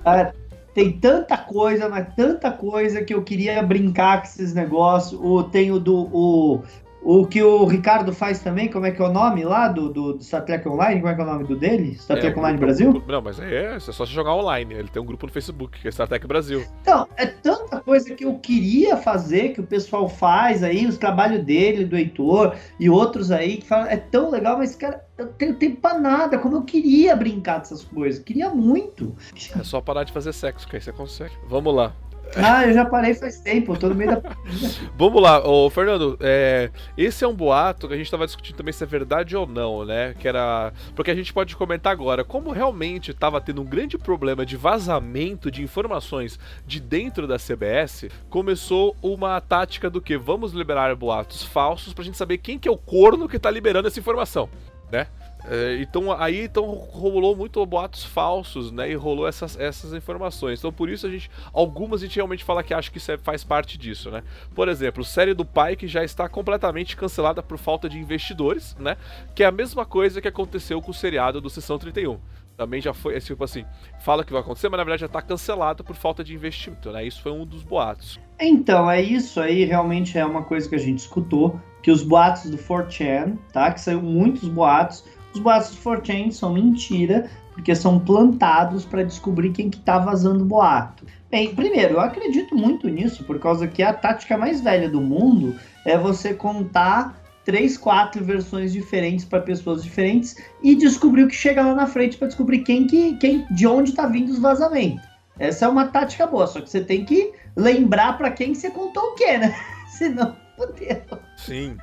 Ah, 0.05 0.31
tem 0.75 0.91
tanta 0.91 1.35
coisa, 1.37 1.89
mas 1.89 2.13
tanta 2.15 2.51
coisa 2.51 3.03
que 3.03 3.15
eu 3.15 3.23
queria 3.23 3.63
brincar 3.63 4.19
com 4.19 4.27
esses 4.27 4.53
negócios. 4.53 5.19
O, 5.19 5.41
tem 5.41 5.71
o 5.71 5.79
do. 5.79 6.07
O, 6.13 6.61
o 7.01 7.25
que 7.25 7.41
o 7.41 7.65
Ricardo 7.65 8.13
faz 8.13 8.39
também, 8.41 8.69
como 8.69 8.85
é 8.85 8.91
que 8.91 9.01
é 9.01 9.05
o 9.05 9.11
nome 9.11 9.43
lá 9.43 9.67
do, 9.67 9.89
do, 9.89 10.13
do 10.13 10.23
Star 10.23 10.43
Trek 10.43 10.67
Online? 10.67 10.99
Como 10.99 11.11
é 11.11 11.15
que 11.15 11.21
é 11.21 11.23
o 11.23 11.27
nome 11.27 11.43
do 11.45 11.55
dele? 11.55 11.95
Star 11.95 12.17
é, 12.17 12.21
Trek 12.21 12.37
Online 12.37 12.57
grupo, 12.57 12.65
Brasil? 12.65 12.91
Grupo, 12.91 13.11
não, 13.11 13.21
mas 13.21 13.39
é, 13.39 13.75
é 13.75 13.79
só 13.79 13.91
você 14.05 14.11
jogar 14.11 14.35
online. 14.35 14.73
Ele 14.73 14.87
tem 14.87 15.01
um 15.01 15.05
grupo 15.05 15.25
no 15.25 15.31
Facebook, 15.31 15.79
que 15.79 15.87
é 15.87 15.91
Star 15.91 16.07
Trek 16.07 16.27
Brasil. 16.27 16.63
Então, 16.81 17.07
é 17.15 17.25
tanta 17.25 17.79
coisa 17.79 18.13
que 18.13 18.25
eu 18.25 18.37
queria 18.39 18.97
fazer, 18.97 19.49
que 19.49 19.61
o 19.61 19.65
pessoal 19.65 20.09
faz 20.09 20.61
aí, 20.63 20.85
os 20.85 20.97
trabalhos 20.97 21.43
dele, 21.43 21.85
do 21.85 21.97
Heitor 21.97 22.55
e 22.79 22.89
outros 22.89 23.31
aí, 23.31 23.57
que 23.57 23.67
falam, 23.67 23.87
é 23.87 23.97
tão 23.97 24.29
legal, 24.29 24.57
mas, 24.57 24.75
cara, 24.75 25.03
eu 25.17 25.27
tenho 25.27 25.55
tempo 25.55 25.81
pra 25.81 25.97
nada, 25.97 26.37
como 26.37 26.57
eu 26.57 26.63
queria 26.63 27.15
brincar 27.15 27.59
dessas 27.59 27.83
coisas. 27.83 28.21
Queria 28.21 28.49
muito. 28.49 29.15
É 29.57 29.63
só 29.63 29.79
parar 29.79 30.03
de 30.03 30.11
fazer 30.11 30.33
sexo, 30.33 30.67
que 30.67 30.75
aí 30.75 30.81
você 30.81 30.91
consegue. 30.91 31.33
Vamos 31.47 31.73
lá. 31.73 31.93
Ah, 32.41 32.65
eu 32.65 32.73
já 32.73 32.85
parei 32.85 33.13
faz 33.13 33.39
tempo, 33.39 33.77
tô 33.77 33.89
no 33.89 33.95
meio 33.95 34.11
da. 34.11 34.35
Vamos 34.97 35.21
lá, 35.21 35.45
ô 35.47 35.69
Fernando, 35.69 36.17
é, 36.21 36.69
esse 36.97 37.23
é 37.23 37.27
um 37.27 37.33
boato 37.33 37.87
que 37.87 37.93
a 37.93 37.97
gente 37.97 38.09
tava 38.09 38.25
discutindo 38.25 38.55
também 38.55 38.73
se 38.73 38.83
é 38.83 38.87
verdade 38.87 39.35
ou 39.35 39.47
não, 39.47 39.85
né? 39.85 40.13
Que 40.17 40.27
era. 40.27 40.71
Porque 40.95 41.11
a 41.11 41.15
gente 41.15 41.33
pode 41.33 41.55
comentar 41.55 41.91
agora, 41.91 42.23
como 42.23 42.51
realmente 42.51 43.13
tava 43.13 43.41
tendo 43.41 43.61
um 43.61 43.65
grande 43.65 43.97
problema 43.97 44.45
de 44.45 44.55
vazamento 44.55 45.51
de 45.51 45.63
informações 45.63 46.39
de 46.65 46.79
dentro 46.79 47.27
da 47.27 47.37
CBS, 47.37 48.09
começou 48.29 48.95
uma 49.01 49.39
tática 49.41 49.89
do 49.89 50.01
que? 50.01 50.17
Vamos 50.17 50.53
liberar 50.53 50.95
boatos 50.95 51.43
falsos 51.43 51.93
pra 51.93 52.03
gente 52.03 52.17
saber 52.17 52.37
quem 52.37 52.59
que 52.59 52.67
é 52.67 52.71
o 52.71 52.77
corno 52.77 53.27
que 53.27 53.39
tá 53.39 53.49
liberando 53.49 53.87
essa 53.87 53.99
informação, 53.99 54.49
né? 54.91 55.07
É, 55.45 55.77
então 55.81 56.11
aí 56.11 56.43
então 56.43 56.65
rolou 56.65 57.35
muito 57.35 57.65
boatos 57.65 58.03
falsos, 58.03 58.71
né? 58.71 58.91
E 58.91 58.95
rolou 58.95 59.27
essas, 59.27 59.57
essas 59.57 59.93
informações. 59.93 60.59
Então 60.59 60.71
por 60.71 60.89
isso 60.89 61.07
a 61.07 61.09
gente. 61.09 61.31
Algumas 61.53 62.01
a 62.01 62.05
gente 62.05 62.15
realmente 62.15 62.43
fala 62.43 62.63
que 62.63 62.73
acha 62.73 62.91
que 62.91 62.97
isso 62.97 63.11
é, 63.11 63.17
faz 63.17 63.43
parte 63.43 63.77
disso, 63.77 64.11
né? 64.11 64.23
Por 64.53 64.67
exemplo, 64.67 65.03
série 65.03 65.33
do 65.33 65.45
pai 65.45 65.75
que 65.75 65.87
já 65.87 66.03
está 66.03 66.27
completamente 66.27 66.97
cancelada 66.97 67.41
por 67.41 67.57
falta 67.57 67.87
de 67.87 67.97
investidores, 67.97 68.75
né? 68.79 68.97
Que 69.33 69.43
é 69.43 69.45
a 69.45 69.51
mesma 69.51 69.85
coisa 69.85 70.21
que 70.21 70.27
aconteceu 70.27 70.81
com 70.81 70.91
o 70.91 70.93
seriado 70.93 71.39
do 71.39 71.49
Sessão 71.49 71.77
31 71.77 72.19
também 72.59 72.81
já 72.81 72.93
foi, 72.93 73.17
tipo 73.21 73.41
assim, 73.41 73.63
fala 74.01 74.21
que 74.21 74.33
vai 74.33 74.41
acontecer, 74.41 74.67
mas 74.67 74.77
na 74.77 74.83
verdade 74.83 74.99
já 74.99 75.05
está 75.05 75.21
cancelado 75.21 75.81
por 75.81 75.95
falta 75.95 76.21
de 76.25 76.33
investimento, 76.33 76.91
né? 76.91 77.05
Isso 77.05 77.21
foi 77.21 77.31
um 77.31 77.45
dos 77.45 77.63
boatos. 77.63 78.19
Então, 78.37 78.91
é 78.91 79.01
isso 79.01 79.39
aí, 79.39 79.63
realmente 79.63 80.17
é 80.17 80.25
uma 80.25 80.43
coisa 80.43 80.67
que 80.67 80.75
a 80.75 80.79
gente 80.79 80.99
escutou, 80.99 81.57
que 81.81 81.89
os 81.89 82.03
boatos 82.03 82.49
do 82.49 82.57
4chan, 82.57 83.37
tá? 83.53 83.71
Que 83.71 83.79
saiu 83.79 84.01
muitos 84.01 84.49
boatos, 84.49 85.05
os 85.33 85.39
boatos 85.39 85.75
do 85.75 85.81
4chan 85.81 86.31
são 86.31 86.53
mentira, 86.53 87.29
porque 87.53 87.75
são 87.75 87.99
plantados 87.99 88.85
para 88.85 89.03
descobrir 89.03 89.51
quem 89.51 89.69
que 89.69 89.79
tá 89.79 89.99
vazando 89.99 90.45
boato. 90.45 91.05
Bem, 91.29 91.53
primeiro, 91.53 91.95
eu 91.95 91.99
acredito 91.99 92.55
muito 92.55 92.87
nisso, 92.87 93.23
por 93.23 93.39
causa 93.39 93.67
que 93.67 93.83
a 93.83 93.93
tática 93.93 94.37
mais 94.37 94.61
velha 94.61 94.89
do 94.89 95.01
mundo 95.01 95.55
é 95.85 95.97
você 95.97 96.33
contar 96.33 97.19
três, 97.45 97.77
quatro 97.77 98.23
versões 98.23 98.71
diferentes 98.71 99.25
para 99.25 99.41
pessoas 99.41 99.83
diferentes 99.83 100.35
e 100.61 100.75
descobrir 100.75 101.23
o 101.23 101.27
que 101.27 101.35
chega 101.35 101.65
lá 101.65 101.75
na 101.75 101.87
frente 101.87 102.17
para 102.17 102.27
descobrir 102.27 102.59
quem 102.59 102.87
que, 102.87 103.15
quem, 103.17 103.45
de 103.51 103.67
onde 103.67 103.91
está 103.91 104.07
vindo 104.07 104.29
os 104.29 104.39
vazamentos. 104.39 105.07
Essa 105.37 105.65
é 105.65 105.67
uma 105.67 105.87
tática 105.87 106.27
boa, 106.27 106.47
só 106.47 106.61
que 106.61 106.69
você 106.69 106.81
tem 106.81 107.05
que 107.05 107.31
lembrar 107.55 108.17
para 108.17 108.31
quem 108.31 108.53
você 108.53 108.69
contou 108.69 109.03
o 109.03 109.15
quê, 109.15 109.37
né? 109.37 109.55
Senão, 109.97 110.35
fodeu. 110.55 111.01
Sim. 111.37 111.77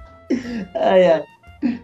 Ai, 0.75 1.13
ai. 1.13 1.25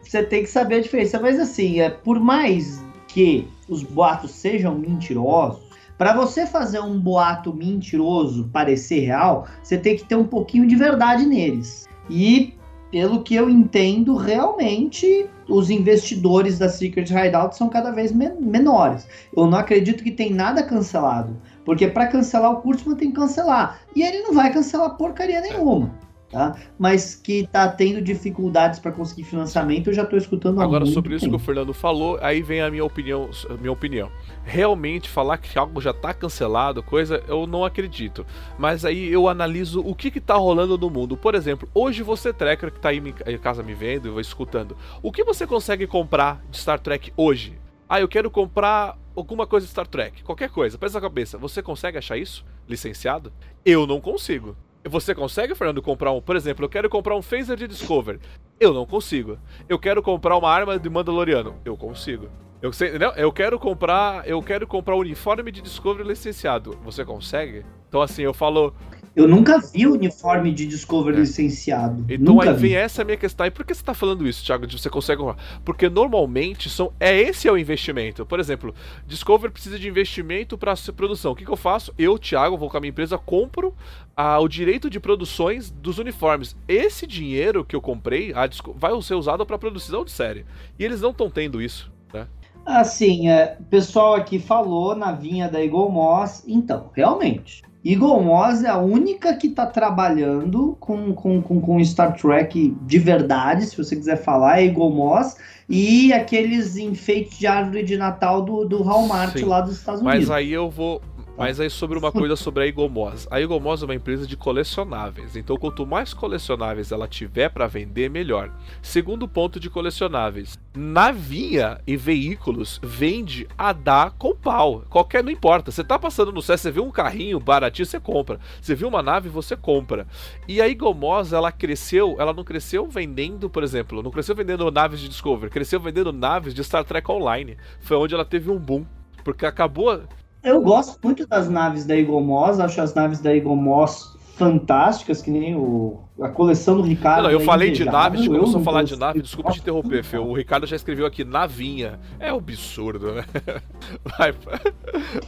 Você 0.03 0.23
tem 0.23 0.43
que 0.43 0.49
saber 0.49 0.77
a 0.77 0.81
diferença. 0.81 1.19
Mas 1.21 1.39
assim, 1.39 1.81
é, 1.81 1.91
por 1.91 2.21
mais 2.21 2.85
que 3.09 3.49
os 3.69 3.83
boatos 3.83 4.33
sejam 4.33 4.75
mentirosos, 4.79 5.63
para 5.99 6.15
você 6.15 6.47
fazer 6.47 6.81
um 6.81 6.99
boato 6.99 7.55
mentiroso 7.55 8.49
parecer 8.53 9.01
real, 9.01 9.47
você 9.63 9.79
tem 9.79 9.97
que 9.97 10.05
ter 10.05 10.17
um 10.17 10.27
pouquinho 10.27 10.67
de 10.67 10.75
verdade 10.75 11.25
neles. 11.27 11.87
E 12.11 12.55
pelo 12.91 13.23
que 13.23 13.35
eu 13.35 13.49
entendo, 13.49 14.17
realmente 14.17 15.27
os 15.49 15.71
investidores 15.71 16.59
da 16.59 16.69
Secret 16.69 17.11
Hideout 17.11 17.57
são 17.57 17.69
cada 17.69 17.91
vez 17.91 18.13
men 18.13 18.33
menores. 18.41 19.07
Eu 19.35 19.47
não 19.47 19.59
acredito 19.59 20.03
que 20.03 20.11
tem 20.11 20.33
nada 20.33 20.63
cancelado. 20.63 21.37
Porque 21.65 21.87
para 21.87 22.09
cancelar 22.09 22.53
o 22.53 22.61
Kurtzman 22.61 22.97
tem 22.97 23.11
que 23.11 23.17
cancelar. 23.17 23.81
E 23.95 24.03
ele 24.03 24.23
não 24.23 24.35
vai 24.35 24.53
cancelar 24.53 24.97
porcaria 24.97 25.41
nenhuma 25.41 26.02
tá? 26.33 26.57
Mas 26.79 27.15
que 27.15 27.41
está 27.41 27.69
tendo 27.69 28.01
dificuldades 28.01 28.81
para 28.81 28.91
conseguir 28.91 29.25
financiamento, 29.25 29.89
eu 29.89 29.95
já 29.95 30.03
estou 30.03 30.19
escutando 30.19 30.61
há 30.61 30.65
Agora, 30.65 30.87
sobre 30.87 31.15
isso 31.15 31.27
tempo. 31.27 31.37
que 31.37 31.43
o 31.43 31.45
Fernando 31.45 31.75
falou, 31.75 32.19
aí 32.23 32.43
vem 32.43 32.63
a 32.63 32.71
minha 32.71 32.85
opinião. 32.85 33.29
Minha 33.61 33.73
opinião. 33.73 34.11
Realmente, 34.45 35.09
falar 35.09 35.37
que 35.39 35.57
algo 35.59 35.81
já 35.81 35.91
está 35.91 36.15
cancelado, 36.15 36.83
coisa, 36.83 37.23
eu 37.29 37.47
não 37.47 37.65
acredito. 37.65 38.27
Mas 38.59 38.85
aí 38.85 39.13
eu 39.13 39.29
analiso 39.29 39.81
o 39.81 39.95
que 39.95 40.09
está 40.09 40.35
rolando 40.35 40.79
no 40.79 40.89
mundo. 40.89 41.17
Por 41.17 41.35
exemplo, 41.35 41.69
hoje 41.75 42.03
você, 42.03 42.33
tracker, 42.33 42.71
que 42.71 42.79
está 42.79 42.89
aí 42.89 43.03
em 43.27 43.39
casa 43.39 43.63
me 43.63 43.75
vendo 43.75 44.19
e 44.19 44.23
escutando, 44.23 44.77
o 45.03 45.13
que 45.13 45.23
você 45.23 45.47
consegue 45.47 45.87
comprar 45.87 46.43
de 46.51 46.57
Star 46.57 46.81
Trek 46.81 47.13
hoje? 47.17 47.59
Ah, 47.89 48.01
eu 48.01 48.09
quero 48.09 48.31
comprar 48.31 48.97
alguma 49.15 49.47
coisa 49.47 49.67
de 49.67 49.73
Star 49.73 49.87
Trek, 49.87 50.23
qualquer 50.23 50.49
coisa, 50.49 50.79
pensa 50.79 50.95
na 50.95 51.01
cabeça. 51.03 51.37
Você 51.37 51.63
consegue 51.63 51.99
achar 51.99 52.17
isso 52.17 52.43
licenciado? 52.67 53.31
Eu 53.65 53.87
não 53.87 54.01
consigo. 54.01 54.57
Você 54.85 55.15
consegue, 55.15 55.55
Fernando, 55.55 55.81
comprar 55.81 56.13
um. 56.13 56.21
Por 56.21 56.35
exemplo, 56.35 56.65
eu 56.65 56.69
quero 56.69 56.91
comprar 56.91 57.15
um 57.15 57.23
phaser 57.23 57.57
de 57.57 57.69
Discover. 57.69 58.19
Eu 58.59 58.75
não 58.75 58.85
consigo. 58.85 59.39
Eu 59.69 59.79
quero 59.79 60.03
comprar 60.03 60.37
uma 60.37 60.51
arma 60.51 60.79
de 60.79 60.91
Mandaloriano. 60.91 61.55
Eu 61.65 61.77
consigo. 61.77 62.29
Eu, 62.61 62.71
eu 63.17 63.33
quero 63.33 63.59
comprar. 63.59 64.27
Eu 64.27 64.43
quero 64.43 64.67
comprar 64.67 64.97
um 64.97 65.01
uniforme 65.01 65.51
de 65.53 65.61
Discovery 65.63 66.07
licenciado. 66.09 66.79
Você 66.85 67.05
consegue? 67.05 67.65
Então 67.89 68.03
assim, 68.03 68.23
eu 68.23 68.35
falo. 68.35 68.75
Eu 69.15 69.29
nunca 69.29 69.59
vi 69.59 69.87
o 69.87 69.93
uniforme 69.93 70.53
de 70.53 70.67
Discovery 70.67 71.19
é. 71.19 71.21
licenciado. 71.21 72.05
Então 72.09 72.35
nunca 72.35 72.51
aí 72.51 72.57
vem 72.57 72.71
vi. 72.71 72.77
essa 72.77 73.05
minha 73.05 73.17
questão. 73.17 73.47
E 73.47 73.51
por 73.51 73.65
que 73.65 73.75
você 73.75 73.83
está 73.83 73.93
falando 73.93 74.27
isso, 74.27 74.45
Thiago? 74.45 74.67
De 74.67 74.79
você 74.79 74.89
consegue 74.89 75.23
Porque 75.65 75.89
normalmente 75.91 76.71
são, 76.71 76.93
é 76.99 77.19
esse 77.21 77.47
é 77.47 77.53
o 77.53 77.59
investimento. 77.59 78.25
Por 78.25 78.41
exemplo, 78.41 78.75
Discovery 79.07 79.53
precisa 79.53 79.79
de 79.79 79.87
investimento 79.87 80.57
para 80.57 80.75
produção. 80.97 81.33
O 81.33 81.37
que, 81.37 81.45
que 81.45 81.51
eu 81.51 81.57
faço? 81.57 81.93
Eu, 81.99 82.19
Thiago, 82.19 82.57
vou 82.57 82.71
com 82.71 82.77
a 82.79 82.81
minha 82.81 82.91
empresa, 82.91 83.19
compro 83.19 83.75
ah, 84.17 84.41
o 84.41 84.49
direito 84.49 84.89
de 84.89 84.99
produções 84.99 85.71
dos 85.71 85.99
uniformes. 85.99 86.57
Esse 86.67 87.07
dinheiro 87.07 87.65
que 87.65 87.77
eu 87.77 87.83
comprei 87.83 88.33
ah, 88.35 88.49
vai 88.75 88.93
ser 89.03 89.15
usado 89.15 89.45
para 89.45 89.59
produção 89.59 90.07
de 90.07 90.11
série. 90.11 90.47
E 90.79 90.85
eles 90.85 91.03
não 91.03 91.11
estão 91.11 91.29
tendo 91.29 91.61
isso, 91.61 91.93
né? 92.15 92.27
Assim, 92.65 93.29
é, 93.29 93.57
o 93.61 93.65
pessoal 93.65 94.15
aqui 94.15 94.39
falou 94.39 94.95
na 94.95 95.13
vinha 95.13 95.51
da 95.51 95.63
Eagle 95.63 95.91
Moss. 95.91 96.45
Então, 96.47 96.91
realmente, 96.95 97.63
Eagle 97.85 98.23
Moss 98.23 98.63
é 98.63 98.69
a 98.69 98.79
única 98.79 99.35
que 99.35 99.49
está 99.49 99.67
trabalhando 99.67 100.77
com, 100.79 101.13
com, 101.13 101.43
com, 101.43 101.61
com, 101.61 101.85
Star 101.85 102.17
Trek 102.17 102.77
de 102.83 102.99
verdade, 102.99 103.67
se 103.67 103.77
você 103.77 103.97
quiser 103.97 104.23
falar, 104.23 104.61
é 104.61 104.67
Eagle 104.67 104.91
Moss, 104.91 105.37
e 105.69 106.13
aqueles 106.13 106.77
enfeites 106.77 107.39
de 107.39 107.47
árvore 107.47 107.83
de 107.83 107.97
Natal 107.97 108.43
do, 108.43 108.65
do 108.65 108.83
Hallmark 108.83 109.39
Sim, 109.39 109.47
lá 109.47 109.61
dos 109.61 109.79
Estados 109.79 110.03
Mas 110.03 110.15
Unidos. 110.15 110.31
aí 110.31 110.53
eu 110.53 110.71
vou. 110.71 111.01
Mas 111.37 111.59
aí 111.59 111.71
sobre 111.71 111.99
uma 111.99 112.13
coisa 112.13 112.37
sobre 112.37 112.65
a 112.65 112.67
Igomos. 112.67 113.27
A 113.31 113.41
Igomos 113.41 113.83
é 113.83 113.87
uma 113.87 113.95
empresa 113.95 114.27
de 114.27 114.37
colecionáveis, 114.37 115.35
então 115.35 115.57
quanto 115.57 115.87
mais 115.87 116.13
colecionáveis 116.13 116.93
ela 116.93 117.09
tiver 117.09 117.49
para 117.49 117.67
vender, 117.67 118.11
melhor. 118.11 118.53
Segundo 118.83 119.27
ponto 119.27 119.59
de 119.59 119.71
colecionáveis, 119.71 120.59
navinha 120.75 121.81
e 121.87 121.97
veículos 121.97 122.79
vende 122.83 123.49
a 123.57 123.73
dar 123.73 124.11
com 124.13 124.37
pau. 124.37 124.85
Qualquer, 124.91 125.25
não 125.25 125.31
importa. 125.31 125.71
Você 125.71 125.83
tá 125.83 125.99
passando 125.99 126.33
no 126.33 126.43
céu, 126.43 126.59
você 126.59 126.71
vê 126.71 126.81
um 126.81 126.91
carrinho 126.91 127.41
baratinho, 127.41 127.87
você 127.87 127.99
compra. 127.99 128.39
Você 128.61 128.75
viu 128.75 128.89
uma 128.89 129.03
nave, 129.03 129.31
você 129.31 129.57
compra. 129.57 130.07
E 130.47 130.61
a 130.61 130.69
Igomos, 130.69 131.33
ela 131.33 131.51
cresceu, 131.51 132.17
ela 132.19 132.35
não 132.35 132.45
cresceu 132.45 132.87
vendendo, 132.87 133.49
por 133.49 133.63
exemplo, 133.63 134.03
não 134.03 134.11
cresceu 134.11 134.35
vendendo 134.35 134.71
naves 134.71 135.01
de 135.01 135.09
Discovery, 135.09 135.51
cresceu 135.51 135.81
vendendo 135.81 136.13
naves 136.13 136.53
de 136.53 136.63
Star 136.63 136.85
Trek 136.85 137.11
Online. 137.11 137.57
Foi 137.81 137.97
onde 137.97 138.15
ela 138.15 138.25
teve 138.25 138.51
um 138.51 138.59
boom. 138.59 138.85
Porque 139.25 139.47
acabou 139.47 140.03
eu 140.43 140.61
gosto 140.61 140.99
muito 141.03 141.27
das 141.27 141.49
naves 141.49 141.85
da 141.85 141.97
Eagle 141.97 142.21
Moss, 142.21 142.59
acho 142.61 142.81
as 142.81 142.95
naves 142.95 143.21
da 143.21 143.35
Eagle 143.35 143.57
Moss 143.57 144.17
fantásticas, 144.37 145.23
que 145.23 145.31
nem 145.31 145.55
o, 145.55 146.01
a 146.21 146.29
coleção 146.29 146.77
do 146.77 146.83
Ricardo. 146.83 147.25
Não, 147.25 147.31
eu 147.31 147.41
falei 147.41 147.71
de 147.71 147.83
invejável, 147.83 148.01
nave, 148.01 148.17
a 148.17 148.21
gente 148.21 148.29
eu 148.29 148.35
começou 148.35 148.57
a 148.57 148.59
não 148.59 148.65
falar 148.65 148.83
de 148.83 148.99
nave, 148.99 149.23
desculpa 149.23 149.53
te 149.53 149.61
interromper, 149.61 150.03
Fê. 150.03 150.19
O 150.19 150.33
Ricardo 150.33 150.67
já 150.67 150.75
escreveu 150.75 151.07
aqui 151.07 151.25
navinha. 151.25 152.01
É 152.19 152.33
um 152.33 152.39
absurdo, 152.39 153.13
né? 153.13 153.25
Vai, 154.19 154.35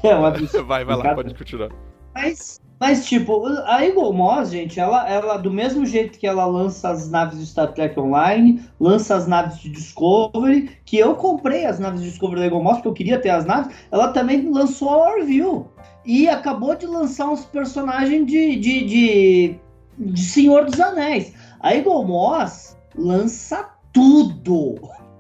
É 0.02 0.16
um 0.16 0.24
absurdo. 0.24 0.66
vai, 0.66 0.84
vai 0.84 0.96
lá, 0.96 1.14
pode 1.14 1.34
continuar. 1.34 1.70
Mas, 2.14 2.60
mas, 2.78 3.06
tipo, 3.06 3.46
a 3.66 3.84
Eagle 3.84 4.12
Moss, 4.12 4.50
gente, 4.50 4.78
ela, 4.78 5.08
ela, 5.08 5.36
do 5.36 5.50
mesmo 5.50 5.84
jeito 5.86 6.18
que 6.18 6.26
ela 6.26 6.44
lança 6.44 6.90
as 6.90 7.10
naves 7.10 7.38
de 7.38 7.46
Star 7.46 7.72
Trek 7.72 7.98
Online, 7.98 8.62
lança 8.78 9.16
as 9.16 9.26
naves 9.26 9.58
de 9.58 9.70
Discovery, 9.70 10.78
que 10.84 10.98
eu 10.98 11.14
comprei 11.14 11.66
as 11.66 11.78
naves 11.78 12.02
de 12.02 12.10
Discovery 12.10 12.40
da 12.40 12.46
Eagle 12.46 12.62
Moss, 12.62 12.76
porque 12.76 12.88
eu 12.88 12.94
queria 12.94 13.20
ter 13.20 13.30
as 13.30 13.44
naves, 13.44 13.74
ela 13.90 14.08
também 14.08 14.50
lançou 14.50 14.90
a 14.90 15.14
Orville. 15.14 15.64
E 16.04 16.28
acabou 16.28 16.74
de 16.74 16.86
lançar 16.86 17.30
uns 17.30 17.44
personagens 17.46 18.26
de, 18.26 18.56
de, 18.56 18.84
de, 18.84 19.56
de 19.98 20.20
Senhor 20.20 20.66
dos 20.66 20.78
Anéis. 20.78 21.32
A 21.60 21.74
Eagle 21.74 22.04
Moss 22.04 22.76
lança 22.94 23.70
tudo. 23.92 24.74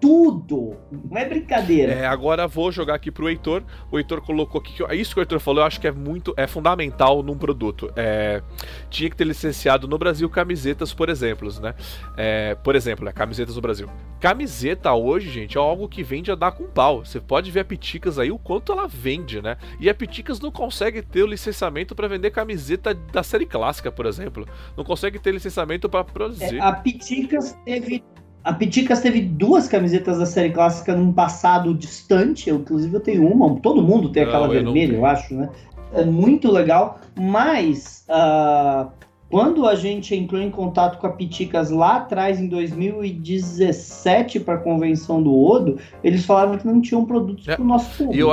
Tudo. 0.04 0.76
Não 0.92 1.16
é 1.16 1.24
brincadeira. 1.24 1.90
É, 1.94 2.06
agora 2.06 2.46
vou 2.46 2.70
jogar 2.70 2.96
aqui 2.96 3.10
pro 3.10 3.26
Heitor. 3.26 3.62
O 3.90 3.96
Heitor 3.96 4.20
colocou 4.20 4.60
aqui 4.60 4.74
que 4.74 4.84
é 4.84 4.94
isso 4.94 5.14
que 5.14 5.20
o 5.20 5.22
Heitor 5.22 5.40
falou, 5.40 5.62
eu 5.62 5.66
acho 5.66 5.80
que 5.80 5.86
é 5.86 5.92
muito 5.92 6.34
é 6.36 6.46
fundamental 6.46 7.22
num 7.22 7.38
produto. 7.38 7.90
É, 7.96 8.42
tinha 8.90 9.08
que 9.08 9.16
ter 9.16 9.24
licenciado 9.24 9.88
no 9.88 9.96
Brasil 9.96 10.28
camisetas, 10.28 10.92
por 10.92 11.08
exemplo, 11.08 11.48
né? 11.58 11.74
É, 12.18 12.54
por 12.56 12.76
exemplo, 12.76 13.02
né, 13.02 13.12
camisetas 13.12 13.56
no 13.56 13.62
Brasil. 13.62 13.88
Camiseta 14.20 14.92
hoje, 14.92 15.30
gente, 15.30 15.56
é 15.56 15.60
algo 15.60 15.88
que 15.88 16.02
vende 16.02 16.30
a 16.30 16.34
dar 16.34 16.52
com 16.52 16.64
pau. 16.64 17.02
Você 17.02 17.18
pode 17.18 17.50
ver 17.50 17.60
a 17.60 17.64
Piticas 17.64 18.18
aí 18.18 18.30
o 18.30 18.38
quanto 18.38 18.72
ela 18.72 18.86
vende, 18.86 19.40
né? 19.40 19.56
E 19.80 19.88
a 19.88 19.94
Piticas 19.94 20.38
não 20.38 20.50
consegue 20.50 21.00
ter 21.00 21.22
o 21.22 21.26
licenciamento 21.26 21.94
para 21.94 22.08
vender 22.08 22.30
camiseta 22.30 22.92
da 22.92 23.22
série 23.22 23.46
clássica, 23.46 23.90
por 23.90 24.04
exemplo. 24.04 24.46
Não 24.76 24.84
consegue 24.84 25.18
ter 25.18 25.32
licenciamento 25.32 25.88
para 25.88 26.04
produzir. 26.04 26.56
É, 26.56 26.60
a 26.60 26.72
Piticas 26.74 27.56
teve 27.64 28.04
a 28.44 28.52
Piticas 28.52 29.00
teve 29.00 29.22
duas 29.22 29.66
camisetas 29.66 30.18
da 30.18 30.26
série 30.26 30.50
clássica 30.50 30.94
num 30.94 31.10
passado 31.12 31.72
distante. 31.74 32.50
Eu, 32.50 32.56
inclusive, 32.56 32.94
eu 32.94 33.00
tenho 33.00 33.26
uma. 33.26 33.58
Todo 33.60 33.82
mundo 33.82 34.10
tem 34.10 34.22
aquela 34.22 34.46
eu 34.48 34.62
não 34.62 34.72
vermelha, 34.72 34.88
tenho. 34.88 35.00
eu 35.00 35.06
acho, 35.06 35.34
né? 35.34 35.48
É 35.94 36.04
muito 36.04 36.52
legal. 36.52 36.98
Mas 37.18 38.04
ah, 38.08 38.88
quando 39.30 39.66
a 39.66 39.74
gente 39.74 40.14
entrou 40.14 40.40
em 40.40 40.50
contato 40.50 40.98
com 40.98 41.06
a 41.06 41.10
Piticas 41.10 41.70
lá 41.70 41.96
atrás, 41.96 42.38
em 42.38 42.46
2017, 42.46 44.40
para 44.40 44.54
a 44.54 44.58
convenção 44.58 45.22
do 45.22 45.34
Odo, 45.34 45.78
eles 46.02 46.26
falaram 46.26 46.58
que 46.58 46.66
não 46.66 46.80
tinham 46.82 47.04
produtos 47.06 47.48
É, 47.48 47.56
para 47.56 47.64
o 47.64 47.66
nosso 47.66 47.90
público. 47.96 48.14
E 48.14 48.20
eu, 48.20 48.28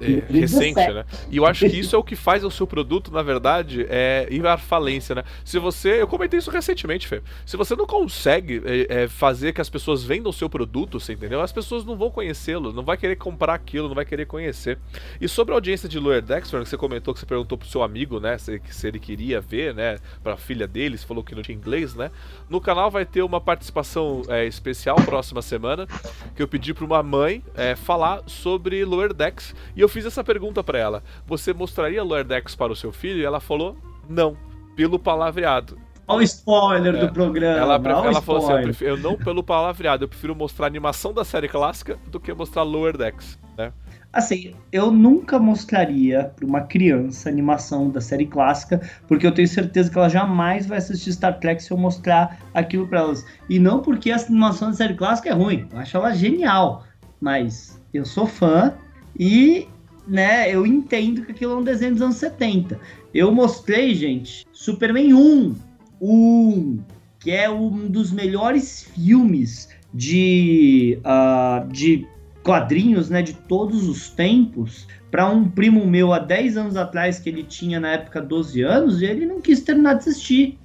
é, 0.00 0.20
2017. 0.20 0.40
recente, 0.40 0.92
né? 0.92 1.04
E 1.30 1.36
eu 1.36 1.46
acho 1.46 1.68
que 1.68 1.78
isso 1.78 1.94
é 1.94 1.98
o 1.98 2.02
que 2.02 2.16
faz 2.16 2.44
o 2.44 2.50
seu 2.50 2.66
produto, 2.66 3.10
na 3.10 3.22
verdade, 3.22 3.86
é 3.88 4.26
ir 4.30 4.46
à 4.46 4.56
falência, 4.56 5.14
né? 5.14 5.24
Se 5.44 5.58
você. 5.58 6.00
Eu 6.00 6.06
comentei 6.06 6.38
isso 6.38 6.50
recentemente, 6.50 7.06
Fê. 7.06 7.22
Se 7.44 7.56
você 7.56 7.74
não 7.74 7.86
consegue 7.86 8.62
é, 8.64 9.02
é, 9.02 9.08
fazer 9.08 9.52
que 9.52 9.60
as 9.60 9.68
pessoas 9.68 10.02
vendam 10.02 10.30
o 10.30 10.32
seu 10.32 10.48
produto, 10.48 11.00
você 11.00 11.12
entendeu? 11.12 11.40
As 11.40 11.52
pessoas 11.52 11.84
não 11.84 11.96
vão 11.96 12.10
conhecê-lo, 12.10 12.72
não 12.72 12.82
vai 12.82 12.96
querer 12.96 13.16
comprar 13.16 13.54
aquilo, 13.54 13.88
não 13.88 13.94
vai 13.94 14.04
querer 14.04 14.26
conhecer. 14.26 14.78
E 15.20 15.28
sobre 15.28 15.52
a 15.52 15.56
audiência 15.56 15.88
de 15.88 15.98
Lower 15.98 16.22
Fernando, 16.22 16.64
que 16.64 16.70
você 16.70 16.76
comentou 16.76 17.14
que 17.14 17.20
você 17.20 17.26
perguntou 17.26 17.56
pro 17.56 17.68
seu 17.68 17.82
amigo, 17.82 18.20
né? 18.20 18.38
Se, 18.38 18.60
se 18.70 18.86
ele 18.86 18.98
queria 18.98 19.40
ver, 19.40 19.74
né? 19.74 19.98
Pra 20.22 20.36
filha 20.36 20.66
dele, 20.66 20.96
você 20.96 21.06
falou 21.06 21.22
que 21.22 21.34
não 21.34 21.42
tinha 21.42 21.56
inglês, 21.56 21.94
né? 21.94 22.10
No 22.48 22.60
canal 22.60 22.90
vai 22.90 23.04
ter 23.04 23.22
uma 23.22 23.40
participação 23.40 24.22
é, 24.28 24.44
especial 24.46 24.96
próxima 24.96 25.42
semana, 25.42 25.86
que 26.34 26.42
eu 26.42 26.48
pedi 26.48 26.74
pra 26.74 26.84
uma 26.84 27.02
mãe 27.02 27.42
é, 27.54 27.74
falar 27.74 28.22
sobre 28.26 28.84
Lower 28.84 29.12
Decks. 29.12 29.54
E 29.76 29.80
eu 29.80 29.87
fiz 29.88 30.04
essa 30.06 30.22
pergunta 30.24 30.62
pra 30.62 30.78
ela: 30.78 31.02
Você 31.26 31.52
mostraria 31.52 32.02
Lower 32.02 32.24
Decks 32.24 32.54
para 32.54 32.72
o 32.72 32.76
seu 32.76 32.92
filho? 32.92 33.18
E 33.20 33.24
ela 33.24 33.40
falou: 33.40 33.76
Não, 34.08 34.36
pelo 34.76 34.98
palavreado. 34.98 35.78
Olha 36.06 36.20
o 36.20 36.22
spoiler 36.22 36.94
É. 36.94 36.98
do 37.06 37.12
programa. 37.12 37.58
Ela, 37.58 37.74
ela 37.74 38.22
falou 38.22 38.42
assim: 38.42 38.52
eu, 38.52 38.62
prefiro- 38.62 38.90
eu 38.92 38.96
não 38.96 39.16
pelo 39.16 39.42
palavreado, 39.42 40.04
eu 40.04 40.08
prefiro 40.08 40.34
mostrar 40.34 40.66
a 40.66 40.68
animação 40.68 41.12
da 41.12 41.24
série 41.24 41.48
clássica 41.48 41.98
do 42.10 42.18
que 42.18 42.32
mostrar 42.32 42.62
Lower 42.62 42.96
Decks, 42.96 43.38
né? 43.58 43.72
Assim, 44.10 44.54
eu 44.72 44.90
nunca 44.90 45.38
mostraria 45.38 46.32
para 46.34 46.46
uma 46.46 46.62
criança 46.62 47.28
a 47.28 47.32
animação 47.32 47.90
da 47.90 48.00
série 48.00 48.24
clássica, 48.24 48.80
porque 49.06 49.26
eu 49.26 49.32
tenho 49.32 49.46
certeza 49.46 49.90
que 49.90 49.98
ela 49.98 50.08
jamais 50.08 50.66
vai 50.66 50.78
assistir 50.78 51.12
Star 51.12 51.38
Trek 51.38 51.62
se 51.62 51.70
eu 51.70 51.76
mostrar 51.76 52.38
aquilo 52.54 52.88
para 52.88 53.00
elas. 53.00 53.22
E 53.50 53.58
não 53.58 53.80
porque 53.82 54.10
a 54.10 54.16
animação 54.16 54.70
da 54.70 54.76
série 54.76 54.94
clássica 54.94 55.28
é 55.28 55.32
ruim, 55.32 55.68
eu 55.70 55.78
acho 55.78 55.94
ela 55.94 56.14
genial, 56.14 56.84
mas 57.20 57.78
eu 57.92 58.06
sou 58.06 58.26
fã 58.26 58.72
e, 59.18 59.68
né, 60.08 60.52
eu 60.52 60.66
entendo 60.66 61.24
que 61.24 61.32
aquilo 61.32 61.52
é 61.52 61.56
um 61.56 61.64
desenho 61.64 61.92
dos 61.92 62.02
anos 62.02 62.16
70. 62.16 62.80
Eu 63.12 63.30
mostrei, 63.32 63.94
gente, 63.94 64.46
Superman 64.52 65.12
1, 65.12 65.54
1, 66.00 66.80
que 67.20 67.30
é 67.30 67.50
um 67.50 67.88
dos 67.88 68.10
melhores 68.10 68.82
filmes 68.82 69.68
de, 69.92 70.98
ah, 71.04 71.66
de 71.70 72.06
quadrinhos, 72.42 73.10
né, 73.10 73.22
de 73.22 73.34
todos 73.34 73.88
os 73.88 74.08
tempos, 74.08 74.88
para 75.10 75.28
um 75.28 75.48
primo 75.48 75.86
meu 75.86 76.12
há 76.12 76.18
10 76.18 76.56
anos 76.56 76.76
atrás, 76.76 77.18
que 77.18 77.28
ele 77.28 77.42
tinha 77.42 77.78
na 77.78 77.92
época 77.92 78.20
12 78.20 78.62
anos, 78.62 79.02
e 79.02 79.04
ele 79.04 79.26
não 79.26 79.40
quis 79.40 79.60
terminar 79.60 79.94
de 79.94 80.00
assistir. 80.00 80.58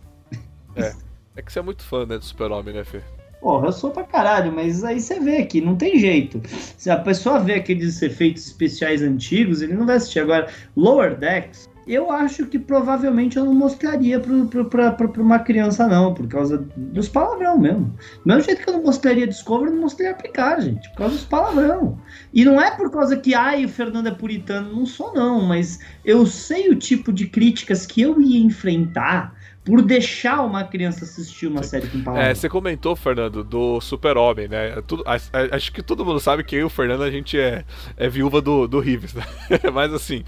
É. 0.75 0.93
É 1.35 1.41
que 1.41 1.51
você 1.51 1.59
é 1.59 1.61
muito 1.61 1.83
fã, 1.83 2.05
né, 2.05 2.17
do 2.17 2.23
Super-Homem, 2.23 2.73
né, 2.75 2.83
Fê? 2.83 3.01
Porra, 3.43 3.67
eu 3.67 3.71
sou 3.73 3.91
pra 3.91 4.03
caralho, 4.03 4.53
mas 4.53 4.85
aí 4.85 5.01
você 5.01 5.19
vê 5.19 5.39
aqui, 5.39 5.59
não 5.59 5.75
tem 5.75 5.99
jeito. 5.99 6.41
Se 6.77 6.89
a 6.89 6.95
pessoa 6.95 7.39
vê 7.39 7.55
aqueles 7.55 8.01
efeitos 8.01 8.47
especiais 8.47 9.01
antigos, 9.01 9.61
ele 9.61 9.73
não 9.73 9.85
vai 9.85 9.97
assistir. 9.97 10.21
Agora, 10.21 10.47
Lower 10.77 11.17
Decks, 11.17 11.69
eu 11.85 12.09
acho 12.09 12.45
que 12.45 12.57
provavelmente 12.57 13.35
eu 13.35 13.43
não 13.43 13.53
mostraria 13.53 14.17
para 14.17 15.21
uma 15.21 15.39
criança, 15.39 15.85
não, 15.89 16.13
por 16.13 16.25
causa 16.25 16.65
dos 16.77 17.09
palavrão 17.09 17.59
mesmo. 17.59 17.93
Do 18.23 18.27
mesmo 18.27 18.43
jeito 18.43 18.63
que 18.63 18.69
eu 18.69 18.75
não 18.75 18.83
mostraria 18.83 19.27
Discovery, 19.27 19.71
eu 19.71 19.75
não 19.75 19.81
mostraria 19.81 20.13
aplicar, 20.13 20.61
gente, 20.61 20.87
por 20.91 20.99
causa 20.99 21.15
dos 21.15 21.25
palavrão. 21.25 21.99
E 22.33 22.45
não 22.45 22.61
é 22.61 22.71
por 22.71 22.89
causa 22.89 23.17
que, 23.17 23.35
ai, 23.35 23.65
o 23.65 23.69
Fernando 23.69 24.07
é 24.07 24.11
puritano, 24.11 24.73
não 24.73 24.85
sou, 24.85 25.13
não, 25.13 25.41
mas 25.41 25.79
eu 26.05 26.25
sei 26.25 26.69
o 26.69 26.75
tipo 26.75 27.11
de 27.11 27.27
críticas 27.27 27.85
que 27.85 28.03
eu 28.03 28.21
ia 28.21 28.39
enfrentar 28.39 29.35
por 29.63 29.81
deixar 29.81 30.41
uma 30.41 30.63
criança 30.63 31.05
assistir 31.05 31.47
uma 31.47 31.63
série 31.63 31.87
com 31.87 32.01
palavrão. 32.01 32.29
É, 32.29 32.35
você 32.35 32.49
comentou, 32.49 32.95
Fernando, 32.95 33.43
do 33.43 33.79
Super-Homem, 33.79 34.47
né? 34.47 34.81
Tudo, 34.85 35.03
acho 35.05 35.71
que 35.71 35.81
todo 35.81 36.05
mundo 36.05 36.19
sabe 36.19 36.43
que 36.43 36.55
eu 36.55 36.61
e 36.61 36.63
o 36.63 36.69
Fernando 36.69 37.03
a 37.03 37.11
gente 37.11 37.39
é, 37.39 37.63
é 37.95 38.09
viúva 38.09 38.41
do, 38.41 38.67
do 38.67 38.79
Rives, 38.79 39.13
né? 39.13 39.23
Mas 39.73 39.93
assim. 39.93 40.23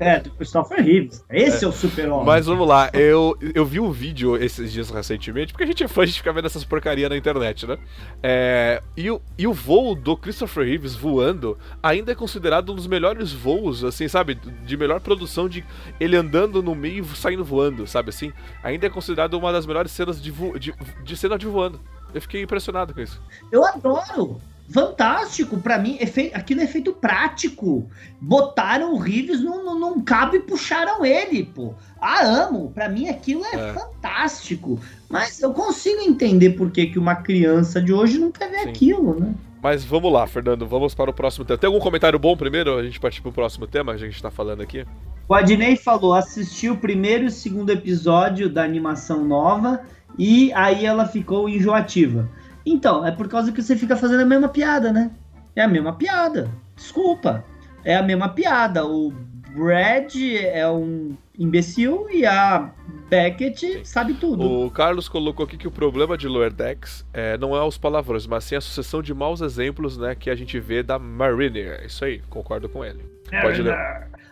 É, 0.00 0.18
do 0.18 0.30
Christopher 0.30 0.82
Reeves. 0.82 1.22
Esse 1.28 1.62
é, 1.62 1.66
é 1.66 1.68
o 1.68 1.72
super-homem. 1.72 2.24
Mas 2.24 2.46
vamos 2.46 2.66
lá, 2.66 2.88
eu, 2.94 3.36
eu 3.54 3.66
vi 3.66 3.78
um 3.78 3.92
vídeo 3.92 4.34
esses 4.34 4.72
dias 4.72 4.88
recentemente, 4.88 5.52
porque 5.52 5.64
a 5.64 5.66
gente 5.66 5.84
é 5.84 5.88
fã, 5.88 6.06
de 6.06 6.12
ficar 6.14 6.32
vendo 6.32 6.46
essas 6.46 6.64
porcaria 6.64 7.06
na 7.06 7.18
internet, 7.18 7.66
né? 7.66 7.76
É, 8.22 8.82
e, 8.96 9.10
o, 9.10 9.20
e 9.36 9.46
o 9.46 9.52
voo 9.52 9.94
do 9.94 10.16
Christopher 10.16 10.64
Reeves 10.64 10.96
voando 10.96 11.58
ainda 11.82 12.12
é 12.12 12.14
considerado 12.14 12.72
um 12.72 12.74
dos 12.74 12.86
melhores 12.86 13.30
voos, 13.30 13.84
assim, 13.84 14.08
sabe? 14.08 14.34
De 14.34 14.74
melhor 14.74 15.00
produção 15.00 15.50
de 15.50 15.62
ele 16.00 16.16
andando 16.16 16.62
no 16.62 16.74
meio 16.74 17.04
e 17.04 17.16
saindo 17.16 17.44
voando, 17.44 17.86
sabe 17.86 18.08
assim? 18.08 18.32
Ainda 18.62 18.86
é 18.86 18.90
considerado 18.90 19.34
uma 19.34 19.52
das 19.52 19.66
melhores 19.66 19.92
cenas 19.92 20.20
de, 20.20 20.30
vo, 20.30 20.58
de, 20.58 20.74
de 21.04 21.16
cena 21.16 21.36
de 21.36 21.46
voando. 21.46 21.78
Eu 22.14 22.22
fiquei 22.22 22.42
impressionado 22.42 22.94
com 22.94 23.00
isso. 23.00 23.20
Eu 23.52 23.62
adoro! 23.64 24.40
Fantástico. 24.72 25.58
para 25.58 25.78
mim, 25.78 25.96
efe... 26.00 26.30
aquilo 26.34 26.60
é 26.60 26.66
feito 26.66 26.92
prático. 26.92 27.88
Botaram 28.20 28.94
o 28.94 28.98
Rives 28.98 29.40
num, 29.40 29.64
num, 29.64 29.78
num, 29.78 30.00
cabo 30.02 30.36
e 30.36 30.40
puxaram 30.40 31.04
ele, 31.04 31.44
pô. 31.44 31.74
Ah, 32.00 32.22
amo. 32.24 32.70
para 32.74 32.88
mim, 32.88 33.08
aquilo 33.08 33.44
é, 33.44 33.54
é, 33.54 33.72
fantástico. 33.72 34.80
Mas 35.08 35.40
eu 35.40 35.52
consigo 35.52 36.00
entender 36.02 36.50
por 36.50 36.70
que, 36.70 36.86
que 36.86 36.98
uma 36.98 37.16
criança 37.16 37.80
de 37.80 37.92
hoje 37.92 38.18
não 38.18 38.30
quer 38.30 38.50
ver 38.50 38.62
Sim. 38.62 38.68
aquilo, 38.68 39.18
né? 39.18 39.34
Mas 39.62 39.84
vamos 39.84 40.10
lá, 40.10 40.26
Fernando, 40.26 40.66
vamos 40.66 40.94
para 40.94 41.10
o 41.10 41.12
próximo 41.12 41.44
tema. 41.44 41.58
Tem 41.58 41.68
algum 41.68 41.80
comentário 41.80 42.18
bom 42.18 42.34
primeiro? 42.36 42.78
A 42.78 42.82
gente 42.82 42.98
partir 42.98 43.20
para 43.20 43.28
o 43.28 43.32
próximo 43.32 43.66
tema, 43.66 43.92
a 43.92 43.96
gente 43.96 44.14
está 44.14 44.30
falando 44.30 44.62
aqui. 44.62 44.86
O 45.28 45.34
Adnei 45.34 45.76
falou: 45.76 46.14
assistiu 46.14 46.72
o 46.74 46.78
primeiro 46.78 47.24
e 47.24 47.26
o 47.26 47.30
segundo 47.30 47.70
episódio 47.70 48.48
da 48.48 48.64
animação 48.64 49.24
nova 49.24 49.80
e 50.18 50.52
aí 50.54 50.84
ela 50.84 51.06
ficou 51.06 51.48
enjoativa. 51.48 52.28
Então, 52.64 53.06
é 53.06 53.10
por 53.10 53.28
causa 53.28 53.52
que 53.52 53.62
você 53.62 53.76
fica 53.76 53.96
fazendo 53.96 54.20
a 54.20 54.26
mesma 54.26 54.48
piada, 54.48 54.92
né? 54.92 55.10
É 55.56 55.62
a 55.62 55.68
mesma 55.68 55.92
piada. 55.94 56.50
Desculpa. 56.76 57.44
É 57.84 57.96
a 57.96 58.02
mesma 58.02 58.28
piada. 58.28 58.86
O 58.86 59.12
Brad 59.54 60.14
é 60.16 60.68
um 60.70 61.16
imbecil 61.38 62.06
e 62.10 62.24
a 62.24 62.70
Beckett 63.08 63.80
sabe 63.84 64.14
tudo. 64.14 64.48
O 64.48 64.70
Carlos 64.70 65.08
colocou 65.08 65.44
aqui 65.44 65.56
que 65.56 65.66
o 65.66 65.70
problema 65.70 66.16
de 66.16 66.28
Lower 66.28 66.52
Decks 66.52 67.04
é, 67.12 67.36
não 67.38 67.56
é 67.56 67.62
os 67.62 67.76
palavrões, 67.76 68.26
mas 68.26 68.44
sim 68.44 68.56
a 68.56 68.60
sucessão 68.60 69.02
de 69.02 69.12
maus 69.12 69.40
exemplos 69.40 69.96
né, 69.96 70.14
que 70.14 70.30
a 70.30 70.34
gente 70.34 70.60
vê 70.60 70.82
da 70.82 70.98
Mariner. 70.98 71.84
Isso 71.84 72.04
aí, 72.04 72.20
concordo 72.28 72.68
com 72.68 72.84
ele. 72.84 73.00
Pode 73.42 73.62
ler. 73.62 73.76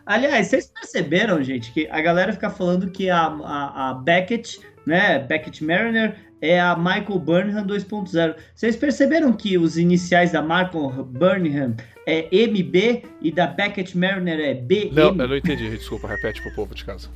Aliás, 0.07 0.47
vocês 0.47 0.73
perceberam, 0.73 1.43
gente, 1.43 1.73
que 1.73 1.87
a 1.91 2.01
galera 2.01 2.33
fica 2.33 2.49
falando 2.49 2.91
que 2.91 3.11
a, 3.11 3.27
a, 3.27 3.91
a 3.91 3.95
Beckett, 3.95 4.61
né, 4.87 5.19
Beckett 5.19 5.63
Mariner, 5.63 6.17
é 6.41 6.61
a 6.61 6.77
Michael 6.77 7.19
Burnham 7.19 7.67
2.0. 7.67 8.37
Vocês 8.55 8.77
perceberam 8.77 9.33
que 9.33 9.59
os 9.59 9.77
iniciais 9.77 10.33
da 10.33 10.43
Michael 10.43 11.05
Burnham 11.05 11.77
é 12.07 12.29
MB 12.33 13.05
e 13.21 13.33
da 13.33 13.47
Beckett 13.47 13.97
Mariner 13.97 14.39
é 14.41 14.55
BM? 14.55 14.93
Não, 14.93 15.09
eu 15.09 15.29
não 15.29 15.37
entendi. 15.37 15.69
Desculpa, 15.71 16.09
repete 16.09 16.41
pro 16.43 16.55
povo 16.55 16.75
de 16.75 16.85
casa. 16.85 17.09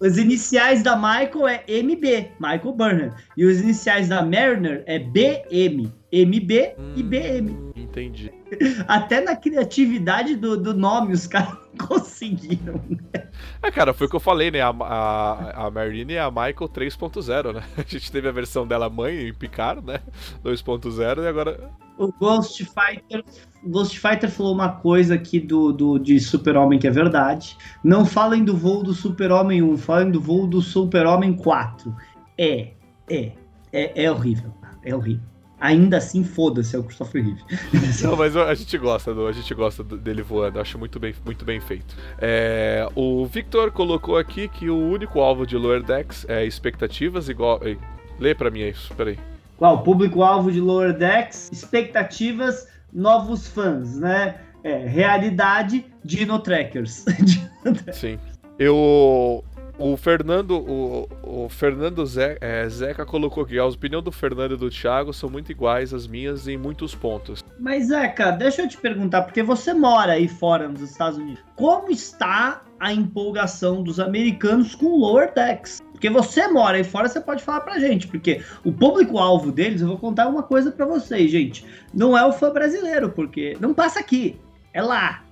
Os 0.00 0.16
iniciais 0.18 0.82
da 0.82 0.96
Michael 0.96 1.48
é 1.48 1.64
MB, 1.68 2.30
Michael 2.40 2.72
Burnham. 2.72 3.14
E 3.36 3.44
os 3.44 3.60
iniciais 3.60 4.08
da 4.08 4.22
Mariner 4.22 4.82
é 4.86 4.98
BM, 4.98 5.92
MB 6.12 6.74
hum, 6.78 6.92
e 6.94 7.02
BM. 7.02 7.72
Entendi. 7.74 8.30
Até 8.86 9.22
na 9.22 9.34
criatividade 9.34 10.36
do, 10.36 10.58
do 10.58 10.74
nome 10.74 11.14
os 11.14 11.24
caras 11.28 11.56
conseguiram. 11.78 12.82
Né? 12.86 13.28
É, 13.62 13.70
cara, 13.70 13.94
foi 13.94 14.06
o 14.06 14.10
que 14.10 14.16
eu 14.16 14.20
falei, 14.20 14.50
né? 14.50 14.60
A, 14.60 14.68
a, 14.68 15.66
a 15.66 15.70
Marine 15.70 16.14
é 16.14 16.20
a 16.20 16.30
Michael 16.30 16.68
3.0, 16.68 17.54
né? 17.54 17.62
A 17.78 17.82
gente 17.82 18.12
teve 18.12 18.28
a 18.28 18.32
versão 18.32 18.66
dela 18.66 18.90
mãe 18.90 19.28
em 19.28 19.32
Picard, 19.32 19.84
né? 19.86 20.00
2.0 20.44 21.22
e 21.22 21.26
agora. 21.26 21.70
O 21.96 22.12
Ghost 22.12 22.62
Fighter, 22.64 23.24
Ghost 23.64 23.98
Fighter 23.98 24.30
falou 24.30 24.54
uma 24.54 24.70
coisa 24.70 25.14
aqui 25.14 25.40
do, 25.40 25.72
do, 25.72 25.98
de 25.98 26.20
Super-Homem 26.20 26.78
que 26.78 26.86
é 26.86 26.90
verdade. 26.90 27.56
Não 27.82 28.04
falem 28.04 28.44
do 28.44 28.56
voo 28.56 28.82
do 28.82 28.92
Super-Homem 28.92 29.62
1, 29.62 29.78
falem 29.78 30.10
do 30.10 30.20
voo 30.20 30.46
do 30.46 30.60
Super-Homem 30.60 31.34
4. 31.34 31.94
É, 32.36 32.72
é, 33.08 33.32
é, 33.72 34.04
é 34.04 34.10
horrível. 34.10 34.52
É 34.84 34.94
horrível 34.94 35.31
ainda 35.62 35.98
assim, 35.98 36.24
foda-se, 36.24 36.74
é 36.74 36.78
o 36.78 36.82
Christopher 36.82 37.24
Reeve. 37.24 37.40
Não, 38.02 38.16
mas 38.16 38.36
a 38.36 38.52
gente 38.52 38.76
gosta, 38.76 39.14
do, 39.14 39.28
a 39.28 39.32
gente 39.32 39.54
gosta 39.54 39.84
dele 39.84 40.20
voando, 40.20 40.60
acho 40.60 40.76
muito 40.76 40.98
bem, 40.98 41.14
muito 41.24 41.44
bem 41.44 41.60
feito. 41.60 41.94
É, 42.18 42.86
o 42.96 43.24
Victor 43.24 43.70
colocou 43.70 44.18
aqui 44.18 44.48
que 44.48 44.68
o 44.68 44.76
único 44.76 45.20
alvo 45.20 45.46
de 45.46 45.56
Lower 45.56 45.82
Decks 45.82 46.26
é 46.28 46.44
expectativas 46.44 47.28
igual. 47.28 47.60
Ei, 47.62 47.78
lê 48.18 48.34
pra 48.34 48.50
mim 48.50 48.60
isso, 48.60 48.92
peraí. 48.94 49.16
Qual? 49.56 49.84
Público-alvo 49.84 50.50
de 50.50 50.60
Lower 50.60 50.92
Decks, 50.92 51.52
expectativas, 51.52 52.66
novos 52.92 53.46
fãs, 53.46 53.96
né? 53.96 54.40
É, 54.64 54.84
realidade, 54.84 55.86
Dino 56.04 56.40
Trackers. 56.40 57.04
Sim. 57.94 58.18
Eu 58.58 59.44
o 59.82 59.96
Fernando, 59.96 60.52
o, 60.52 61.08
o 61.24 61.48
Fernando 61.48 62.06
Ze, 62.06 62.38
é, 62.40 62.68
Zeca 62.68 63.04
colocou 63.04 63.42
aqui, 63.42 63.58
a 63.58 63.66
opinião 63.66 64.00
do 64.00 64.12
Fernando 64.12 64.54
e 64.54 64.56
do 64.56 64.70
Thiago 64.70 65.12
são 65.12 65.28
muito 65.28 65.50
iguais 65.50 65.92
às 65.92 66.06
minhas 66.06 66.46
em 66.46 66.56
muitos 66.56 66.94
pontos. 66.94 67.42
Mas 67.58 67.88
Zeca, 67.88 68.30
deixa 68.30 68.62
eu 68.62 68.68
te 68.68 68.76
perguntar, 68.76 69.22
porque 69.22 69.42
você 69.42 69.74
mora 69.74 70.12
aí 70.12 70.28
fora 70.28 70.68
nos 70.68 70.80
Estados 70.82 71.18
Unidos, 71.18 71.42
como 71.56 71.90
está 71.90 72.62
a 72.78 72.92
empolgação 72.92 73.82
dos 73.82 73.98
americanos 73.98 74.76
com 74.76 74.98
Lower 74.98 75.34
Decks? 75.34 75.82
Porque 75.90 76.08
você 76.08 76.46
mora 76.46 76.76
aí 76.76 76.84
fora, 76.84 77.08
você 77.08 77.20
pode 77.20 77.42
falar 77.42 77.62
pra 77.62 77.80
gente, 77.80 78.06
porque 78.06 78.40
o 78.64 78.72
público-alvo 78.72 79.50
deles, 79.50 79.80
eu 79.80 79.88
vou 79.88 79.98
contar 79.98 80.28
uma 80.28 80.44
coisa 80.44 80.70
para 80.70 80.86
vocês, 80.86 81.28
gente, 81.28 81.66
não 81.92 82.16
é 82.16 82.24
o 82.24 82.32
fã 82.32 82.52
brasileiro, 82.52 83.10
porque 83.10 83.56
não 83.58 83.74
passa 83.74 83.98
aqui, 83.98 84.38
é 84.72 84.80
lá. 84.80 85.24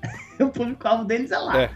O 0.45 0.51
público-alvo 0.51 1.05
deles 1.05 1.30
é 1.30 1.38
lá. 1.38 1.62
É. 1.62 1.70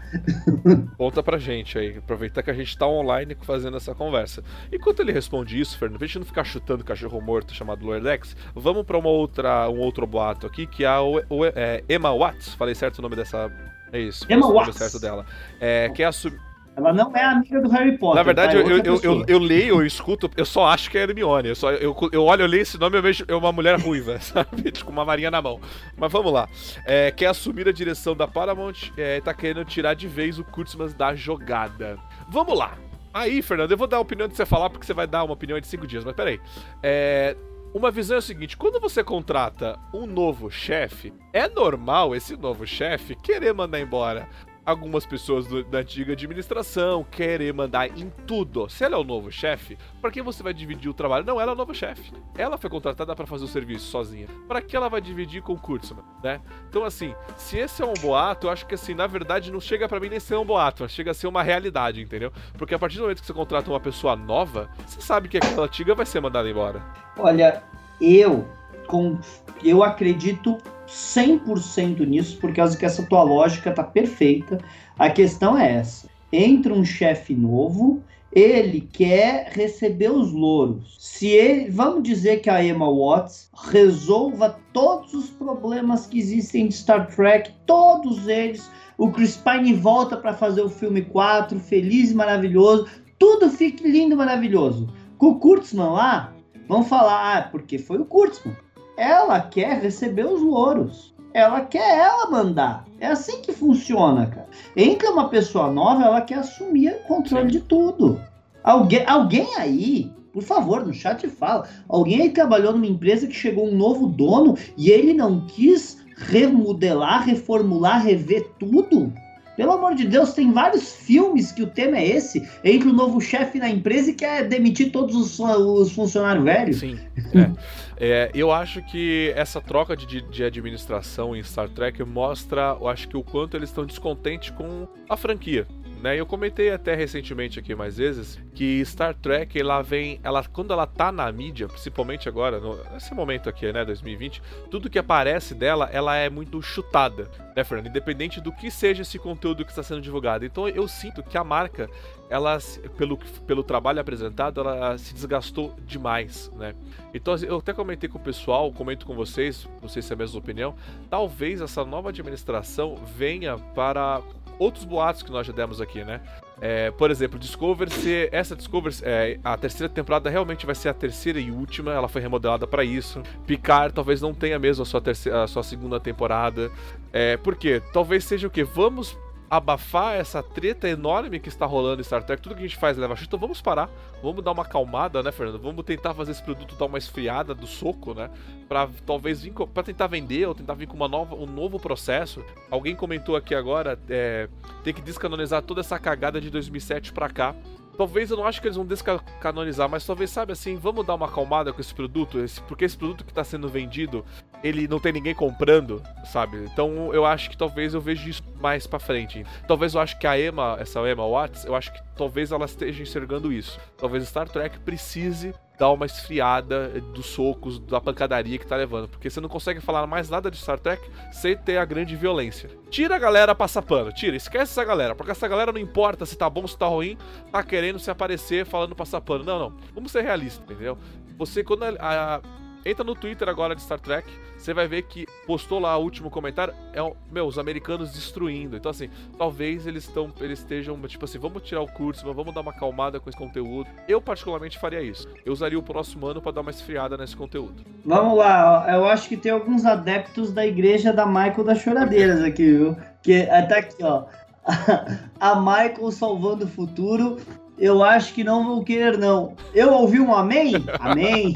Conta 0.97 1.21
pra 1.21 1.37
gente 1.37 1.77
aí. 1.77 1.97
Aproveitar 1.97 2.43
que 2.43 2.49
a 2.49 2.53
gente 2.53 2.77
tá 2.77 2.87
online 2.87 3.35
fazendo 3.41 3.77
essa 3.77 3.93
conversa. 3.93 4.43
Enquanto 4.71 5.01
ele 5.01 5.11
responde 5.11 5.59
isso, 5.59 5.77
Fernando, 5.77 5.97
pra 5.97 6.07
gente 6.07 6.19
não 6.19 6.25
ficar 6.25 6.43
chutando 6.43 6.83
cachorro 6.83 7.21
morto 7.21 7.53
chamado 7.53 7.85
Lordex, 7.85 8.35
vamos 8.53 8.85
pra 8.85 8.97
uma 8.97 9.09
outra, 9.09 9.69
um 9.69 9.79
outro 9.79 10.05
boato 10.07 10.47
aqui, 10.47 10.65
que 10.65 10.83
é, 10.83 10.99
o, 10.99 11.21
o 11.29 11.45
é, 11.45 11.83
Emma 11.89 12.15
Watts. 12.15 12.53
Falei 12.55 12.75
certo 12.75 12.99
o 12.99 13.01
nome 13.01 13.15
dessa. 13.15 13.51
É 13.91 13.99
isso. 13.99 14.25
Emma 14.29 14.51
Watts. 14.51 14.77
certo 14.77 14.99
dela. 14.99 15.25
É, 15.59 15.89
que 15.89 16.03
é 16.03 16.05
assumir 16.05 16.39
ela 16.75 16.91
não 16.91 17.15
é 17.15 17.23
amiga 17.23 17.61
do 17.61 17.69
Harry 17.69 17.97
Potter. 17.97 18.15
Na 18.15 18.23
verdade, 18.23 18.53
tá? 18.53 18.59
eu, 18.59 18.79
eu, 18.79 19.01
eu, 19.01 19.25
eu, 19.27 19.39
leio, 19.39 19.81
eu 19.81 19.85
escuto, 19.85 20.29
eu 20.35 20.45
só 20.45 20.67
acho 20.67 20.91
que 20.91 20.97
é 20.97 21.03
Hermione. 21.03 21.49
Eu, 21.49 21.55
só, 21.55 21.71
eu, 21.71 21.95
eu 22.11 22.23
olho, 22.23 22.41
eu 22.43 22.47
leio 22.47 22.63
esse 22.63 22.77
nome 22.77 22.97
e 22.97 22.99
eu 22.99 23.01
vejo 23.01 23.25
é 23.27 23.33
uma 23.33 23.51
mulher 23.51 23.79
ruiva, 23.79 24.19
sabe? 24.21 24.71
Com 24.83 24.91
uma 24.91 25.05
varinha 25.05 25.31
na 25.31 25.41
mão. 25.41 25.59
Mas 25.97 26.11
vamos 26.11 26.33
lá. 26.33 26.49
É, 26.85 27.11
quer 27.11 27.27
assumir 27.27 27.67
a 27.67 27.71
direção 27.71 28.15
da 28.15 28.27
Paramount 28.27 28.91
é, 28.97 29.21
tá 29.21 29.33
querendo 29.33 29.63
tirar 29.63 29.93
de 29.93 30.07
vez 30.07 30.37
o 30.37 30.43
Kurtzman 30.43 30.89
da 30.97 31.15
jogada. 31.15 31.97
Vamos 32.29 32.57
lá. 32.57 32.77
Aí, 33.13 33.41
Fernando, 33.41 33.71
eu 33.71 33.77
vou 33.77 33.87
dar 33.87 33.97
a 33.97 34.01
opinião 34.01 34.27
de 34.27 34.35
você 34.35 34.45
falar, 34.45 34.69
porque 34.69 34.85
você 34.85 34.93
vai 34.93 35.07
dar 35.07 35.23
uma 35.23 35.33
opinião 35.33 35.57
de 35.57 35.67
cinco 35.67 35.87
dias, 35.87 36.03
mas 36.03 36.13
peraí. 36.13 36.41
É, 36.83 37.37
uma 37.73 37.89
visão 37.89 38.15
é 38.15 38.19
o 38.19 38.21
seguinte: 38.21 38.57
quando 38.57 38.81
você 38.81 39.01
contrata 39.01 39.79
um 39.93 40.05
novo 40.05 40.51
chefe, 40.51 41.13
é 41.31 41.47
normal 41.47 42.13
esse 42.13 42.35
novo 42.35 42.67
chefe 42.67 43.15
querer 43.15 43.53
mandar 43.53 43.79
embora 43.79 44.27
algumas 44.65 45.05
pessoas 45.05 45.45
do, 45.45 45.63
da 45.63 45.79
antiga 45.79 46.13
administração 46.13 47.03
querer 47.03 47.53
mandar 47.53 47.87
em 47.97 48.09
tudo. 48.25 48.67
Se 48.69 48.83
ela 48.83 48.95
é 48.95 48.99
o 48.99 49.03
novo 49.03 49.31
chefe, 49.31 49.77
para 50.01 50.11
quem 50.11 50.23
você 50.23 50.41
vai 50.41 50.53
dividir 50.53 50.89
o 50.89 50.93
trabalho? 50.93 51.25
Não, 51.25 51.39
ela 51.39 51.51
é 51.51 51.53
o 51.53 51.57
novo 51.57 51.73
chefe. 51.73 52.11
Ela 52.37 52.57
foi 52.57 52.69
contratada 52.69 53.15
para 53.15 53.25
fazer 53.25 53.45
o 53.45 53.47
serviço 53.47 53.85
sozinha. 53.85 54.27
Para 54.47 54.61
que 54.61 54.75
ela 54.75 54.89
vai 54.89 55.01
dividir 55.01 55.41
com 55.41 55.53
o 55.53 55.59
Kurtzman, 55.59 56.03
né? 56.23 56.41
Então 56.69 56.83
assim, 56.83 57.13
se 57.37 57.57
esse 57.57 57.81
é 57.81 57.85
um 57.85 57.93
boato, 57.93 58.47
eu 58.47 58.51
acho 58.51 58.65
que 58.65 58.75
assim, 58.75 58.93
na 58.93 59.07
verdade 59.07 59.51
não 59.51 59.59
chega 59.59 59.87
para 59.87 59.99
mim 59.99 60.09
nem 60.09 60.19
ser 60.19 60.35
um 60.35 60.45
boato, 60.45 60.87
chega 60.89 61.11
a 61.11 61.13
ser 61.13 61.27
uma 61.27 61.43
realidade, 61.43 62.01
entendeu? 62.01 62.31
Porque 62.57 62.73
a 62.73 62.79
partir 62.79 62.97
do 62.97 63.03
momento 63.03 63.21
que 63.21 63.27
você 63.27 63.33
contrata 63.33 63.69
uma 63.69 63.79
pessoa 63.79 64.15
nova, 64.15 64.69
você 64.85 65.01
sabe 65.01 65.29
que 65.29 65.37
aquela 65.37 65.65
antiga 65.65 65.93
vai 65.93 66.05
ser 66.05 66.19
mandada 66.19 66.49
embora. 66.49 66.81
Olha, 67.17 67.63
eu 68.01 68.47
com 68.87 69.19
eu 69.63 69.83
acredito 69.83 70.57
100% 70.87 72.05
nisso, 72.07 72.37
por 72.37 72.53
causa 72.53 72.77
que 72.77 72.85
essa 72.85 73.03
tua 73.03 73.23
lógica 73.23 73.71
tá 73.71 73.83
perfeita. 73.83 74.57
A 74.97 75.09
questão 75.09 75.57
é 75.57 75.73
essa: 75.73 76.07
entra 76.31 76.73
um 76.73 76.83
chefe 76.83 77.33
novo, 77.33 78.01
ele 78.31 78.81
quer 78.81 79.49
receber 79.53 80.11
os 80.11 80.31
louros. 80.31 80.97
Se 80.99 81.27
ele, 81.27 81.69
vamos 81.69 82.03
dizer 82.03 82.41
que 82.41 82.49
a 82.49 82.63
Emma 82.63 82.91
Watts 82.91 83.49
resolva 83.71 84.59
todos 84.73 85.13
os 85.13 85.29
problemas 85.29 86.05
que 86.05 86.19
existem 86.19 86.67
de 86.67 86.75
Star 86.75 87.07
Trek, 87.07 87.51
todos 87.65 88.27
eles, 88.27 88.69
o 88.97 89.09
Chris 89.09 89.37
Pine 89.37 89.73
volta 89.73 90.17
para 90.17 90.33
fazer 90.33 90.61
o 90.61 90.69
filme 90.69 91.01
4, 91.01 91.57
feliz 91.59 92.11
e 92.11 92.15
maravilhoso, 92.15 92.87
tudo 93.17 93.49
fique 93.49 93.89
lindo 93.89 94.13
e 94.13 94.17
maravilhoso. 94.17 94.89
Com 95.17 95.27
o 95.27 95.39
Kurtzman 95.39 95.91
lá, 95.91 96.33
vão 96.67 96.83
falar, 96.83 97.37
ah, 97.37 97.41
porque 97.43 97.77
foi 97.77 97.99
o 97.99 98.05
Kurtzman. 98.05 98.55
Ela 98.97 99.41
quer 99.41 99.81
receber 99.81 100.25
os 100.25 100.41
louros. 100.41 101.13
Ela 101.33 101.61
quer 101.61 101.97
ela 101.99 102.29
mandar. 102.29 102.85
É 102.99 103.07
assim 103.07 103.41
que 103.41 103.51
funciona, 103.51 104.27
cara. 104.27 104.47
Entra 104.75 105.11
uma 105.11 105.27
pessoa 105.27 105.69
nova, 105.69 106.05
ela 106.05 106.21
quer 106.21 106.35
assumir 106.35 106.93
o 106.93 107.07
controle 107.07 107.51
Sim. 107.51 107.59
de 107.59 107.59
tudo. 107.59 108.21
Alguém, 108.63 109.03
alguém 109.05 109.47
aí, 109.57 110.11
por 110.31 110.43
favor, 110.43 110.85
no 110.85 110.93
chat 110.93 111.27
fala. 111.27 111.67
Alguém 111.89 112.21
aí 112.21 112.29
trabalhou 112.29 112.71
numa 112.71 112.87
empresa 112.87 113.27
que 113.27 113.35
chegou 113.35 113.67
um 113.67 113.75
novo 113.75 114.07
dono 114.07 114.57
e 114.77 114.89
ele 114.89 115.13
não 115.13 115.41
quis 115.41 116.03
remodelar, 116.15 117.25
reformular, 117.25 118.01
rever 118.01 118.49
tudo? 118.57 119.11
Pelo 119.55 119.71
amor 119.71 119.95
de 119.95 120.05
Deus, 120.05 120.33
tem 120.33 120.51
vários 120.51 120.93
filmes 120.93 121.51
que 121.51 121.63
o 121.63 121.67
tema 121.67 121.97
é 121.97 122.07
esse. 122.07 122.47
Entra 122.63 122.89
o 122.89 122.93
novo 122.93 123.21
chefe 123.21 123.59
na 123.59 123.69
empresa 123.69 124.11
e 124.11 124.13
quer 124.13 124.47
demitir 124.47 124.91
todos 124.91 125.15
os, 125.15 125.39
os 125.39 125.91
funcionários 125.91 126.43
velhos. 126.43 126.77
Sim. 126.77 126.99
É. 127.33 127.51
é, 127.97 128.31
eu 128.33 128.51
acho 128.51 128.81
que 128.83 129.33
essa 129.35 129.61
troca 129.61 129.95
de, 129.95 130.21
de 130.21 130.43
administração 130.43 131.35
em 131.35 131.43
Star 131.43 131.69
Trek 131.69 132.03
mostra, 132.03 132.77
eu 132.79 132.87
acho 132.87 133.07
que 133.07 133.17
o 133.17 133.23
quanto 133.23 133.55
eles 133.55 133.69
estão 133.69 133.85
descontentes 133.85 134.49
com 134.49 134.87
a 135.09 135.15
franquia. 135.15 135.67
Né? 136.05 136.19
Eu 136.19 136.25
comentei 136.27 136.69
até 136.69 136.93
recentemente 136.93 137.57
aqui 137.57 137.73
mais 137.73 137.97
vezes 137.97 138.37
que 138.53 138.85
Star 138.85 139.15
Trek 139.15 139.59
ela 139.59 139.81
vem, 139.81 140.19
ela 140.21 140.43
quando 140.43 140.71
ela 140.71 140.85
tá 140.85 141.11
na 141.11 141.31
mídia, 141.31 141.67
principalmente 141.67 142.29
agora, 142.29 142.59
no, 142.59 142.75
nesse 142.93 143.11
momento 143.11 143.49
aqui, 143.49 143.73
né, 143.73 143.83
2020, 143.83 144.39
tudo 144.69 144.87
que 144.87 144.99
aparece 144.99 145.55
dela, 145.55 145.89
ela 145.91 146.15
é 146.15 146.29
muito 146.29 146.61
chutada, 146.61 147.27
né, 147.55 147.63
Fernando? 147.63 147.87
Independente 147.87 148.39
do 148.39 148.51
que 148.51 148.69
seja 148.69 149.01
esse 149.01 149.17
conteúdo 149.17 149.65
que 149.65 149.71
está 149.71 149.81
sendo 149.81 149.99
divulgado. 149.99 150.45
Então 150.45 150.69
eu 150.69 150.87
sinto 150.87 151.23
que 151.23 151.39
a 151.39 151.43
marca, 151.43 151.89
ela, 152.29 152.59
pelo, 152.95 153.17
pelo 153.47 153.63
trabalho 153.63 153.99
apresentado, 153.99 154.61
ela 154.61 154.99
se 154.99 155.11
desgastou 155.11 155.75
demais, 155.87 156.51
né? 156.55 156.75
Então 157.15 157.33
assim, 157.33 157.47
eu 157.47 157.57
até 157.57 157.73
comentei 157.73 158.07
com 158.07 158.19
o 158.19 158.21
pessoal, 158.21 158.71
comento 158.71 159.07
com 159.07 159.15
vocês, 159.15 159.67
não 159.81 159.89
sei 159.89 160.03
se 160.03 160.13
é 160.13 160.13
a 160.13 160.17
mesma 160.17 160.37
opinião, 160.37 160.75
talvez 161.09 161.61
essa 161.61 161.83
nova 161.83 162.09
administração 162.09 162.93
venha 163.17 163.57
para 163.57 164.21
outros 164.59 164.85
boatos 164.85 165.21
que 165.23 165.31
nós 165.31 165.45
já 165.45 165.53
demos 165.53 165.81
aqui, 165.81 166.03
né? 166.03 166.21
É, 166.61 166.89
por 166.91 167.11
exemplo, 167.11 167.37
Discovery, 167.37 167.91
se 167.91 168.29
essa 168.31 168.55
Discovery, 168.55 168.95
é, 169.03 169.39
a 169.43 169.57
terceira 169.57 169.91
temporada 169.91 170.29
realmente 170.29 170.65
vai 170.65 170.75
ser 170.75 170.89
a 170.89 170.93
terceira 170.93 171.39
e 171.39 171.51
última, 171.51 171.91
ela 171.91 172.07
foi 172.07 172.21
remodelada 172.21 172.65
para 172.65 172.83
isso. 172.83 173.21
Picard 173.45 173.93
talvez 173.93 174.21
não 174.21 174.33
tenha 174.33 174.57
mesmo 174.57 174.83
a 174.83 174.85
sua, 174.85 175.01
terceira, 175.01 175.43
a 175.43 175.47
sua 175.47 175.63
segunda 175.63 175.99
temporada. 175.99 176.71
É, 177.11 177.37
por 177.37 177.55
quê? 177.55 177.81
Talvez 177.91 178.23
seja 178.23 178.47
o 178.47 178.49
quê? 178.49 178.63
Vamos 178.63 179.17
abafar 179.49 180.15
essa 180.15 180.41
treta 180.41 180.87
enorme 180.87 181.39
que 181.39 181.49
está 181.49 181.65
rolando 181.65 182.01
em 182.01 182.03
Star 182.03 182.23
Trek, 182.23 182.41
tudo 182.41 182.55
que 182.55 182.63
a 182.63 182.67
gente 182.67 182.77
faz 182.77 182.97
leva 182.97 183.15
chute, 183.15 183.27
então 183.27 183.39
vamos 183.39 183.61
parar, 183.61 183.89
vamos 184.21 184.43
dar 184.43 184.51
uma 184.51 184.63
acalmada, 184.63 185.21
né, 185.21 185.31
Fernando? 185.31 185.59
Vamos 185.59 185.85
tentar 185.85 186.13
fazer 186.13 186.31
esse 186.31 186.43
produto 186.43 186.75
dar 186.75 186.85
uma 186.85 186.97
esfriada 186.97 187.53
do 187.53 187.67
soco, 187.67 188.13
né? 188.13 188.29
Pra 188.67 188.89
talvez 189.05 189.41
vir 189.43 189.53
para 189.53 189.83
tentar 189.83 190.07
vender 190.07 190.47
ou 190.47 190.55
tentar 190.55 190.73
vir 190.73 190.87
com 190.87 190.95
uma 190.95 191.07
nova, 191.07 191.35
um 191.35 191.45
novo 191.45 191.79
processo. 191.79 192.43
Alguém 192.69 192.95
comentou 192.95 193.35
aqui 193.35 193.53
agora, 193.53 193.99
é, 194.09 194.49
tem 194.83 194.93
que 194.93 195.01
descanonizar 195.01 195.61
toda 195.61 195.81
essa 195.81 195.99
cagada 195.99 196.41
de 196.41 196.49
2007 196.49 197.13
para 197.13 197.29
cá. 197.29 197.55
Talvez 197.97 198.31
eu 198.31 198.37
não 198.37 198.45
acho 198.45 198.61
que 198.61 198.67
eles 198.67 198.77
vão 198.77 198.85
descanonizar, 198.85 199.89
mas 199.89 200.05
talvez, 200.05 200.29
sabe 200.29 200.51
assim, 200.51 200.75
vamos 200.75 201.05
dar 201.05 201.15
uma 201.15 201.27
acalmada 201.27 201.71
com 201.71 201.79
esse 201.79 201.93
produto, 201.93 202.39
esse, 202.39 202.61
porque 202.61 202.85
esse 202.85 202.97
produto 202.97 203.23
que 203.23 203.31
está 203.31 203.43
sendo 203.43 203.69
vendido, 203.69 204.25
ele 204.63 204.87
não 204.87 204.99
tem 204.99 205.13
ninguém 205.13 205.33
comprando, 205.33 206.01
sabe? 206.25 206.57
Então 206.65 207.13
eu 207.13 207.25
acho 207.25 207.49
que 207.49 207.57
talvez 207.57 207.93
eu 207.93 208.01
veja 208.01 208.29
isso 208.29 208.43
mais 208.59 208.85
para 208.85 208.99
frente. 208.99 209.45
Talvez 209.67 209.93
eu 209.93 210.01
acho 210.01 210.17
que 210.19 210.27
a 210.27 210.39
Emma, 210.39 210.77
essa 210.79 210.99
Emma 211.09 211.27
Watts, 211.27 211.65
eu 211.65 211.75
acho 211.75 211.93
que 211.93 212.01
talvez 212.15 212.51
ela 212.51 212.65
esteja 212.65 213.01
enxergando 213.01 213.51
isso. 213.51 213.79
Talvez 213.97 214.27
Star 214.27 214.49
Trek 214.49 214.79
precise 214.79 215.53
dar 215.77 215.91
uma 215.91 216.05
esfriada 216.05 216.89
dos 217.13 217.25
socos, 217.27 217.79
da 217.79 217.99
pancadaria 217.99 218.57
que 218.57 218.65
tá 218.65 218.75
levando. 218.75 219.07
Porque 219.07 219.29
você 219.29 219.41
não 219.41 219.49
consegue 219.49 219.79
falar 219.79 220.05
mais 220.07 220.29
nada 220.29 220.49
de 220.49 220.57
Star 220.57 220.79
Trek 220.79 221.03
sem 221.31 221.55
ter 221.57 221.77
a 221.77 221.85
grande 221.85 222.15
violência. 222.15 222.69
Tira 222.89 223.15
a 223.15 223.19
galera 223.19 223.53
passar 223.53 223.81
pano, 223.81 224.11
tira, 224.11 224.35
esquece 224.35 224.71
essa 224.71 224.83
galera, 224.83 225.15
porque 225.15 225.31
essa 225.31 225.47
galera 225.47 225.71
não 225.71 225.79
importa 225.79 226.25
se 226.25 226.37
tá 226.37 226.49
bom, 226.49 226.65
se 226.67 226.77
tá 226.77 226.87
ruim, 226.87 227.17
tá 227.51 227.61
querendo 227.63 227.99
se 227.99 228.09
aparecer 228.09 228.65
falando 228.65 228.95
passar 228.95 229.21
pano. 229.21 229.43
Não, 229.43 229.59
não. 229.59 229.77
Vamos 229.93 230.11
ser 230.11 230.21
realistas, 230.21 230.63
entendeu? 230.63 230.97
Você, 231.37 231.63
quando 231.63 231.83
a, 231.83 231.95
a 231.99 232.41
Entra 232.85 233.03
no 233.03 233.15
Twitter 233.15 233.49
agora 233.49 233.75
de 233.75 233.81
Star 233.81 233.99
Trek, 233.99 234.31
você 234.55 234.71
vai 234.71 234.87
ver 234.87 235.01
que 235.03 235.25
postou 235.47 235.79
lá 235.79 235.97
o 235.97 236.03
último 236.03 236.29
comentário, 236.29 236.71
é 236.93 236.99
meu, 237.31 237.47
os 237.47 237.57
americanos 237.57 238.13
destruindo. 238.13 238.77
Então 238.77 238.91
assim, 238.91 239.09
talvez 239.37 239.87
eles 239.87 240.03
estão 240.03 240.31
eles 240.39 240.59
estejam 240.59 240.95
tipo 241.07 241.25
assim, 241.25 241.39
vamos 241.39 241.63
tirar 241.63 241.81
o 241.81 241.87
curso, 241.87 242.23
vamos 242.31 242.53
dar 242.53 242.61
uma 242.61 242.71
acalmada 242.71 243.19
com 243.19 243.27
esse 243.27 243.37
conteúdo. 243.37 243.89
Eu 244.07 244.21
particularmente 244.21 244.77
faria 244.77 245.01
isso. 245.01 245.27
Eu 245.43 245.51
usaria 245.51 245.79
o 245.79 245.83
próximo 245.83 246.27
ano 246.27 246.41
para 246.41 246.51
dar 246.51 246.61
uma 246.61 246.69
esfriada 246.69 247.17
nesse 247.17 247.35
conteúdo. 247.35 247.83
Vamos 248.05 248.37
lá, 248.37 248.85
eu 248.93 249.05
acho 249.05 249.27
que 249.27 249.35
tem 249.35 249.51
alguns 249.51 249.83
adeptos 249.83 250.51
da 250.51 250.65
igreja 250.65 251.11
da 251.11 251.25
Michael 251.25 251.63
das 251.63 251.79
Choradeiras 251.79 252.43
aqui, 252.43 252.71
viu? 252.71 252.97
Que 253.23 253.49
até 253.49 253.79
aqui, 253.79 254.03
ó. 254.03 254.25
A 255.39 255.55
Michael 255.59 256.11
salvando 256.11 256.65
o 256.65 256.67
futuro. 256.67 257.37
Eu 257.77 258.03
acho 258.03 258.33
que 258.33 258.43
não 258.43 258.63
vou 258.63 258.83
querer, 258.83 259.17
não. 259.17 259.53
Eu 259.73 259.91
ouvi 259.93 260.19
um 260.19 260.33
amém? 260.33 260.73
Amém. 260.99 261.53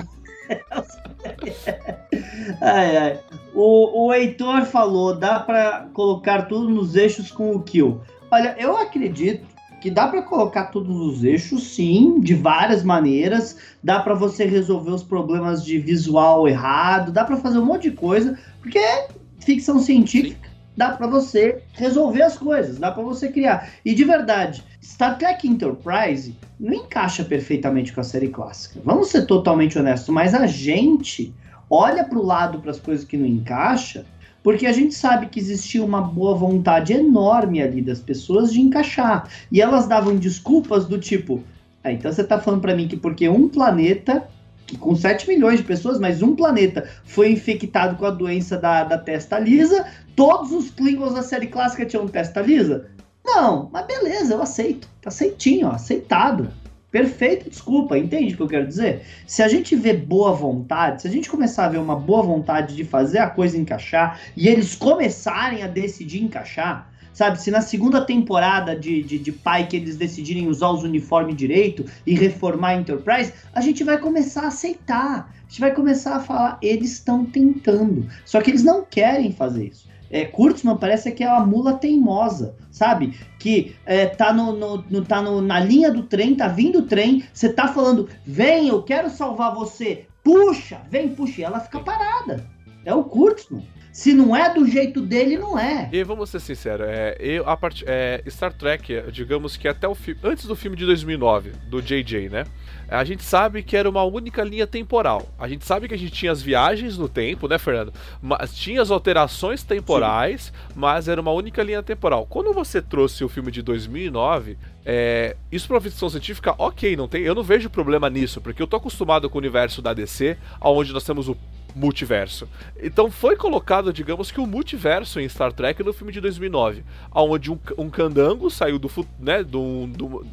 ai, 2.62 2.98
ai. 2.98 3.20
O, 3.54 4.06
o 4.06 4.14
Heitor 4.14 4.66
falou, 4.66 5.16
dá 5.16 5.40
para 5.40 5.88
colocar 5.94 6.44
tudo 6.44 6.70
nos 6.70 6.96
eixos 6.96 7.32
com 7.32 7.52
o 7.52 7.62
kill. 7.62 8.02
Olha, 8.32 8.56
eu 8.60 8.78
acredito 8.78 9.48
que 9.82 9.90
dá 9.90 10.08
para 10.08 10.22
colocar 10.22 10.66
tudo 10.66 10.94
nos 10.94 11.24
eixos, 11.24 11.64
sim, 11.64 12.20
de 12.20 12.34
várias 12.34 12.84
maneiras. 12.84 13.58
Dá 13.84 14.00
para 14.00 14.14
você 14.14 14.46
resolver 14.46 14.92
os 14.92 15.04
problemas 15.04 15.64
de 15.64 15.80
visual 15.80 16.48
errado, 16.48 17.12
dá 17.12 17.24
para 17.24 17.38
fazer 17.38 17.60
um 17.60 17.66
monte 17.66 17.90
de 17.90 17.96
coisa, 17.96 18.38
porque 18.62 18.78
é 18.78 19.08
ficção 19.40 19.80
científica. 19.80 20.48
Sim. 20.48 20.49
Dá 20.80 20.92
para 20.92 21.08
você 21.08 21.62
resolver 21.74 22.22
as 22.22 22.38
coisas, 22.38 22.78
dá 22.78 22.90
para 22.90 23.04
você 23.04 23.28
criar. 23.28 23.70
E 23.84 23.94
de 23.94 24.06
verdade, 24.06 24.64
Star 24.82 25.18
Trek 25.18 25.46
Enterprise 25.46 26.38
não 26.58 26.74
encaixa 26.74 27.22
perfeitamente 27.22 27.92
com 27.92 28.00
a 28.00 28.04
série 28.06 28.30
clássica. 28.30 28.80
Vamos 28.86 29.10
ser 29.10 29.26
totalmente 29.26 29.78
honestos, 29.78 30.08
mas 30.08 30.34
a 30.34 30.48
gente 30.48 31.34
olha 31.70 32.06
para 32.06 32.18
o 32.18 32.26
lado 32.26 32.60
para 32.60 32.72
as 32.72 32.80
coisas 32.80 33.04
que 33.04 33.18
não 33.18 33.26
encaixa, 33.26 34.06
porque 34.42 34.66
a 34.66 34.72
gente 34.72 34.96
sabe 34.96 35.26
que 35.26 35.38
existia 35.38 35.84
uma 35.84 36.00
boa 36.00 36.34
vontade 36.34 36.94
enorme 36.94 37.62
ali 37.62 37.82
das 37.82 38.00
pessoas 38.00 38.54
de 38.54 38.62
encaixar. 38.62 39.28
E 39.52 39.62
elas 39.62 39.86
davam 39.86 40.16
desculpas 40.16 40.86
do 40.86 40.98
tipo: 40.98 41.44
ah, 41.84 41.92
então 41.92 42.10
você 42.10 42.22
está 42.22 42.40
falando 42.40 42.62
para 42.62 42.74
mim 42.74 42.88
que 42.88 42.96
porque 42.96 43.28
um 43.28 43.50
planeta 43.50 44.30
com 44.78 44.96
7 44.96 45.28
milhões 45.28 45.60
de 45.60 45.66
pessoas, 45.66 46.00
mas 46.00 46.22
um 46.22 46.36
planeta 46.36 46.88
foi 47.04 47.32
infectado 47.32 47.96
com 47.96 48.06
a 48.06 48.12
doença 48.12 48.58
da, 48.58 48.84
da 48.84 48.98
testa 48.98 49.40
lisa, 49.40 49.86
todos 50.16 50.52
os 50.52 50.70
Klingons 50.72 51.14
da 51.14 51.24
série 51.24 51.48
clássica 51.48 51.86
tinham 51.86 52.08
testa 52.08 52.42
lisa? 52.42 52.90
Não, 53.24 53.70
mas 53.72 53.86
beleza, 53.86 54.34
eu 54.34 54.42
aceito. 54.42 54.88
Tá 55.02 55.10
aceitinho, 55.10 55.68
ó, 55.68 55.72
aceitado. 55.72 56.50
Perfeita 56.92 57.48
desculpa, 57.48 57.98
entende 57.98 58.34
o 58.34 58.38
que 58.38 58.44
eu 58.44 58.48
quero 58.48 58.68
dizer? 58.68 59.04
Se 59.28 59.44
a 59.44 59.48
gente 59.48 59.76
vê 59.76 59.94
boa 59.94 60.32
vontade, 60.32 61.04
se 61.04 61.08
a 61.08 61.12
gente 61.12 61.30
começar 61.30 61.66
a 61.66 61.70
ver 61.70 61.78
uma 61.78 61.96
boa 61.96 62.24
vontade 62.24 62.76
de 62.76 62.84
fazer 62.84 63.20
a 63.20 63.30
coisa 63.30 63.58
encaixar 63.58 64.20
e 64.36 64.48
eles 64.48 64.74
começarem 64.74 65.62
a 65.62 65.68
decidir 65.68 66.24
encaixar, 66.24 66.92
sabe? 67.20 67.42
Se 67.42 67.52
na 67.52 67.62
segunda 67.62 68.02
temporada 68.02 68.76
de, 68.76 69.04
de, 69.04 69.20
de 69.20 69.32
Pai 69.32 69.68
que 69.68 69.78
eles 69.78 69.96
decidirem 69.96 70.48
usar 70.48 70.70
os 70.70 70.84
uniformes 70.84 71.36
direito 71.36 71.86
e 72.06 72.16
reformar 72.16 72.70
a 72.70 72.76
Enterprise, 72.76 73.34
a 73.54 73.62
gente 73.62 73.84
vai 73.84 73.98
começar 73.98 74.44
a 74.44 74.48
aceitar. 74.48 75.34
A 75.38 75.50
gente 75.50 75.62
vai 75.62 75.74
começar 75.74 76.16
a 76.16 76.20
falar, 76.20 76.58
eles 76.62 76.94
estão 76.94 77.26
tentando. 77.26 78.08
Só 78.26 78.42
que 78.42 78.50
eles 78.50 78.64
não 78.64 78.84
querem 78.84 79.32
fazer 79.32 79.68
isso 79.68 79.90
é, 80.10 80.26
Kurtzman 80.26 80.78
parece 80.78 81.12
que 81.12 81.24
é 81.24 81.30
uma 81.30 81.46
mula 81.46 81.74
teimosa, 81.74 82.56
sabe? 82.72 83.18
Que 83.38 83.76
é, 83.86 84.08
tá, 84.08 84.34
no, 84.34 84.54
no, 84.54 84.84
no 84.90 85.06
tá 85.06 85.22
no, 85.22 85.42
na 85.42 85.60
linha 85.60 85.92
do 85.92 86.04
trem, 86.04 86.36
tá 86.36 86.48
vindo 86.48 86.80
o 86.80 86.88
trem, 86.88 87.24
você 87.32 87.50
tá 87.50 87.68
falando, 87.68 88.10
vem, 88.26 88.70
eu 88.70 88.82
quero 88.82 89.10
salvar 89.10 89.54
você, 89.54 90.08
puxa, 90.24 90.82
vem, 90.90 91.10
puxa, 91.10 91.42
e 91.42 91.44
ela 91.44 91.60
fica 91.60 91.80
parada. 91.80 92.44
É 92.84 92.94
o 92.94 93.04
Kurtzman. 93.04 93.68
Se 93.92 94.14
não 94.14 94.36
é 94.36 94.54
do 94.54 94.68
jeito 94.68 95.02
dele, 95.02 95.38
não 95.38 95.58
é. 95.58 95.90
E 95.92 96.04
vamos 96.04 96.30
ser 96.30 96.40
sinceros, 96.40 96.88
é, 96.88 97.18
eu, 97.20 97.48
a 97.50 97.58
part, 97.58 97.84
é, 97.88 98.24
Star 98.28 98.54
Trek, 98.54 99.04
digamos 99.12 99.58
que 99.58 99.68
até 99.68 99.88
o 99.88 99.96
filme. 99.96 100.20
Antes 100.24 100.46
do 100.46 100.56
filme 100.56 100.78
de 100.78 100.86
2009, 100.86 101.52
do 101.68 101.82
JJ, 101.82 102.30
né? 102.30 102.46
A 102.88 103.04
gente 103.04 103.24
sabe 103.24 103.62
que 103.62 103.78
era 103.78 103.90
uma 103.90 104.04
única 104.04 104.44
linha 104.44 104.66
temporal. 104.66 105.30
A 105.38 105.48
gente 105.48 105.64
sabe 105.66 105.88
que 105.88 105.94
a 105.94 105.98
gente 105.98 106.12
tinha 106.12 106.32
as 106.32 106.42
viagens 106.42 106.98
no 106.98 107.08
tempo, 107.08 107.48
né, 107.48 107.58
Fernando? 107.58 107.94
Mas 108.22 108.56
tinha 108.56 108.82
as 108.82 108.90
alterações 108.90 109.64
temporais, 109.64 110.46
Sim. 110.46 110.74
mas 110.76 111.08
era 111.08 111.22
uma 111.22 111.32
única 111.32 111.62
linha 111.62 111.84
temporal. 111.84 112.26
Quando 112.26 112.52
você 112.52 112.82
trouxe 112.82 113.24
o 113.24 113.30
filme 113.30 113.52
de 113.52 113.62
2009, 113.62 114.58
é, 114.86 115.36
isso 115.52 115.68
para 115.68 115.80
ficção 115.82 116.10
científica, 116.10 116.56
ok, 116.58 116.96
não 116.96 117.08
tem, 117.08 117.22
eu 117.22 117.36
não 117.36 117.44
vejo 117.44 117.70
problema 117.70 118.10
nisso, 118.10 118.42
porque 118.42 118.62
eu 118.62 118.68
tô 118.68 118.78
acostumado 118.78 119.30
com 119.30 119.38
o 119.38 119.42
universo 119.42 119.82
da 119.82 119.94
DC, 119.94 120.36
onde 120.60 120.92
nós 120.92 121.04
temos 121.04 121.30
o 121.30 121.38
multiverso. 121.76 122.48
Então 122.82 123.10
foi 123.12 123.36
colocado, 123.36 123.94
digamos 123.94 124.32
que 124.32 124.40
o 124.40 124.48
multiverso 124.48 125.20
em 125.20 125.30
Star 125.30 125.54
Trek 125.54 125.84
no 125.84 125.94
filme 125.94 126.12
de 126.12 126.22
2009, 126.22 126.84
onde 127.14 127.52
um, 127.52 127.60
um 127.78 127.90
candango 127.90 128.50
saiu 128.50 128.80
do, 128.80 128.90
né, 129.20 129.44
do, 129.44 129.88
do, 129.88 130.26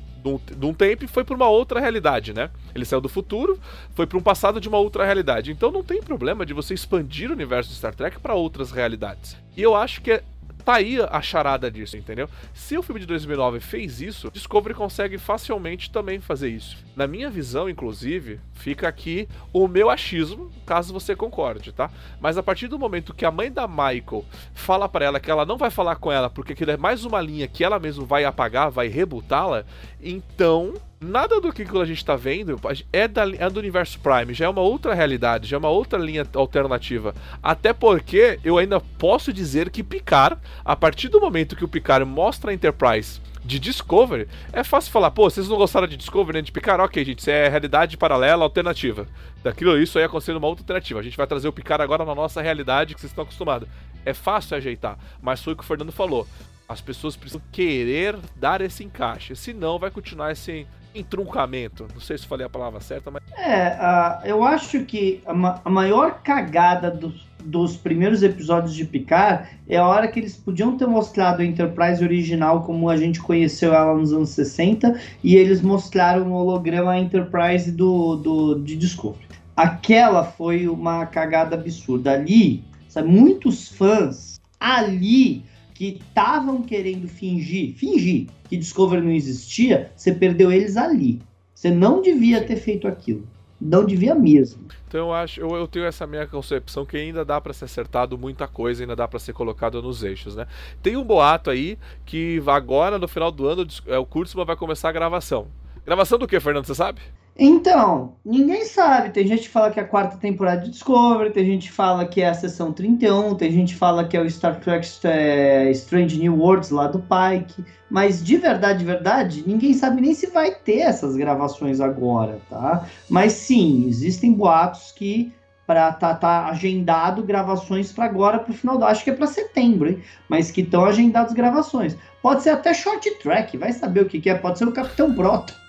de 0.57 0.67
um 0.67 0.75
tempo 0.75 1.05
e 1.05 1.09
foi 1.09 1.25
para 1.25 1.37
uma 1.37 1.49
outra 1.49 1.79
realidade, 1.79 2.33
né? 2.33 2.51
Ele 2.75 2.85
saiu 2.85 3.01
do 3.01 3.09
futuro, 3.09 3.59
foi 3.95 4.07
para 4.07 4.19
um 4.19 4.23
passado 4.23 4.61
de 4.61 4.69
uma 4.69 4.79
outra 4.79 5.05
realidade. 5.05 5.53
Então 5.53 5.71
não 5.71 5.85
tem 5.85 6.03
problema 6.03 6.45
de 6.45 6.53
você 6.53 6.75
expandir 6.75 7.31
o 7.31 7.33
universo 7.33 7.71
de 7.71 7.77
Star 7.77 7.95
Trek 7.95 8.19
para 8.19 8.35
outras 8.35 8.73
realidades. 8.73 9.37
E 9.57 9.63
eu 9.63 9.75
acho 9.75 10.03
que 10.03 10.11
é 10.11 10.23
tá 10.67 10.75
aí 10.75 10.99
a 11.01 11.23
charada 11.23 11.71
disso, 11.71 11.97
entendeu? 11.97 12.29
Se 12.53 12.77
o 12.77 12.83
filme 12.83 13.01
de 13.01 13.07
2009 13.07 13.61
fez 13.61 14.01
isso, 14.01 14.33
Discovery 14.33 14.75
consegue 14.75 15.17
facilmente 15.17 15.93
também 15.93 16.21
fazer 16.21 16.49
isso. 16.49 16.77
Na 16.97 17.07
minha 17.07 17.31
visão, 17.31 17.71
inclusive, 17.71 18.41
fica 18.53 18.89
aqui 18.89 19.29
o 19.53 19.69
meu 19.69 19.89
achismo, 19.89 20.51
caso 20.67 20.93
você 20.93 21.15
concorde, 21.15 21.71
tá? 21.71 21.89
Mas 22.21 22.37
a 22.37 22.43
partir 22.43 22.67
do 22.67 22.81
momento 22.81 23.15
que 23.15 23.25
a 23.25 23.31
mãe 23.31 23.51
da 23.51 23.69
Michael 23.69 24.25
fala 24.55 24.89
para 24.89 25.05
ela 25.05 25.21
que 25.21 25.31
ela 25.31 25.47
não 25.47 25.57
vai 25.57 25.71
falar 25.71 25.97
com 25.97 26.11
ela 26.11 26.29
porque 26.29 26.53
aquilo 26.53 26.73
é 26.73 26.77
mais 26.77 27.05
uma 27.05 27.21
linha 27.21 27.47
que 27.47 27.63
ela 27.63 27.79
mesma 27.79 28.05
vai 28.05 28.25
apagar, 28.25 28.69
vai 28.69 28.89
rebutá-la, 28.89 29.65
então 30.03 30.75
nada 31.01 31.41
do 31.41 31.53
que 31.53 31.63
a 31.63 31.85
gente 31.85 31.99
está 31.99 32.17
vendo 32.17 32.59
é, 32.93 33.07
da, 33.07 33.25
é 33.29 33.51
do 33.51 33.61
universo 33.61 33.99
Prime, 34.01 34.33
já 34.33 34.47
é 34.47 34.49
uma 34.49 34.63
outra 34.63 34.95
realidade, 34.95 35.49
já 35.49 35.57
é 35.57 35.59
uma 35.59 35.69
outra 35.69 35.99
linha 35.99 36.27
alternativa. 36.35 37.15
Até 37.43 37.73
porque 37.73 38.39
eu 38.43 38.59
ainda 38.59 38.81
posso 38.81 39.33
dizer 39.33 39.71
que 39.71 39.83
Picard, 39.83 40.41
a 40.65 40.75
partir 40.75 41.09
do 41.09 41.21
momento 41.21 41.57
que 41.57 41.65
o 41.65 41.69
Picard 41.69 42.05
mostra 42.05 42.51
a 42.51 42.55
Enterprise 42.55 43.21
de 43.45 43.59
Discovery, 43.61 44.27
é 44.53 44.65
fácil 44.65 44.91
falar, 44.91 45.11
pô, 45.11 45.31
vocês 45.31 45.49
não 45.49 45.57
gostaram 45.57 45.87
de 45.87 45.97
Discovery 45.97 46.37
nem 46.37 46.43
de 46.43 46.51
Picard? 46.53 46.83
Ok, 46.83 47.05
gente, 47.05 47.21
isso 47.21 47.31
é 47.31 47.49
realidade 47.49 47.97
paralela, 47.97 48.45
alternativa. 48.45 49.07
Daquilo 49.43 49.79
isso 49.79 49.99
aí 49.99 50.05
acontecendo 50.05 50.37
uma 50.37 50.49
outra 50.49 50.63
alternativa. 50.63 50.99
A 50.99 51.03
gente 51.03 51.17
vai 51.17 51.27
trazer 51.27 51.47
o 51.47 51.53
Picard 51.53 51.83
agora 51.83 52.05
na 52.05 52.15
nossa 52.15 52.43
realidade 52.43 52.95
que 52.95 53.01
vocês 53.01 53.13
estão 53.13 53.23
acostumados. 53.23 53.69
É 54.05 54.15
fácil 54.15 54.57
ajeitar, 54.57 54.99
mas 55.21 55.43
foi 55.43 55.53
o 55.53 55.57
que 55.57 55.63
o 55.63 55.67
Fernando 55.67 55.93
falou. 55.93 56.27
As 56.69 56.81
pessoas 56.81 57.15
precisam 57.15 57.41
querer 57.53 58.17
dar 58.35 58.61
esse 58.61 58.83
encaixe, 58.83 59.37
senão 59.37 59.79
vai 59.79 59.91
continuar 59.91 60.33
esse 60.33 60.67
entruncamento. 60.99 61.87
Não 61.93 62.01
sei 62.01 62.19
se 62.19 62.27
falei 62.27 62.47
a 62.47 62.49
palavra 62.49 62.81
certa, 62.81 63.11
mas. 63.11 63.23
É, 63.37 63.69
uh, 63.69 64.27
eu 64.27 64.45
acho 64.45 64.85
que 64.85 65.21
a, 65.27 65.35
ma 65.35 65.61
a 65.65 65.71
maior 65.71 66.23
cagada 66.23 66.91
dos, 66.91 67.27
dos 67.45 67.77
primeiros 67.77 68.23
episódios 68.23 68.75
de 68.75 68.85
Picard 68.85 69.49
é 69.69 69.77
a 69.77 69.87
hora 69.87 70.09
que 70.09 70.19
eles 70.19 70.37
podiam 70.37 70.77
ter 70.77 70.87
mostrado 70.87 71.43
a 71.43 71.45
Enterprise 71.45 72.03
original 72.03 72.63
como 72.63 72.89
a 72.89 72.97
gente 72.97 73.21
conheceu 73.21 73.73
ela 73.75 73.95
nos 73.95 74.13
anos 74.13 74.31
60 74.31 74.99
e 75.23 75.37
eles 75.37 75.63
mostraram 75.63 76.33
o 76.33 76.35
holograma 76.35 76.99
Enterprise 76.99 77.71
do, 77.71 78.17
do, 78.17 78.55
de 78.61 78.77
Discovery. 78.77 79.27
Aquela 79.57 80.25
foi 80.25 80.69
uma 80.69 81.07
cagada 81.07 81.57
absurda. 81.57 82.13
Ali, 82.13 82.63
sabe, 82.89 83.09
muitos 83.09 83.69
fãs 83.69 84.41
ali 84.61 85.45
que 85.73 85.99
estavam 86.01 86.63
querendo 86.63 87.07
fingir, 87.07 87.75
fingir 87.75 88.27
que 88.49 88.57
Discovery 88.57 89.03
não 89.03 89.11
existia, 89.11 89.91
você 89.97 90.13
perdeu 90.13 90.51
eles 90.53 90.77
ali. 90.77 91.21
Você 91.55 91.71
não 91.71 92.03
devia 92.03 92.45
ter 92.45 92.57
feito 92.57 92.87
aquilo. 92.87 93.27
Não 93.61 93.85
devia 93.85 94.15
mesmo. 94.15 94.67
Então 94.87 95.01
eu 95.01 95.13
acho, 95.13 95.41
eu, 95.41 95.49
eu 95.57 95.67
tenho 95.67 95.87
essa 95.87 96.07
minha 96.07 96.27
concepção 96.27 96.85
que 96.85 96.97
ainda 96.97 97.25
dá 97.25 97.41
para 97.41 97.53
ser 97.53 97.65
acertado 97.65 98.19
muita 98.19 98.47
coisa, 98.47 98.83
ainda 98.83 98.95
dá 98.95 99.09
para 99.09 99.19
ser 99.19 99.33
colocado 99.33 99.81
nos 99.81 100.03
eixos, 100.03 100.37
né? 100.37 100.47
Tem 100.83 100.97
um 100.97 101.05
boato 101.05 101.51
aí 101.51 101.79
que 102.05 102.43
agora 102.47 102.99
no 102.99 103.09
final 103.09 103.33
do 103.33 103.47
ano 103.47 103.67
é, 103.87 103.99
o 103.99 104.05
Kurtzman 104.05 104.45
vai 104.45 104.57
começar 104.57 104.91
a 104.91 104.93
gravação. 104.93 105.49
Gravação 105.85 106.19
do 106.19 106.27
que, 106.29 106.39
Fernando, 106.39 106.67
você 106.67 106.75
sabe? 106.75 107.01
Então, 107.39 108.15
ninguém 108.25 108.65
sabe. 108.65 109.11
Tem 109.11 109.27
gente 109.27 109.43
que 109.43 109.49
fala 109.51 109.71
que 109.71 109.79
é 109.79 109.83
a 109.83 109.87
quarta 109.87 110.17
temporada 110.17 110.63
de 110.63 110.71
Discovery, 110.71 111.31
tem 111.31 111.45
gente 111.45 111.69
que 111.69 111.73
fala 111.75 112.07
que 112.07 112.23
é 112.23 112.29
a 112.31 112.35
sessão 112.35 112.73
31, 112.73 113.35
tem 113.35 113.53
gente 113.53 113.75
que 113.75 113.79
fala 113.79 114.07
que 114.07 114.17
é 114.17 114.21
o 114.21 114.31
Star 114.31 114.59
Trek 114.59 114.89
é, 115.05 115.71
Strange 115.73 116.19
New 116.19 116.39
Worlds 116.39 116.71
lá 116.71 116.87
do 116.87 116.99
Pike. 116.99 117.63
Mas 117.91 118.25
de 118.25 118.39
verdade, 118.39 118.79
de 118.79 118.85
verdade, 118.85 119.45
ninguém 119.47 119.75
sabe 119.75 120.01
nem 120.01 120.15
se 120.15 120.29
vai 120.29 120.51
ter 120.51 120.79
essas 120.79 121.15
gravações 121.15 121.81
agora, 121.81 122.41
tá? 122.49 122.87
Mas 123.09 123.35
sim, 123.35 123.87
existem 123.87 124.33
boatos 124.33 124.91
que 124.93 125.33
para 125.67 125.93
tá, 125.93 126.15
tá 126.15 126.47
agendado 126.47 127.23
gravações 127.23 127.93
para 127.93 128.05
agora 128.05 128.39
para 128.39 128.53
o 128.53 128.55
final 128.55 128.79
do 128.79 128.85
acho 128.85 129.05
que 129.05 129.11
é 129.11 129.13
para 129.13 129.27
setembro, 129.27 129.91
hein? 129.91 130.01
Mas 130.29 130.51
que 130.51 130.63
estão 130.63 130.85
agendadas 130.85 131.33
gravações. 131.33 131.97
Pode 132.23 132.43
ser 132.43 132.51
até 132.51 132.73
short 132.73 133.09
track, 133.19 133.57
vai 133.59 133.73
saber 133.73 134.01
o 134.01 134.07
que, 134.07 134.21
que 134.21 134.31
é, 134.31 134.35
pode 134.35 134.59
ser 134.59 134.67
o 134.67 134.73
Capitão 134.73 135.15
Proto. 135.15 135.66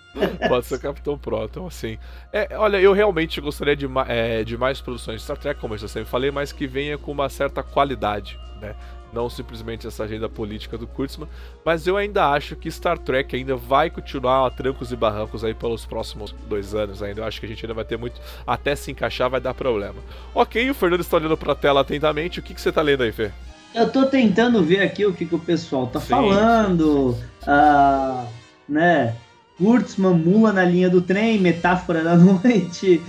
Pode 0.47 0.65
ser 0.65 0.80
Capitão 0.80 1.18
Proton, 1.18 1.68
assim. 1.68 1.97
É, 2.32 2.57
olha, 2.57 2.78
eu 2.78 2.93
realmente 2.93 3.39
gostaria 3.41 3.76
de, 3.76 3.88
é, 4.07 4.43
de 4.43 4.57
mais 4.57 4.82
produções 4.82 5.18
de 5.18 5.24
Star 5.24 5.38
Trek, 5.38 5.59
como 5.59 5.74
eu 5.74 5.78
já 5.78 5.88
sempre 5.88 6.09
falei, 6.09 6.32
mas 6.32 6.51
que 6.51 6.68
venha 6.68 6.97
com 6.97 7.11
uma 7.11 7.30
certa 7.30 7.63
qualidade, 7.63 8.39
né? 8.61 8.76
Não 9.13 9.30
simplesmente 9.30 9.88
essa 9.88 10.03
agenda 10.03 10.28
política 10.28 10.78
do 10.78 10.86
Kurtzman, 10.86 11.30
mas 11.63 11.88
eu 11.88 11.95
ainda 11.95 12.30
acho 12.30 12.57
que 12.57 12.70
Star 12.70 12.97
Trek 12.97 13.36
ainda 13.36 13.55
vai 13.55 13.89
continuar 13.89 14.45
a 14.45 14.49
trancos 14.49 14.91
e 14.91 14.97
barrancos 14.97 15.45
aí 15.45 15.53
pelos 15.53 15.86
próximos 15.86 16.36
dois 16.47 16.76
anos 16.76 17.01
ainda. 17.01 17.22
Eu 17.22 17.26
acho 17.26 17.39
que 17.39 17.45
a 17.45 17.49
gente 17.49 17.65
ainda 17.65 17.74
vai 17.74 17.86
ter 17.86 17.97
muito. 17.97 18.20
Até 18.45 18.76
se 18.76 18.91
encaixar 18.91 19.30
vai 19.30 19.39
dar 19.39 19.53
problema. 19.53 19.95
Ok, 20.36 20.70
o 20.70 20.74
Fernando 20.74 21.01
está 21.01 21.18
olhando 21.18 21.38
para 21.38 21.53
a 21.53 21.55
tela 21.55 21.82
atentamente. 21.82 22.39
O 22.39 22.43
que, 22.43 22.53
que 22.53 22.59
você 22.59 22.70
está 22.70 22.82
lendo 22.82 23.03
aí, 23.03 23.11
Fê? 23.13 23.32
Eu 23.74 23.88
estou 23.88 24.07
tentando 24.07 24.61
ver 24.63 24.82
aqui 24.82 25.05
o 25.05 25.13
que, 25.13 25.26
que 25.26 25.36
o 25.36 25.39
pessoal 25.39 25.88
tá 25.88 26.01
Sim. 26.01 26.07
falando. 26.07 27.18
Uh, 27.43 28.28
né? 28.68 29.15
Kurtzman, 29.58 30.14
mula 30.14 30.53
na 30.53 30.64
linha 30.64 30.89
do 30.89 31.01
trem, 31.01 31.39
metáfora 31.39 32.03
da 32.03 32.16
noite. 32.18 33.01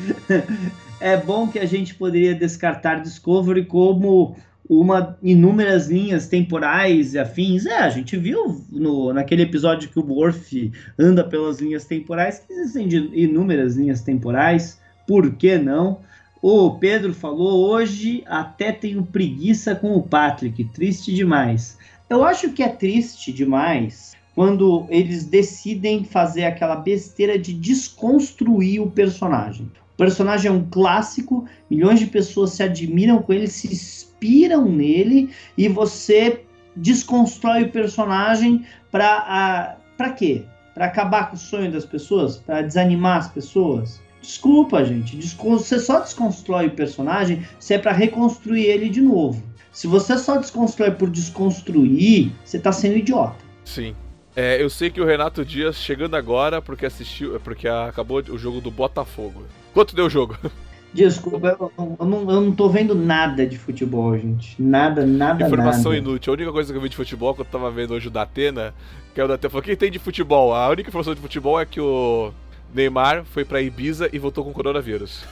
é 1.01 1.16
bom 1.16 1.49
que 1.49 1.59
a 1.59 1.66
gente 1.66 1.94
poderia 1.94 2.34
descartar 2.34 3.03
Discovery 3.03 3.66
como 3.66 4.36
uma 4.68 5.16
inúmeras 5.22 5.88
linhas 5.88 6.26
temporais 6.26 7.14
e 7.14 7.18
afins. 7.18 7.64
É, 7.66 7.78
a 7.78 7.90
gente 7.90 8.16
viu 8.16 8.64
no, 8.70 9.12
naquele 9.12 9.42
episódio 9.42 9.88
que 9.88 9.99
o 9.99 10.07
Worf 10.07 10.72
anda 10.99 11.24
pelas 11.24 11.61
linhas 11.61 11.84
temporais 11.84 12.40
que 12.40 12.53
existem 12.53 12.88
inúmeras 13.12 13.76
linhas 13.76 14.03
temporais. 14.03 14.78
Por 15.07 15.34
que 15.34 15.57
não? 15.57 16.01
O 16.40 16.72
Pedro 16.72 17.14
falou 17.14 17.68
hoje 17.68 18.22
até 18.26 18.70
tenho 18.70 19.03
preguiça 19.03 19.74
com 19.74 19.96
o 19.96 20.03
Patrick, 20.03 20.64
triste 20.64 21.12
demais. 21.14 21.78
Eu 22.09 22.22
acho 22.24 22.51
que 22.53 22.62
é 22.62 22.68
triste 22.68 23.32
demais 23.32 24.18
quando 24.39 24.86
eles 24.89 25.24
decidem 25.24 26.05
fazer 26.05 26.45
aquela 26.45 26.76
besteira 26.76 27.36
de 27.36 27.53
desconstruir 27.53 28.80
o 28.80 28.89
personagem. 28.89 29.66
O 29.95 29.97
personagem 29.97 30.49
é 30.49 30.55
um 30.55 30.64
clássico, 30.64 31.45
milhões 31.68 31.99
de 31.99 32.07
pessoas 32.07 32.51
se 32.51 32.62
admiram 32.62 33.20
com 33.20 33.32
ele, 33.32 33.49
se 33.49 33.66
inspiram 33.66 34.64
nele 34.64 35.30
e 35.57 35.66
você 35.66 36.45
desconstrói 36.76 37.64
o 37.64 37.72
personagem 37.72 38.64
para 38.93 39.76
para 39.97 40.12
quê? 40.12 40.45
Para 40.72 40.86
acabar 40.86 41.30
com 41.30 41.34
o 41.34 41.41
sonho 41.41 41.72
das 41.72 41.84
pessoas, 41.84 42.36
para 42.36 42.62
desanimar 42.62 43.16
as 43.16 43.28
pessoas. 43.28 44.01
Desculpa, 44.22 44.84
gente. 44.84 45.20
Você 45.20 45.80
só 45.80 45.99
desconstrói 45.99 46.68
o 46.68 46.76
personagem 46.76 47.43
se 47.59 47.74
é 47.74 47.78
para 47.78 47.91
reconstruir 47.91 48.66
ele 48.66 48.89
de 48.89 49.01
novo. 49.01 49.43
Se 49.72 49.89
você 49.89 50.16
só 50.16 50.36
desconstrói 50.36 50.93
por 50.93 51.11
desconstruir, 51.11 52.30
você 52.45 52.57
está 52.57 52.70
sendo 52.70 52.99
idiota. 52.99 53.45
Sim. 53.64 53.97
É, 54.41 54.62
eu 54.62 54.70
sei 54.70 54.89
que 54.89 55.01
o 55.01 55.05
Renato 55.05 55.45
Dias 55.45 55.74
chegando 55.74 56.14
agora 56.14 56.62
porque 56.62 56.86
assistiu, 56.86 57.41
porque 57.41 57.66
acabou 57.66 58.18
o 58.18 58.39
jogo 58.39 58.61
do 58.61 58.70
Botafogo. 58.70 59.43
Quanto 59.74 59.97
deu 59.97 60.07
o 60.07 60.11
jogo? 60.11 60.39
Desculpa, 60.95 61.57
eu, 61.59 61.72
eu, 61.76 62.07
não, 62.07 62.20
eu 62.20 62.41
não 62.43 62.53
tô 62.53 62.68
vendo 62.68 62.95
nada 62.95 63.45
de 63.45 63.59
futebol, 63.59 64.16
gente. 64.16 64.55
Nada, 64.57 65.05
nada, 65.05 65.45
Informação 65.45 65.91
nada. 65.91 65.97
inútil. 65.97 66.32
A 66.32 66.36
única 66.36 66.53
coisa 66.53 66.72
que 66.72 66.78
eu 66.78 66.80
vi 66.80 66.89
de 66.89 66.95
futebol, 66.95 67.34
que 67.34 67.41
eu 67.41 67.45
tava 67.45 67.68
vendo 67.68 67.95
hoje 67.95 68.07
o 68.07 68.12
Datena, 68.12 68.72
que 69.12 69.20
é 69.20 69.24
o 69.24 69.26
Datena 69.26 69.51
falou, 69.51 69.64
quem 69.64 69.74
tem 69.74 69.91
de 69.91 69.99
futebol? 69.99 70.55
A 70.55 70.68
única 70.68 70.89
informação 70.89 71.16
de 71.16 71.20
futebol 71.20 71.61
é 71.61 71.66
que 71.66 71.80
o 71.80 72.32
Neymar 72.72 73.24
foi 73.24 73.45
pra 73.45 73.61
Ibiza 73.61 74.09
e 74.12 74.20
voltou 74.20 74.45
com 74.45 74.53
coronavírus. 74.53 75.24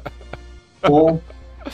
Bom, 0.86 1.18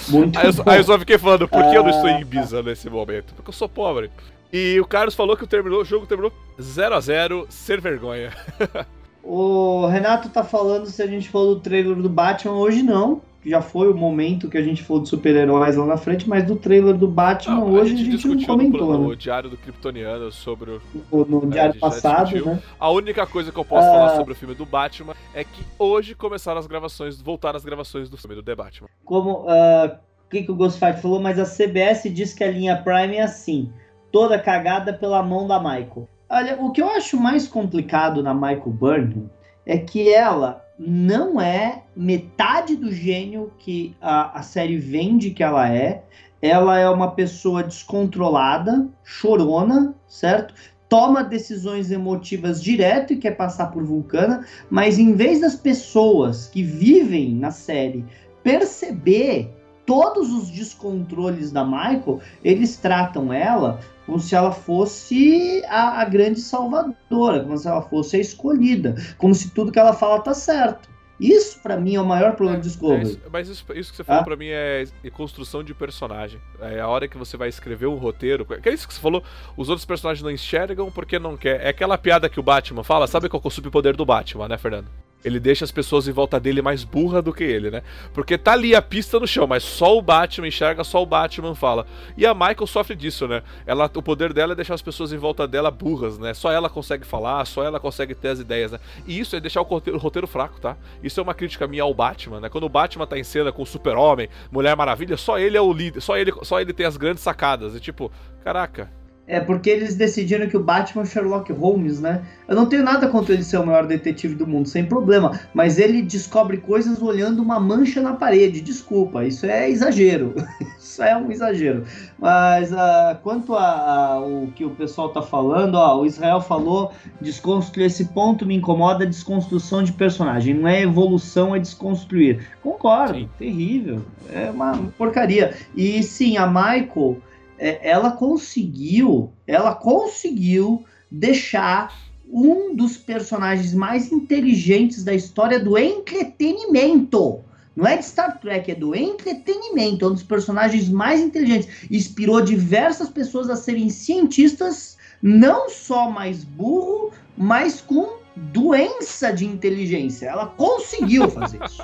muito 0.08 0.38
aí, 0.38 0.46
eu, 0.46 0.52
bom. 0.52 0.62
aí 0.66 0.78
eu 0.78 0.84
só 0.84 0.96
fiquei 1.00 1.18
falando, 1.18 1.48
por 1.48 1.68
que 1.68 1.76
eu 1.76 1.82
não 1.82 1.90
estou 1.90 2.08
em 2.08 2.14
ah, 2.14 2.20
Ibiza 2.20 2.62
nesse 2.62 2.88
momento? 2.88 3.34
Porque 3.34 3.48
eu 3.48 3.54
sou 3.54 3.68
pobre. 3.68 4.08
E 4.52 4.80
o 4.80 4.86
Carlos 4.86 5.14
falou 5.14 5.36
que 5.36 5.44
o, 5.44 5.46
terminou, 5.46 5.82
o 5.82 5.84
jogo 5.84 6.06
terminou 6.06 6.32
0 6.60 6.94
a 6.94 7.00
0 7.00 7.46
ser 7.48 7.80
vergonha. 7.80 8.32
o 9.22 9.86
Renato 9.86 10.28
tá 10.28 10.42
falando 10.42 10.86
se 10.86 11.02
a 11.02 11.06
gente 11.06 11.28
falou 11.28 11.54
do 11.54 11.60
trailer 11.60 11.94
do 11.96 12.08
Batman 12.08 12.54
hoje 12.54 12.82
não. 12.82 13.22
já 13.46 13.62
foi 13.62 13.88
o 13.88 13.96
momento 13.96 14.48
que 14.48 14.58
a 14.58 14.62
gente 14.62 14.82
falou 14.82 15.02
de 15.02 15.08
super-heróis 15.08 15.76
lá 15.76 15.86
na 15.86 15.96
frente, 15.96 16.28
mas 16.28 16.44
do 16.44 16.56
trailer 16.56 16.96
do 16.96 17.06
Batman 17.06 17.60
ah, 17.60 17.64
hoje 17.64 17.94
a 17.94 17.96
gente, 17.96 18.08
a 18.08 18.18
gente 18.18 18.26
não 18.26 18.44
comentou. 18.44 18.98
No, 18.98 19.10
né? 19.10 19.16
Diário 19.16 19.48
do 19.48 19.56
Kryptoniano 19.56 20.32
sobre 20.32 20.72
o. 20.72 20.82
No, 21.12 21.24
no 21.24 21.44
é, 21.44 21.50
Diário 21.50 21.78
passado, 21.78 22.44
né? 22.44 22.60
A 22.78 22.90
única 22.90 23.24
coisa 23.28 23.52
que 23.52 23.58
eu 23.58 23.64
posso 23.64 23.86
falar 23.86 24.16
sobre 24.16 24.32
o 24.32 24.36
filme 24.36 24.54
do 24.54 24.66
Batman 24.66 25.14
é 25.32 25.44
que 25.44 25.64
hoje 25.78 26.16
começaram 26.16 26.58
as 26.58 26.66
gravações, 26.66 27.20
voltaram 27.20 27.56
as 27.56 27.64
gravações 27.64 28.08
do 28.08 28.16
filme 28.16 28.34
do 28.34 28.42
The 28.42 28.56
Batman. 28.56 28.88
Como. 29.04 29.44
Uh, 29.44 30.10
o 30.26 30.30
que, 30.30 30.44
que 30.44 30.52
o 30.52 30.54
Ghostfight 30.54 31.02
falou? 31.02 31.18
Mas 31.18 31.40
a 31.40 31.44
CBS 31.44 32.04
diz 32.04 32.32
que 32.32 32.44
a 32.44 32.50
linha 32.50 32.76
Prime 32.76 33.16
é 33.16 33.22
assim, 33.22 33.72
toda 34.10 34.38
cagada 34.38 34.92
pela 34.92 35.22
mão 35.22 35.46
da 35.46 35.58
Michael. 35.58 36.08
Olha, 36.28 36.60
o 36.60 36.70
que 36.70 36.80
eu 36.80 36.88
acho 36.88 37.16
mais 37.20 37.48
complicado 37.48 38.22
na 38.22 38.32
Michael 38.32 38.70
Burnham 38.70 39.30
é 39.66 39.78
que 39.78 40.12
ela 40.12 40.64
não 40.78 41.40
é 41.40 41.82
metade 41.94 42.74
do 42.76 42.92
gênio 42.92 43.52
que 43.58 43.94
a, 44.00 44.38
a 44.38 44.42
série 44.42 44.78
vende 44.78 45.30
que 45.30 45.42
ela 45.42 45.68
é. 45.68 46.02
Ela 46.40 46.78
é 46.78 46.88
uma 46.88 47.10
pessoa 47.10 47.62
descontrolada, 47.62 48.88
chorona, 49.04 49.94
certo? 50.08 50.54
Toma 50.88 51.22
decisões 51.22 51.90
emotivas 51.90 52.62
direto 52.62 53.12
e 53.12 53.18
quer 53.18 53.32
passar 53.32 53.70
por 53.70 53.84
vulcana, 53.84 54.46
mas 54.70 54.98
em 54.98 55.12
vez 55.12 55.40
das 55.40 55.54
pessoas 55.54 56.46
que 56.46 56.62
vivem 56.62 57.34
na 57.34 57.50
série 57.50 58.04
perceber 58.42 59.54
todos 59.84 60.32
os 60.32 60.48
descontroles 60.50 61.52
da 61.52 61.64
Michael, 61.64 62.20
eles 62.42 62.76
tratam 62.76 63.32
ela 63.32 63.80
como 64.10 64.18
se 64.18 64.34
ela 64.34 64.50
fosse 64.50 65.62
a, 65.68 66.00
a, 66.00 66.04
grande 66.04 66.40
salvadora, 66.40 67.44
como 67.44 67.56
se 67.56 67.68
ela 67.68 67.80
fosse 67.80 68.16
a 68.16 68.18
escolhida, 68.18 68.96
como 69.16 69.32
se 69.32 69.50
tudo 69.50 69.70
que 69.70 69.78
ela 69.78 69.92
fala 69.92 70.20
tá 70.20 70.34
certo. 70.34 70.90
Isso 71.20 71.60
para 71.62 71.76
mim 71.76 71.94
é 71.94 72.00
o 72.00 72.04
maior 72.04 72.34
problema 72.34 72.58
é, 72.58 72.60
de 72.60 72.66
Discovery. 72.66 73.20
É 73.24 73.28
mas 73.30 73.48
isso, 73.48 73.64
isso, 73.72 73.92
que 73.92 73.96
você 73.96 74.02
falou 74.02 74.22
ah? 74.22 74.24
para 74.24 74.34
mim 74.34 74.48
é, 74.48 74.84
é, 75.04 75.10
construção 75.10 75.62
de 75.62 75.72
personagem. 75.72 76.40
É 76.60 76.80
a 76.80 76.88
hora 76.88 77.06
que 77.06 77.16
você 77.16 77.36
vai 77.36 77.48
escrever 77.48 77.86
um 77.86 77.94
roteiro. 77.94 78.44
Que 78.44 78.68
é 78.68 78.72
isso 78.72 78.88
que 78.88 78.94
você 78.94 79.00
falou. 79.00 79.22
Os 79.56 79.68
outros 79.68 79.84
personagens 79.84 80.24
não 80.24 80.30
enxergam 80.30 80.90
porque 80.90 81.16
não 81.18 81.36
quer. 81.36 81.60
É 81.60 81.68
aquela 81.68 81.96
piada 81.96 82.28
que 82.28 82.40
o 82.40 82.42
Batman 82.42 82.82
fala. 82.82 83.06
Sabe 83.06 83.28
qual 83.28 83.40
é 83.44 83.46
o 83.46 83.50
superpoder 83.50 83.94
do 83.94 84.04
Batman, 84.04 84.48
né, 84.48 84.58
Fernando? 84.58 84.88
Ele 85.24 85.38
deixa 85.38 85.64
as 85.64 85.70
pessoas 85.70 86.08
em 86.08 86.12
volta 86.12 86.40
dele 86.40 86.62
mais 86.62 86.82
burra 86.82 87.20
do 87.20 87.32
que 87.32 87.44
ele, 87.44 87.70
né? 87.70 87.82
Porque 88.14 88.38
tá 88.38 88.52
ali 88.52 88.74
a 88.74 88.80
pista 88.80 89.20
no 89.20 89.26
chão, 89.26 89.46
mas 89.46 89.62
só 89.62 89.96
o 89.96 90.00
Batman 90.00 90.48
enxerga, 90.48 90.82
só 90.82 91.02
o 91.02 91.06
Batman 91.06 91.54
fala. 91.54 91.86
E 92.16 92.24
a 92.24 92.32
Michael 92.32 92.66
sofre 92.66 92.96
disso, 92.96 93.28
né? 93.28 93.42
Ela, 93.66 93.90
o 93.94 94.02
poder 94.02 94.32
dela 94.32 94.52
é 94.52 94.56
deixar 94.56 94.74
as 94.74 94.82
pessoas 94.82 95.12
em 95.12 95.18
volta 95.18 95.46
dela 95.46 95.70
burras, 95.70 96.18
né? 96.18 96.32
Só 96.32 96.50
ela 96.50 96.70
consegue 96.70 97.04
falar, 97.04 97.44
só 97.44 97.62
ela 97.62 97.78
consegue 97.78 98.14
ter 98.14 98.28
as 98.28 98.40
ideias, 98.40 98.72
né? 98.72 98.80
E 99.06 99.18
isso 99.18 99.36
é 99.36 99.40
deixar 99.40 99.60
o 99.60 99.64
roteiro, 99.64 99.98
o 99.98 100.00
roteiro 100.00 100.26
fraco, 100.26 100.58
tá? 100.58 100.76
Isso 101.02 101.20
é 101.20 101.22
uma 101.22 101.34
crítica 101.34 101.66
minha 101.66 101.82
ao 101.82 101.92
Batman, 101.92 102.40
né? 102.40 102.48
Quando 102.48 102.64
o 102.64 102.68
Batman 102.68 103.06
tá 103.06 103.18
em 103.18 103.24
cena 103.24 103.52
com 103.52 103.62
o 103.62 103.66
Super-Homem, 103.66 104.28
Mulher 104.50 104.74
Maravilha, 104.74 105.16
só 105.16 105.38
ele 105.38 105.56
é 105.56 105.60
o 105.60 105.72
líder, 105.72 106.00
só 106.00 106.16
ele, 106.16 106.32
só 106.42 106.60
ele 106.60 106.72
tem 106.72 106.86
as 106.86 106.96
grandes 106.96 107.22
sacadas. 107.22 107.74
E 107.74 107.80
tipo, 107.80 108.10
caraca, 108.42 108.90
é 109.30 109.38
porque 109.38 109.70
eles 109.70 109.94
decidiram 109.94 110.48
que 110.48 110.56
o 110.56 110.62
Batman 110.62 111.02
é 111.02 111.06
Sherlock 111.06 111.52
Holmes, 111.52 112.00
né? 112.00 112.20
Eu 112.48 112.56
não 112.56 112.66
tenho 112.66 112.82
nada 112.82 113.06
contra 113.06 113.32
ele 113.32 113.44
ser 113.44 113.58
o 113.58 113.66
maior 113.66 113.86
detetive 113.86 114.34
do 114.34 114.44
mundo, 114.44 114.68
sem 114.68 114.84
problema. 114.84 115.38
Mas 115.54 115.78
ele 115.78 116.02
descobre 116.02 116.56
coisas 116.56 117.00
olhando 117.00 117.40
uma 117.40 117.60
mancha 117.60 118.00
na 118.00 118.14
parede. 118.14 118.60
Desculpa, 118.60 119.24
isso 119.24 119.46
é 119.46 119.70
exagero. 119.70 120.34
isso 120.76 121.00
é 121.00 121.16
um 121.16 121.30
exagero. 121.30 121.84
Mas 122.18 122.72
uh, 122.72 123.16
quanto 123.22 123.54
ao 123.54 124.48
que 124.48 124.64
o 124.64 124.70
pessoal 124.70 125.10
tá 125.10 125.22
falando, 125.22 125.76
ó, 125.76 126.00
o 126.00 126.06
Israel 126.06 126.40
falou 126.40 126.92
desconstruir 127.20 127.86
esse 127.86 128.06
ponto 128.06 128.44
me 128.44 128.56
incomoda 128.56 129.04
a 129.04 129.06
desconstrução 129.06 129.84
de 129.84 129.92
personagem. 129.92 130.54
Não 130.54 130.66
é 130.66 130.82
evolução, 130.82 131.54
é 131.54 131.60
desconstruir. 131.60 132.48
Concordo, 132.60 133.14
sim. 133.14 133.28
terrível. 133.38 134.02
É 134.32 134.50
uma 134.50 134.76
porcaria. 134.98 135.54
E 135.76 136.02
sim, 136.02 136.36
a 136.36 136.48
Michael 136.48 137.18
ela 137.60 138.12
conseguiu, 138.12 139.32
ela 139.46 139.74
conseguiu 139.74 140.84
deixar 141.10 141.94
um 142.32 142.74
dos 142.74 142.96
personagens 142.96 143.74
mais 143.74 144.12
inteligentes 144.12 145.04
da 145.04 145.12
história 145.12 145.58
do 145.58 145.76
entretenimento. 145.76 147.40
Não 147.76 147.86
é 147.86 147.96
de 147.96 148.04
Star 148.04 148.38
Trek, 148.40 148.70
é 148.70 148.74
do 148.74 148.94
entretenimento. 148.94 150.04
É 150.04 150.08
um 150.08 150.12
dos 150.12 150.22
personagens 150.22 150.88
mais 150.88 151.20
inteligentes. 151.20 151.68
Inspirou 151.90 152.40
diversas 152.40 153.08
pessoas 153.08 153.50
a 153.50 153.56
serem 153.56 153.90
cientistas, 153.90 154.96
não 155.22 155.68
só 155.68 156.10
mais 156.10 156.44
burro, 156.44 157.10
mas 157.36 157.80
com 157.80 158.18
doença 158.36 159.32
de 159.32 159.46
inteligência. 159.46 160.26
Ela 160.26 160.46
conseguiu 160.46 161.28
fazer 161.30 161.60
isso. 161.64 161.82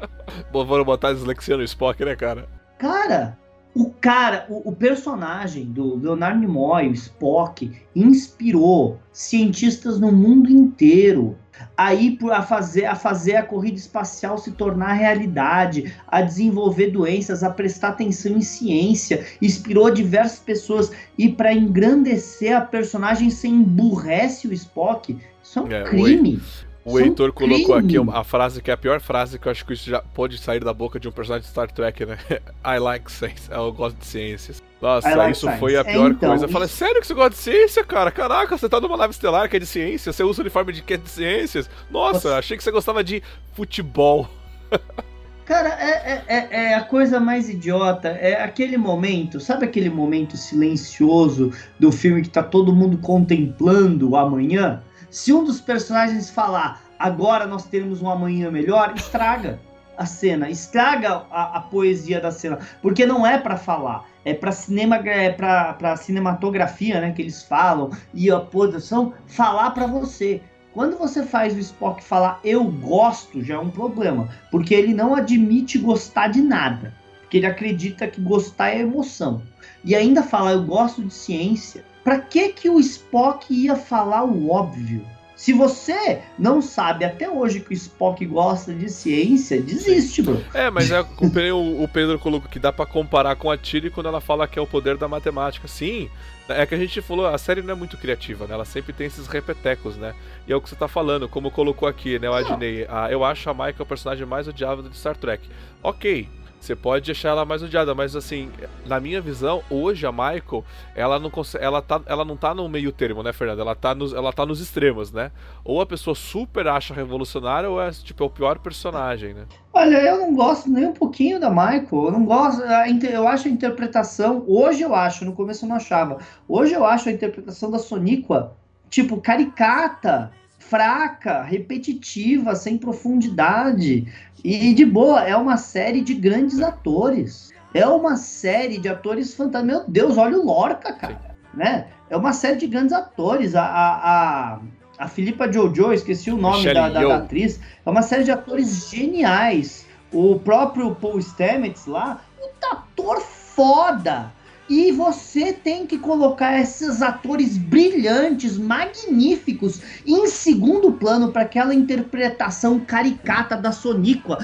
Bom, 0.52 0.64
vamos 0.64 0.86
botar 0.86 1.12
dislexia 1.12 1.56
no 1.56 1.62
Spock, 1.64 2.04
né, 2.04 2.14
cara? 2.14 2.48
Cara, 2.78 3.38
o 3.78 3.90
cara, 3.90 4.44
o, 4.48 4.70
o, 4.70 4.72
personagem 4.74 5.66
do 5.66 5.94
Leonardo 5.94 6.40
Nimoy, 6.40 6.88
o 6.88 6.92
Spock, 6.92 7.70
inspirou 7.94 8.98
cientistas 9.12 10.00
no 10.00 10.10
mundo 10.10 10.50
inteiro 10.50 11.38
a 11.76 11.94
ir 11.94 12.18
a 12.32 12.42
fazer, 12.42 12.86
a 12.86 12.96
fazer 12.96 13.36
a 13.36 13.42
corrida 13.44 13.76
espacial 13.76 14.36
se 14.36 14.50
tornar 14.50 14.94
realidade, 14.94 15.94
a 16.08 16.20
desenvolver 16.22 16.90
doenças, 16.90 17.44
a 17.44 17.50
prestar 17.50 17.90
atenção 17.90 18.32
em 18.32 18.40
ciência, 18.40 19.24
inspirou 19.40 19.92
diversas 19.92 20.40
pessoas 20.40 20.90
e 21.16 21.28
para 21.28 21.52
engrandecer 21.52 22.56
a 22.56 22.60
personagem 22.60 23.30
sem 23.30 23.54
emburrece 23.54 24.48
o 24.48 24.52
Spock. 24.52 25.16
Isso 25.40 25.58
é 25.60 25.62
um 25.62 25.72
é, 25.72 25.84
crime. 25.84 26.30
Oi. 26.34 26.67
O 26.88 26.98
Heitor 26.98 27.32
colocou 27.32 27.74
aqui 27.74 27.96
a 28.12 28.24
frase 28.24 28.62
que 28.62 28.70
é 28.70 28.74
a 28.74 28.76
pior 28.76 29.00
frase 29.00 29.38
que 29.38 29.46
eu 29.46 29.52
acho 29.52 29.64
que 29.64 29.74
isso 29.74 29.90
já 29.90 30.00
pode 30.00 30.38
sair 30.38 30.60
da 30.60 30.72
boca 30.72 30.98
de 30.98 31.08
um 31.08 31.12
personagem 31.12 31.44
de 31.44 31.50
Star 31.50 31.70
Trek, 31.70 32.06
né? 32.06 32.18
I 32.64 32.78
like 32.78 33.10
science. 33.10 33.50
Eu 33.50 33.72
gosto 33.72 33.98
de 33.98 34.06
ciências. 34.06 34.62
Nossa, 34.80 35.14
like 35.14 35.32
isso 35.32 35.42
science. 35.42 35.60
foi 35.60 35.76
a 35.76 35.84
pior 35.84 36.10
é, 36.10 36.14
então, 36.14 36.30
coisa. 36.30 36.46
Eu 36.46 36.48
falei, 36.48 36.68
sério 36.68 37.00
que 37.00 37.06
você 37.06 37.14
gosta 37.14 37.30
de 37.30 37.36
ciência, 37.36 37.84
cara? 37.84 38.10
Caraca, 38.10 38.56
você 38.56 38.68
tá 38.68 38.80
numa 38.80 38.96
nave 38.96 39.12
estelar 39.12 39.48
que 39.48 39.56
é 39.56 39.58
de 39.58 39.66
ciência, 39.66 40.12
você 40.12 40.22
usa 40.22 40.40
uniforme 40.40 40.72
de 40.72 40.82
que 40.82 40.94
é 40.94 40.96
de 40.96 41.08
ciências. 41.08 41.68
Nossa, 41.90 42.28
Nossa. 42.28 42.38
achei 42.38 42.56
que 42.56 42.64
você 42.64 42.70
gostava 42.70 43.04
de 43.04 43.22
futebol. 43.54 44.28
Cara, 45.48 45.70
é, 45.80 45.90
é, 45.90 46.24
é, 46.28 46.48
é, 46.50 46.74
a 46.74 46.82
coisa 46.82 47.18
mais 47.18 47.48
idiota. 47.48 48.08
É 48.08 48.42
aquele 48.42 48.76
momento, 48.76 49.40
sabe 49.40 49.64
aquele 49.64 49.88
momento 49.88 50.36
silencioso 50.36 51.52
do 51.80 51.90
filme 51.90 52.20
que 52.20 52.28
tá 52.28 52.42
todo 52.42 52.76
mundo 52.76 52.98
contemplando 52.98 54.10
o 54.10 54.16
amanhã? 54.16 54.82
Se 55.10 55.32
um 55.32 55.44
dos 55.44 55.60
personagens 55.60 56.30
falar 56.30 56.82
agora 56.98 57.46
nós 57.46 57.64
teremos 57.64 58.02
um 58.02 58.10
amanhã 58.10 58.50
melhor, 58.50 58.92
estraga 58.96 59.60
a 59.96 60.06
cena, 60.06 60.48
estraga 60.48 61.22
a, 61.30 61.58
a 61.58 61.60
poesia 61.60 62.20
da 62.20 62.30
cena, 62.30 62.58
porque 62.80 63.04
não 63.04 63.26
é 63.26 63.36
para 63.36 63.56
falar, 63.56 64.04
é 64.24 64.32
para 64.32 64.52
cinema, 64.52 64.96
é 64.96 65.30
para 65.30 65.96
cinematografia, 65.96 67.00
né, 67.00 67.12
que 67.12 67.22
eles 67.22 67.42
falam 67.42 67.90
e 68.14 68.30
a 68.30 68.38
produção 68.38 69.12
falar 69.26 69.70
para 69.70 69.86
você. 69.86 70.40
Quando 70.72 70.96
você 70.96 71.24
faz 71.24 71.54
o 71.54 71.58
Spock 71.58 72.04
falar 72.04 72.38
eu 72.44 72.62
gosto, 72.64 73.42
já 73.42 73.54
é 73.54 73.58
um 73.58 73.70
problema, 73.70 74.28
porque 74.50 74.74
ele 74.74 74.94
não 74.94 75.14
admite 75.14 75.78
gostar 75.78 76.28
de 76.28 76.40
nada, 76.40 76.94
porque 77.22 77.38
ele 77.38 77.46
acredita 77.46 78.06
que 78.06 78.20
gostar 78.20 78.70
é 78.70 78.80
emoção. 78.80 79.42
E 79.84 79.96
ainda 79.96 80.22
falar 80.22 80.52
eu 80.52 80.62
gosto 80.62 81.02
de 81.02 81.12
ciência, 81.12 81.84
para 82.08 82.20
que 82.20 82.48
que 82.48 82.70
o 82.70 82.80
Spock 82.80 83.52
ia 83.52 83.76
falar 83.76 84.24
o 84.24 84.50
óbvio? 84.50 85.04
Se 85.36 85.52
você 85.52 86.22
não 86.38 86.62
sabe 86.62 87.04
até 87.04 87.28
hoje 87.28 87.60
que 87.60 87.68
o 87.68 87.74
Spock 87.74 88.24
gosta 88.24 88.72
de 88.72 88.88
ciência, 88.88 89.60
desiste, 89.60 90.22
bro. 90.22 90.42
É, 90.54 90.70
mas 90.70 90.90
é, 90.90 91.02
o, 91.02 91.82
o 91.82 91.86
Pedro 91.86 92.18
colocou 92.18 92.48
que 92.48 92.58
dá 92.58 92.72
para 92.72 92.86
comparar 92.86 93.36
com 93.36 93.50
a 93.50 93.58
Tilly 93.58 93.90
quando 93.90 94.06
ela 94.06 94.22
fala 94.22 94.48
que 94.48 94.58
é 94.58 94.62
o 94.62 94.66
poder 94.66 94.96
da 94.96 95.06
matemática. 95.06 95.68
Sim, 95.68 96.08
é 96.48 96.64
que 96.64 96.74
a 96.74 96.78
gente 96.78 97.02
falou, 97.02 97.26
a 97.26 97.36
série 97.36 97.60
não 97.60 97.72
é 97.72 97.76
muito 97.76 97.98
criativa, 97.98 98.46
né? 98.46 98.54
Ela 98.54 98.64
sempre 98.64 98.94
tem 98.94 99.06
esses 99.06 99.26
repetecos, 99.26 99.98
né? 99.98 100.14
E 100.46 100.52
é 100.52 100.56
o 100.56 100.62
que 100.62 100.70
você 100.70 100.76
tá 100.76 100.88
falando, 100.88 101.28
como 101.28 101.50
colocou 101.50 101.86
aqui, 101.86 102.18
né, 102.18 102.30
o 102.30 102.32
Adnei. 102.32 102.86
Ah, 102.88 103.08
eu 103.10 103.22
acho 103.22 103.50
a 103.50 103.52
Michael 103.52 103.74
o 103.80 103.86
personagem 103.86 104.24
mais 104.24 104.48
odiável 104.48 104.82
de 104.82 104.96
Star 104.96 105.14
Trek. 105.14 105.46
Ok, 105.82 106.26
você 106.60 106.74
pode 106.74 107.10
achar 107.10 107.30
ela 107.30 107.44
mais 107.44 107.62
odiada, 107.62 107.94
mas 107.94 108.16
assim, 108.16 108.50
na 108.86 108.98
minha 108.98 109.20
visão, 109.20 109.62
hoje 109.70 110.06
a 110.06 110.12
Michael, 110.12 110.64
ela 110.94 111.18
não 111.18 111.30
ela 111.60 111.80
tá, 111.80 112.00
ela 112.06 112.24
não 112.24 112.36
tá 112.36 112.54
no 112.54 112.68
meio 112.68 112.92
termo, 112.92 113.22
né, 113.22 113.32
Fernanda? 113.32 113.62
Ela 113.62 113.74
tá 113.74 113.94
nos, 113.94 114.12
ela 114.12 114.32
tá 114.32 114.44
nos 114.44 114.60
extremos, 114.60 115.12
né? 115.12 115.30
Ou 115.64 115.80
a 115.80 115.86
pessoa 115.86 116.14
super 116.14 116.66
acha 116.66 116.92
revolucionária 116.92 117.70
ou 117.70 117.80
é 117.80 117.90
tipo 117.90 118.22
é 118.22 118.26
o 118.26 118.30
pior 118.30 118.58
personagem, 118.58 119.34
né? 119.34 119.46
Olha, 119.72 119.96
eu 119.96 120.18
não 120.18 120.34
gosto 120.34 120.68
nem 120.68 120.86
um 120.86 120.92
pouquinho 120.92 121.38
da 121.38 121.50
Michael. 121.50 121.88
Eu 121.92 122.10
não 122.10 122.24
gosto, 122.24 122.62
eu 122.62 123.28
acho 123.28 123.48
a 123.48 123.50
interpretação, 123.50 124.44
hoje 124.46 124.82
eu 124.82 124.94
acho, 124.94 125.24
no 125.24 125.32
começo 125.32 125.64
eu 125.64 125.68
não 125.68 125.76
achava. 125.76 126.18
Hoje 126.48 126.74
eu 126.74 126.84
acho 126.84 127.08
a 127.08 127.12
interpretação 127.12 127.70
da 127.70 127.78
Soniqua 127.78 128.56
tipo 128.88 129.20
caricata, 129.20 130.32
fraca, 130.68 131.42
repetitiva, 131.42 132.54
sem 132.54 132.76
profundidade. 132.76 134.06
E 134.44 134.72
de 134.74 134.84
boa, 134.84 135.22
é 135.22 135.36
uma 135.36 135.56
série 135.56 136.00
de 136.00 136.14
grandes 136.14 136.60
atores. 136.60 137.50
É 137.74 137.86
uma 137.86 138.16
série 138.16 138.78
de 138.78 138.88
atores 138.88 139.34
fantásticos. 139.34 139.76
Meu 139.76 139.84
Deus, 139.88 140.16
olha 140.16 140.38
o 140.38 140.44
Lorca, 140.44 140.92
cara. 140.92 141.36
Né? 141.52 141.86
É 142.08 142.16
uma 142.16 142.32
série 142.32 142.56
de 142.56 142.66
grandes 142.66 142.92
atores. 142.92 143.54
A, 143.54 143.64
a, 143.64 144.52
a, 144.52 144.60
a 144.98 145.08
Filipa 145.08 145.50
Jojo, 145.50 145.92
esqueci 145.92 146.30
o 146.30 146.36
nome 146.36 146.72
da, 146.72 146.88
da, 146.88 147.00
da, 147.00 147.16
atriz. 147.16 147.58
É 147.84 147.90
uma 147.90 148.02
série 148.02 148.24
de 148.24 148.30
atores 148.30 148.88
geniais. 148.90 149.86
o 150.12 150.38
próprio 150.38 150.94
Paul 150.94 151.20
Stamets 151.20 151.86
lá, 151.86 152.22
um 152.40 152.66
ator 152.72 153.20
foda. 153.20 154.32
E 154.68 154.92
você 154.92 155.52
tem 155.52 155.86
que 155.86 155.98
colocar 155.98 156.58
esses 156.60 157.00
atores 157.00 157.56
brilhantes, 157.56 158.58
magníficos, 158.58 159.80
em 160.06 160.26
segundo 160.26 160.92
plano 160.92 161.32
para 161.32 161.42
aquela 161.42 161.74
interpretação 161.74 162.78
caricata 162.80 163.56
da 163.56 163.72
Soníqua. 163.72 164.38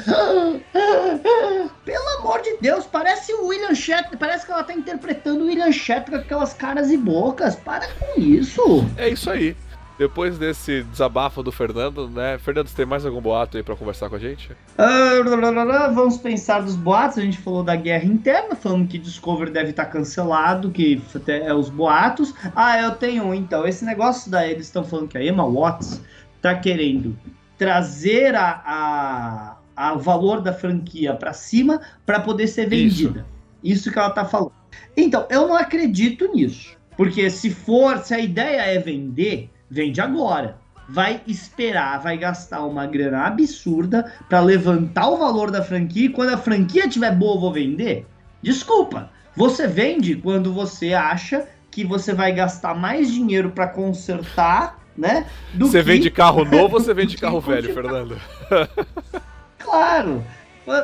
Pelo 1.85 2.09
amor 2.21 2.41
de 2.41 2.57
Deus, 2.61 2.87
parece 2.87 3.33
o 3.35 3.49
William 3.49 3.75
Shatner, 3.75 4.19
parece 4.19 4.47
que 4.47 4.53
ela 4.53 4.65
tá 4.65 4.73
interpretando 4.73 5.45
o 5.45 5.47
William 5.47 5.71
Shatner 5.71 6.21
com 6.21 6.25
aquelas 6.25 6.55
caras 6.55 6.91
e 6.91 6.97
bocas. 6.97 7.57
Para 7.57 7.87
com 7.95 8.21
isso. 8.21 8.85
É 8.97 9.11
isso 9.11 9.31
aí. 9.31 9.55
Depois 9.97 10.39
desse 10.39 10.83
desabafo 10.83 11.43
do 11.43 11.53
Fernando, 11.53 12.09
né? 12.09 12.37
Fernando, 12.39 12.67
você 12.67 12.77
tem 12.77 12.87
mais 12.87 13.07
algum 13.07 13.21
boato 13.21 13.57
aí 13.57 13.63
para 13.63 13.77
conversar 13.77 14.09
com 14.09 14.17
a 14.17 14.19
gente? 14.19 14.51
Uh, 14.53 15.95
vamos 15.95 16.17
pensar 16.19 16.63
dos 16.63 16.75
boatos. 16.75 17.19
A 17.19 17.21
gente 17.21 17.39
falou 17.39 17.63
da 17.63 17.77
guerra 17.77 18.05
interna, 18.05 18.57
falando 18.57 18.89
que 18.89 18.99
Discovery 18.99 19.53
deve 19.53 19.71
estar 19.71 19.85
tá 19.85 19.91
cancelado, 19.91 20.71
que 20.71 21.01
é 21.29 21.55
os 21.55 21.69
boatos. 21.69 22.35
Ah, 22.57 22.81
eu 22.81 22.91
tenho 22.93 23.25
um, 23.25 23.35
então. 23.35 23.67
Esse 23.67 23.85
negócio 23.85 24.31
da. 24.31 24.47
Eles 24.47 24.67
estão 24.67 24.83
falando 24.83 25.09
que 25.09 25.17
a 25.17 25.25
Emma 25.25 25.49
Watts 25.49 26.03
tá 26.43 26.57
querendo 26.57 27.17
trazer 27.57 28.35
a, 28.35 28.63
a, 28.67 29.57
a 29.77 29.95
valor 29.95 30.41
da 30.41 30.53
franquia 30.53 31.15
para 31.15 31.33
cima 31.33 31.81
para 32.05 32.19
poder 32.19 32.49
ser 32.49 32.69
vendida. 32.69 33.25
Isso. 33.63 33.83
Isso 33.83 33.93
que 33.93 33.99
ela 33.99 34.11
tá 34.11 34.25
falando. 34.25 34.53
Então, 34.97 35.27
eu 35.31 35.47
não 35.47 35.55
acredito 35.55 36.31
nisso. 36.33 36.77
Porque 36.97 37.31
se 37.31 37.51
for, 37.51 37.99
se 37.99 38.13
a 38.13 38.19
ideia 38.19 38.61
é 38.61 38.79
vender, 38.79 39.51
Vende 39.75 40.01
agora. 40.01 40.57
Vai 40.89 41.21
esperar, 41.27 42.01
vai 42.01 42.17
gastar 42.17 42.65
uma 42.65 42.87
grana 42.87 43.27
absurda 43.27 44.13
para 44.29 44.39
levantar 44.39 45.09
o 45.09 45.17
valor 45.17 45.51
da 45.51 45.65
franquia 45.65 46.07
e 46.07 46.09
quando 46.11 46.31
a 46.31 46.39
franquia 46.39 46.89
tiver 46.89 47.11
boa, 47.11 47.35
eu 47.35 47.41
vou 47.41 47.53
vender? 47.53 48.07
Desculpa. 48.41 49.11
Você 49.35 49.67
vende 49.67 50.15
quando 50.15 50.53
você 50.53 50.95
acha 50.95 51.49
que 51.73 51.85
você 51.85 52.15
vai 52.15 52.33
gastar 52.33 52.73
mais 52.73 53.13
dinheiro 53.13 53.51
para 53.51 53.67
consertar, 53.67 54.79
né? 54.97 55.27
você 55.59 55.79
que... 55.79 55.85
vende 55.85 56.09
carro 56.09 56.45
novo 56.49 56.77
ou 56.77 56.81
você 56.81 56.95
vende 56.95 57.17
carro 57.17 57.41
velho, 57.41 57.75
Fernando? 57.75 58.17
claro. 59.59 60.23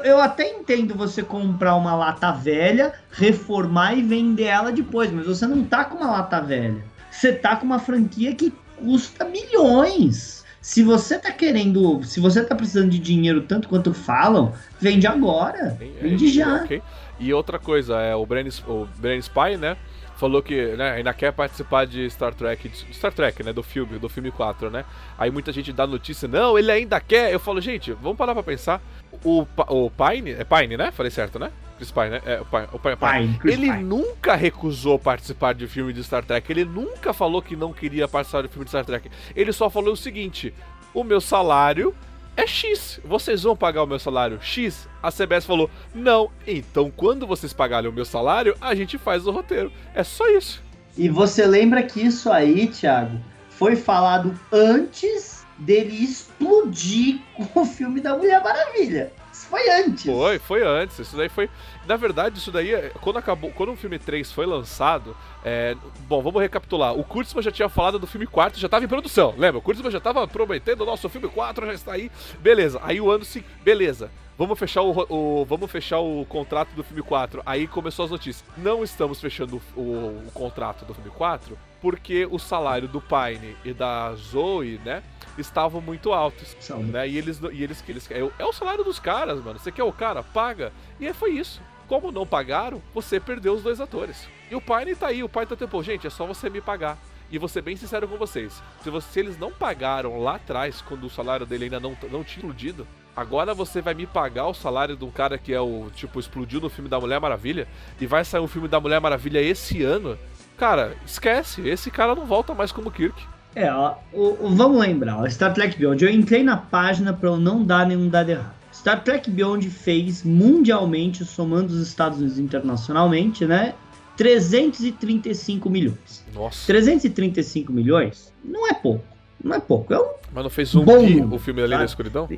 Eu 0.03 0.21
até 0.21 0.51
entendo 0.51 0.97
você 0.97 1.23
comprar 1.23 1.77
uma 1.77 1.95
lata 1.95 2.33
velha, 2.33 2.93
reformar 3.13 3.95
e 3.95 4.03
vender 4.03 4.45
ela 4.47 4.73
depois, 4.73 5.13
mas 5.13 5.27
você 5.27 5.47
não 5.47 5.63
tá 5.63 5.85
com 5.85 5.99
uma 5.99 6.11
lata 6.11 6.41
velha. 6.41 6.91
Você 7.11 7.33
tá 7.33 7.57
com 7.57 7.67
uma 7.67 7.79
franquia 7.79 8.35
que 8.35 8.53
custa 8.81 9.25
milhões. 9.25 10.45
Se 10.61 10.83
você 10.83 11.19
tá 11.19 11.33
querendo, 11.33 12.03
se 12.05 12.21
você 12.21 12.45
tá 12.45 12.55
precisando 12.55 12.91
de 12.91 12.99
dinheiro 12.99 13.43
tanto 13.43 13.69
quanto 13.69 13.95
falam, 13.95 14.53
vende 14.79 15.07
agora. 15.07 15.77
Vende 16.01 16.29
já. 16.29 16.65
Okay. 16.65 16.83
E 17.19 17.33
outra 17.33 17.59
coisa, 17.59 17.99
é 18.01 18.15
o 18.15 18.27
Brand, 18.27 18.47
o 18.67 18.87
Brand 18.99 19.21
Spy, 19.21 19.57
né? 19.59 19.77
Falou 20.17 20.43
que 20.43 20.77
né, 20.77 20.91
ainda 20.93 21.15
quer 21.15 21.33
participar 21.33 21.87
de 21.87 22.11
Star 22.11 22.35
Trek, 22.35 22.69
de 22.69 22.95
Star 22.95 23.11
Trek, 23.11 23.43
né? 23.43 23.55
Do 23.55 23.63
filme, 23.63 23.99
do 23.99 24.09
filme 24.09 24.31
4, 24.31 24.71
né? 24.71 24.85
Aí 25.19 25.31
muita 25.31 25.51
gente 25.51 25.73
dá 25.73 25.87
notícia, 25.87 26.29
não, 26.29 26.59
ele 26.59 26.71
ainda 26.71 27.01
quer. 27.01 27.33
Eu 27.33 27.41
falo, 27.41 27.59
gente, 27.59 27.93
vamos 27.93 28.19
parar 28.19 28.35
pra 28.35 28.43
pensar. 28.43 28.83
O, 29.25 29.47
o 29.69 29.91
Pine, 29.91 30.33
é 30.33 30.45
Pine, 30.45 30.77
né? 30.77 30.91
Falei 30.93 31.11
certo, 31.11 31.39
né? 31.39 31.51
Chris 31.81 31.91
Pine, 31.91 32.11
né? 32.11 32.21
É, 32.27 32.41
o 32.43 32.45
Pine, 32.45 32.69
o 32.73 32.79
Pine, 32.79 32.97
Pine. 32.97 33.39
Pine 33.39 33.53
ele 33.53 33.73
Pine. 33.73 33.83
nunca 33.83 34.35
recusou 34.35 34.99
participar 34.99 35.55
de 35.55 35.67
filme 35.67 35.95
de 35.95 36.05
Star 36.05 36.23
Trek. 36.23 36.53
Ele 36.53 36.67
nunca 36.67 37.15
falou 37.15 37.41
que 37.41 37.57
não 37.57 37.73
queria 37.73 38.07
participar 38.07 38.43
de 38.43 38.49
filme 38.49 38.65
de 38.65 38.71
Star 38.71 38.85
Trek. 38.85 39.11
Ele 39.35 39.51
só 39.51 39.71
falou 39.71 39.95
o 39.95 39.97
seguinte: 39.97 40.53
o 40.93 41.03
meu 41.03 41.23
salário 41.23 41.95
é 42.37 42.47
X. 42.47 43.01
Vocês 43.03 43.45
vão 43.45 43.57
pagar 43.57 43.83
o 43.83 43.87
meu 43.87 43.99
salário 43.99 44.39
X? 44.43 44.87
A 45.03 45.11
CBS 45.11 45.47
falou: 45.47 45.71
não. 45.95 46.31
Então, 46.47 46.93
quando 46.95 47.27
vocês 47.27 47.55
pagarem 47.55 47.89
o 47.89 47.93
meu 47.93 48.05
salário, 48.05 48.55
a 48.61 48.75
gente 48.75 48.99
faz 48.99 49.27
o 49.27 49.31
roteiro. 49.31 49.73
É 49.95 50.05
só 50.05 50.29
isso. 50.29 50.63
E 50.99 51.09
você 51.09 51.47
lembra 51.47 51.83
que 51.83 52.03
isso 52.03 52.31
aí, 52.31 52.67
Thiago, 52.67 53.19
foi 53.49 53.75
falado 53.75 54.39
antes 54.53 55.47
dele 55.57 56.05
explodir 56.05 57.21
com 57.35 57.49
o 57.63 57.65
filme 57.65 58.03
da 58.03 58.15
Mulher 58.15 58.43
Maravilha 58.43 59.13
foi 59.51 59.69
antes. 59.69 60.05
Foi, 60.05 60.39
foi 60.39 60.63
antes. 60.63 60.99
Isso 60.99 61.17
daí 61.17 61.29
foi. 61.29 61.51
Na 61.87 61.97
verdade, 61.97 62.39
isso 62.39 62.53
daí, 62.53 62.91
quando 63.01 63.19
acabou. 63.19 63.51
Quando 63.51 63.73
o 63.73 63.77
filme 63.77 63.99
3 63.99 64.31
foi 64.31 64.47
lançado. 64.47 65.17
É... 65.45 65.77
Bom, 66.09 66.23
vamos 66.23 66.41
recapitular. 66.41 66.97
O 66.97 67.03
Kurtzman 67.03 67.43
já 67.43 67.51
tinha 67.51 67.69
falado 67.69 67.99
do 67.99 68.07
filme 68.07 68.27
4, 68.27 68.59
já 68.61 68.67
estava 68.67 68.85
em 68.85 68.89
produção. 68.89 69.35
Lembra? 69.37 69.59
O 69.59 69.63
Kurtzman 69.63 69.91
já 69.91 69.99
estava 69.99 70.27
prometendo, 70.29 70.87
nosso 70.87 71.09
filme 71.09 71.29
4 71.29 71.67
já 71.67 71.75
está 71.75 71.93
aí. 71.93 72.11
Beleza. 72.39 72.81
Aí 72.83 73.01
o 73.01 73.11
ano 73.11 73.25
se. 73.25 73.45
Beleza. 73.65 74.11
Vamos 74.41 74.59
fechar 74.59 74.81
o, 74.81 75.07
o, 75.11 75.45
vamos 75.45 75.71
fechar 75.71 75.99
o 75.99 76.25
contrato 76.25 76.71
do 76.71 76.83
filme 76.83 77.03
4. 77.03 77.43
Aí 77.45 77.67
começou 77.67 78.07
as 78.07 78.11
notícias. 78.11 78.43
Não 78.57 78.83
estamos 78.83 79.21
fechando 79.21 79.61
o, 79.77 79.81
o, 79.81 80.29
o 80.29 80.31
contrato 80.33 80.83
do 80.87 80.95
filme 80.95 81.11
4 81.11 81.59
porque 81.79 82.25
o 82.25 82.39
salário 82.39 82.89
do 82.89 83.03
Pine 83.03 83.55
e 83.63 83.75
da 83.75 84.15
Zoe, 84.15 84.81
né? 84.83 85.03
estavam 85.37 85.83
muito 85.83 86.11
altos. 86.15 86.57
Né? 86.87 87.07
E 87.07 87.19
eles 87.19 87.39
e 87.53 87.63
eles 87.63 87.83
que 87.83 87.93
eles 87.93 88.11
é, 88.11 88.21
é 88.39 88.45
o 88.47 88.53
salário 88.55 88.83
dos 88.83 88.99
caras, 88.99 89.45
mano. 89.45 89.59
Você 89.59 89.71
quer 89.71 89.85
o 89.85 89.93
cara? 89.93 90.23
Paga. 90.23 90.73
E 90.99 91.07
aí 91.07 91.13
foi 91.13 91.33
isso. 91.33 91.61
Como 91.87 92.11
não 92.11 92.27
pagaram, 92.27 92.81
você 92.95 93.21
perdeu 93.21 93.53
os 93.53 93.63
dois 93.63 93.79
atores. 93.79 94.27
E 94.51 94.55
o 94.55 94.61
Pine 94.63 94.95
tá 94.95 95.09
aí, 95.09 95.23
o 95.23 95.29
Pine 95.29 95.45
tá 95.45 95.57
tempo, 95.57 95.83
gente, 95.83 96.07
é 96.07 96.11
só 96.11 96.25
você 96.25 96.49
me 96.49 96.63
pagar. 96.63 96.97
E 97.31 97.37
vou 97.37 97.49
ser 97.49 97.61
bem 97.61 97.77
sincero 97.77 98.09
com 98.09 98.17
vocês. 98.17 98.63
Se, 98.83 99.01
se 99.03 99.21
eles 99.21 99.39
não 99.39 99.53
pagaram 99.53 100.19
lá 100.19 100.37
atrás, 100.37 100.81
quando 100.81 101.05
o 101.05 101.11
salário 101.11 101.45
dele 101.45 101.65
ainda 101.65 101.79
não, 101.79 101.95
não 102.11 102.25
tinha 102.25 102.39
explodido, 102.39 102.87
agora 103.17 103.55
você 103.55 103.81
vai 103.81 103.95
me 103.95 104.07
pagar 104.07 104.47
o 104.47 104.55
salário 104.55 104.97
de 104.97 105.05
um 105.05 105.11
cara 105.11 105.39
que 105.39 105.53
é 105.53 105.61
o, 105.61 105.91
tipo, 105.95 106.19
explodiu 106.19 106.61
no 106.61 106.71
filme 106.71 106.89
da 106.89 107.01
Mulher 107.01 107.21
Maravilha, 107.21 107.67
e 108.01 108.07
vai 108.07 108.25
sair 108.25 108.41
um 108.41 108.49
filme 108.49 108.69
da 108.69 108.81
Mulher 108.81 109.01
Maravilha 109.01 109.41
esse 109.41 109.83
ano. 109.83 110.19
Cara, 110.57 110.97
esquece, 111.07 111.67
esse 111.69 111.91
cara 111.91 112.15
não 112.15 112.27
volta 112.27 112.55
mais 112.55 112.73
como 112.73 112.91
Kirk. 112.91 113.23
É, 113.55 113.73
ó, 113.73 113.95
o, 114.13 114.47
o, 114.47 114.55
vamos 114.55 114.81
lembrar, 114.81 115.19
ó, 115.19 115.29
Star 115.29 115.53
Trek 115.53 115.79
Beyond. 115.79 116.05
Eu 116.05 116.11
entrei 116.11 116.43
na 116.43 116.57
página 116.57 117.13
para 117.13 117.29
eu 117.29 117.37
não 117.37 117.65
dar 117.65 117.87
nenhum 117.87 118.09
dado 118.09 118.31
errado. 118.31 118.55
Star 118.73 119.03
Trek 119.03 119.31
Beyond 119.31 119.69
fez 119.69 120.23
mundialmente, 120.23 121.25
somando 121.25 121.73
os 121.73 121.81
Estados 121.81 122.19
Unidos 122.19 122.39
internacionalmente, 122.39 123.45
né? 123.45 123.75
335 124.17 125.69
milhões. 125.69 126.25
Nossa. 126.35 126.67
335 126.67 127.73
milhões 127.73 128.33
não 128.45 128.69
é 128.69 128.75
pouco. 128.75 129.05
Não 129.43 129.57
é 129.57 129.61
pouco. 129.61 129.93
É 129.95 129.99
um 129.99 130.11
Mas 130.33 130.45
não 130.45 130.51
fez 130.51 130.75
um 130.75 130.85
bom 130.85 131.35
o 131.35 131.39
filme 131.39 131.63
Além 131.63 131.73
tá? 131.73 131.79
da 131.79 131.85
Escuridão? 131.85 132.29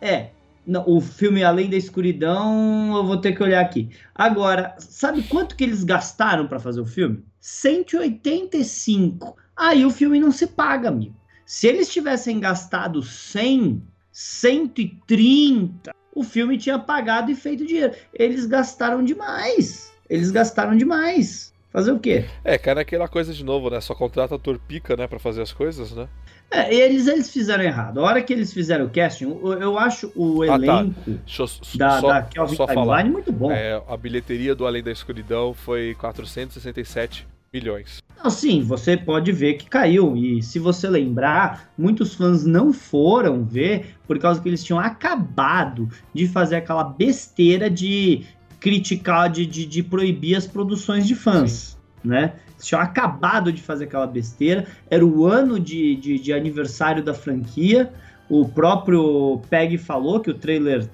É. 0.00 0.30
Não, 0.66 0.84
o 0.86 1.00
filme 1.00 1.42
Além 1.42 1.68
da 1.68 1.76
Escuridão, 1.76 2.96
eu 2.96 3.04
vou 3.04 3.16
ter 3.16 3.32
que 3.32 3.42
olhar 3.42 3.60
aqui. 3.60 3.88
Agora, 4.14 4.76
sabe 4.78 5.22
quanto 5.24 5.56
que 5.56 5.64
eles 5.64 5.82
gastaram 5.82 6.46
para 6.46 6.60
fazer 6.60 6.80
o 6.80 6.86
filme? 6.86 7.24
185 7.40 9.36
aí 9.60 9.84
o 9.84 9.90
filme 9.90 10.18
não 10.18 10.32
se 10.32 10.46
paga, 10.46 10.88
amigo. 10.88 11.14
Se 11.44 11.66
eles 11.66 11.92
tivessem 11.92 12.40
gastado 12.40 13.02
100, 13.02 13.82
130, 14.10 15.94
o 16.14 16.22
filme 16.22 16.56
tinha 16.56 16.78
pagado 16.78 17.30
e 17.30 17.34
feito 17.34 17.66
dinheiro. 17.66 17.94
Eles 18.14 18.46
gastaram 18.46 19.04
demais. 19.04 19.92
Eles 20.08 20.30
gastaram 20.30 20.76
demais. 20.76 21.49
Fazer 21.72 21.92
o 21.92 22.00
quê? 22.00 22.24
É, 22.44 22.58
cara, 22.58 22.80
aquela 22.80 23.06
coisa 23.06 23.32
de 23.32 23.44
novo, 23.44 23.70
né? 23.70 23.80
Só 23.80 23.94
contrata 23.94 24.34
ator 24.34 24.58
pica, 24.58 24.96
né, 24.96 25.06
pra 25.06 25.20
fazer 25.20 25.40
as 25.40 25.52
coisas, 25.52 25.92
né? 25.92 26.08
É, 26.50 26.74
eles, 26.74 27.06
eles 27.06 27.30
fizeram 27.30 27.62
errado. 27.62 28.00
A 28.00 28.02
hora 28.02 28.22
que 28.22 28.32
eles 28.32 28.52
fizeram 28.52 28.86
o 28.86 28.90
casting, 28.90 29.26
eu, 29.26 29.52
eu 29.52 29.78
acho 29.78 30.10
o 30.16 30.44
elenco 30.44 30.72
ah, 30.72 31.04
tá. 31.04 31.12
eu, 31.12 31.48
da, 31.78 32.00
só, 32.00 32.08
da 32.08 32.22
Kelvin 32.22 32.56
só 32.56 32.66
falar. 32.66 33.04
muito 33.04 33.30
bom. 33.30 33.52
É, 33.52 33.80
a 33.86 33.96
bilheteria 33.96 34.52
do 34.52 34.66
Além 34.66 34.82
da 34.82 34.90
Escuridão 34.90 35.54
foi 35.54 35.94
467 35.94 37.28
milhões. 37.52 38.02
Não, 38.22 38.30
sim, 38.30 38.62
você 38.62 38.96
pode 38.96 39.30
ver 39.30 39.54
que 39.54 39.68
caiu. 39.68 40.16
E 40.16 40.42
se 40.42 40.58
você 40.58 40.88
lembrar, 40.88 41.70
muitos 41.78 42.14
fãs 42.14 42.44
não 42.44 42.72
foram 42.72 43.44
ver 43.44 43.94
por 44.06 44.18
causa 44.18 44.40
que 44.40 44.48
eles 44.48 44.62
tinham 44.62 44.78
acabado 44.78 45.88
de 46.12 46.26
fazer 46.26 46.56
aquela 46.56 46.84
besteira 46.84 47.70
de 47.70 48.24
criticar, 48.60 49.30
de, 49.30 49.46
de, 49.46 49.66
de 49.66 49.82
proibir 49.82 50.36
as 50.36 50.46
produções 50.46 51.06
de 51.06 51.14
fãs. 51.14 51.78
Né? 52.04 52.34
Eles 52.54 52.66
tinham 52.66 52.80
acabado 52.80 53.52
de 53.52 53.60
fazer 53.62 53.84
aquela 53.84 54.06
besteira. 54.06 54.66
Era 54.88 55.04
o 55.04 55.26
ano 55.26 55.58
de, 55.58 55.96
de, 55.96 56.18
de 56.18 56.32
aniversário 56.32 57.02
da 57.02 57.14
franquia. 57.14 57.92
O 58.28 58.48
próprio 58.48 59.40
Peg 59.50 59.76
falou 59.76 60.20
que 60.20 60.30
o 60.30 60.34
trailer 60.34 60.88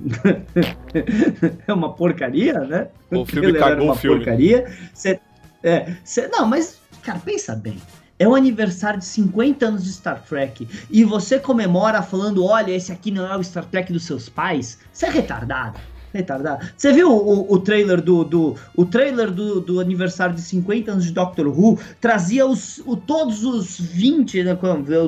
é 1.68 1.72
uma 1.72 1.92
porcaria, 1.92 2.60
né? 2.60 2.88
O, 3.10 3.18
o 3.18 3.26
filme 3.26 3.52
cagou 3.52 3.84
uma 3.84 3.92
o 3.92 3.96
filme. 3.96 4.24
porcaria. 4.24 4.72
Cê, 4.94 5.20
é, 5.62 5.94
cê, 6.02 6.28
não, 6.28 6.46
mas, 6.46 6.80
cara, 7.02 7.18
pensa 7.18 7.54
bem. 7.54 7.76
É 8.18 8.26
o 8.26 8.34
aniversário 8.34 8.98
de 8.98 9.04
50 9.04 9.66
anos 9.66 9.84
de 9.84 9.92
Star 9.92 10.22
Trek 10.22 10.66
e 10.90 11.04
você 11.04 11.38
comemora 11.38 12.00
falando: 12.00 12.42
olha, 12.42 12.72
esse 12.72 12.90
aqui 12.90 13.10
não 13.10 13.30
é 13.30 13.36
o 13.36 13.44
Star 13.44 13.66
Trek 13.66 13.92
dos 13.92 14.04
seus 14.04 14.30
pais. 14.30 14.78
Você 14.90 15.04
é 15.04 15.10
retardado. 15.10 15.78
Retardado. 16.16 16.66
Você 16.76 16.92
viu 16.92 17.10
o, 17.10 17.52
o 17.52 17.58
trailer 17.58 18.00
do, 18.00 18.24
do 18.24 18.56
o 18.74 18.84
trailer 18.84 19.30
do, 19.30 19.60
do 19.60 19.80
aniversário 19.80 20.34
de 20.34 20.42
50 20.42 20.92
anos 20.92 21.04
de 21.04 21.12
Doctor 21.12 21.46
Who? 21.46 21.78
Trazia 22.00 22.46
os, 22.46 22.78
o, 22.84 22.96
todos 22.96 23.44
os 23.44 23.78
20, 23.78 24.42
né, 24.42 24.58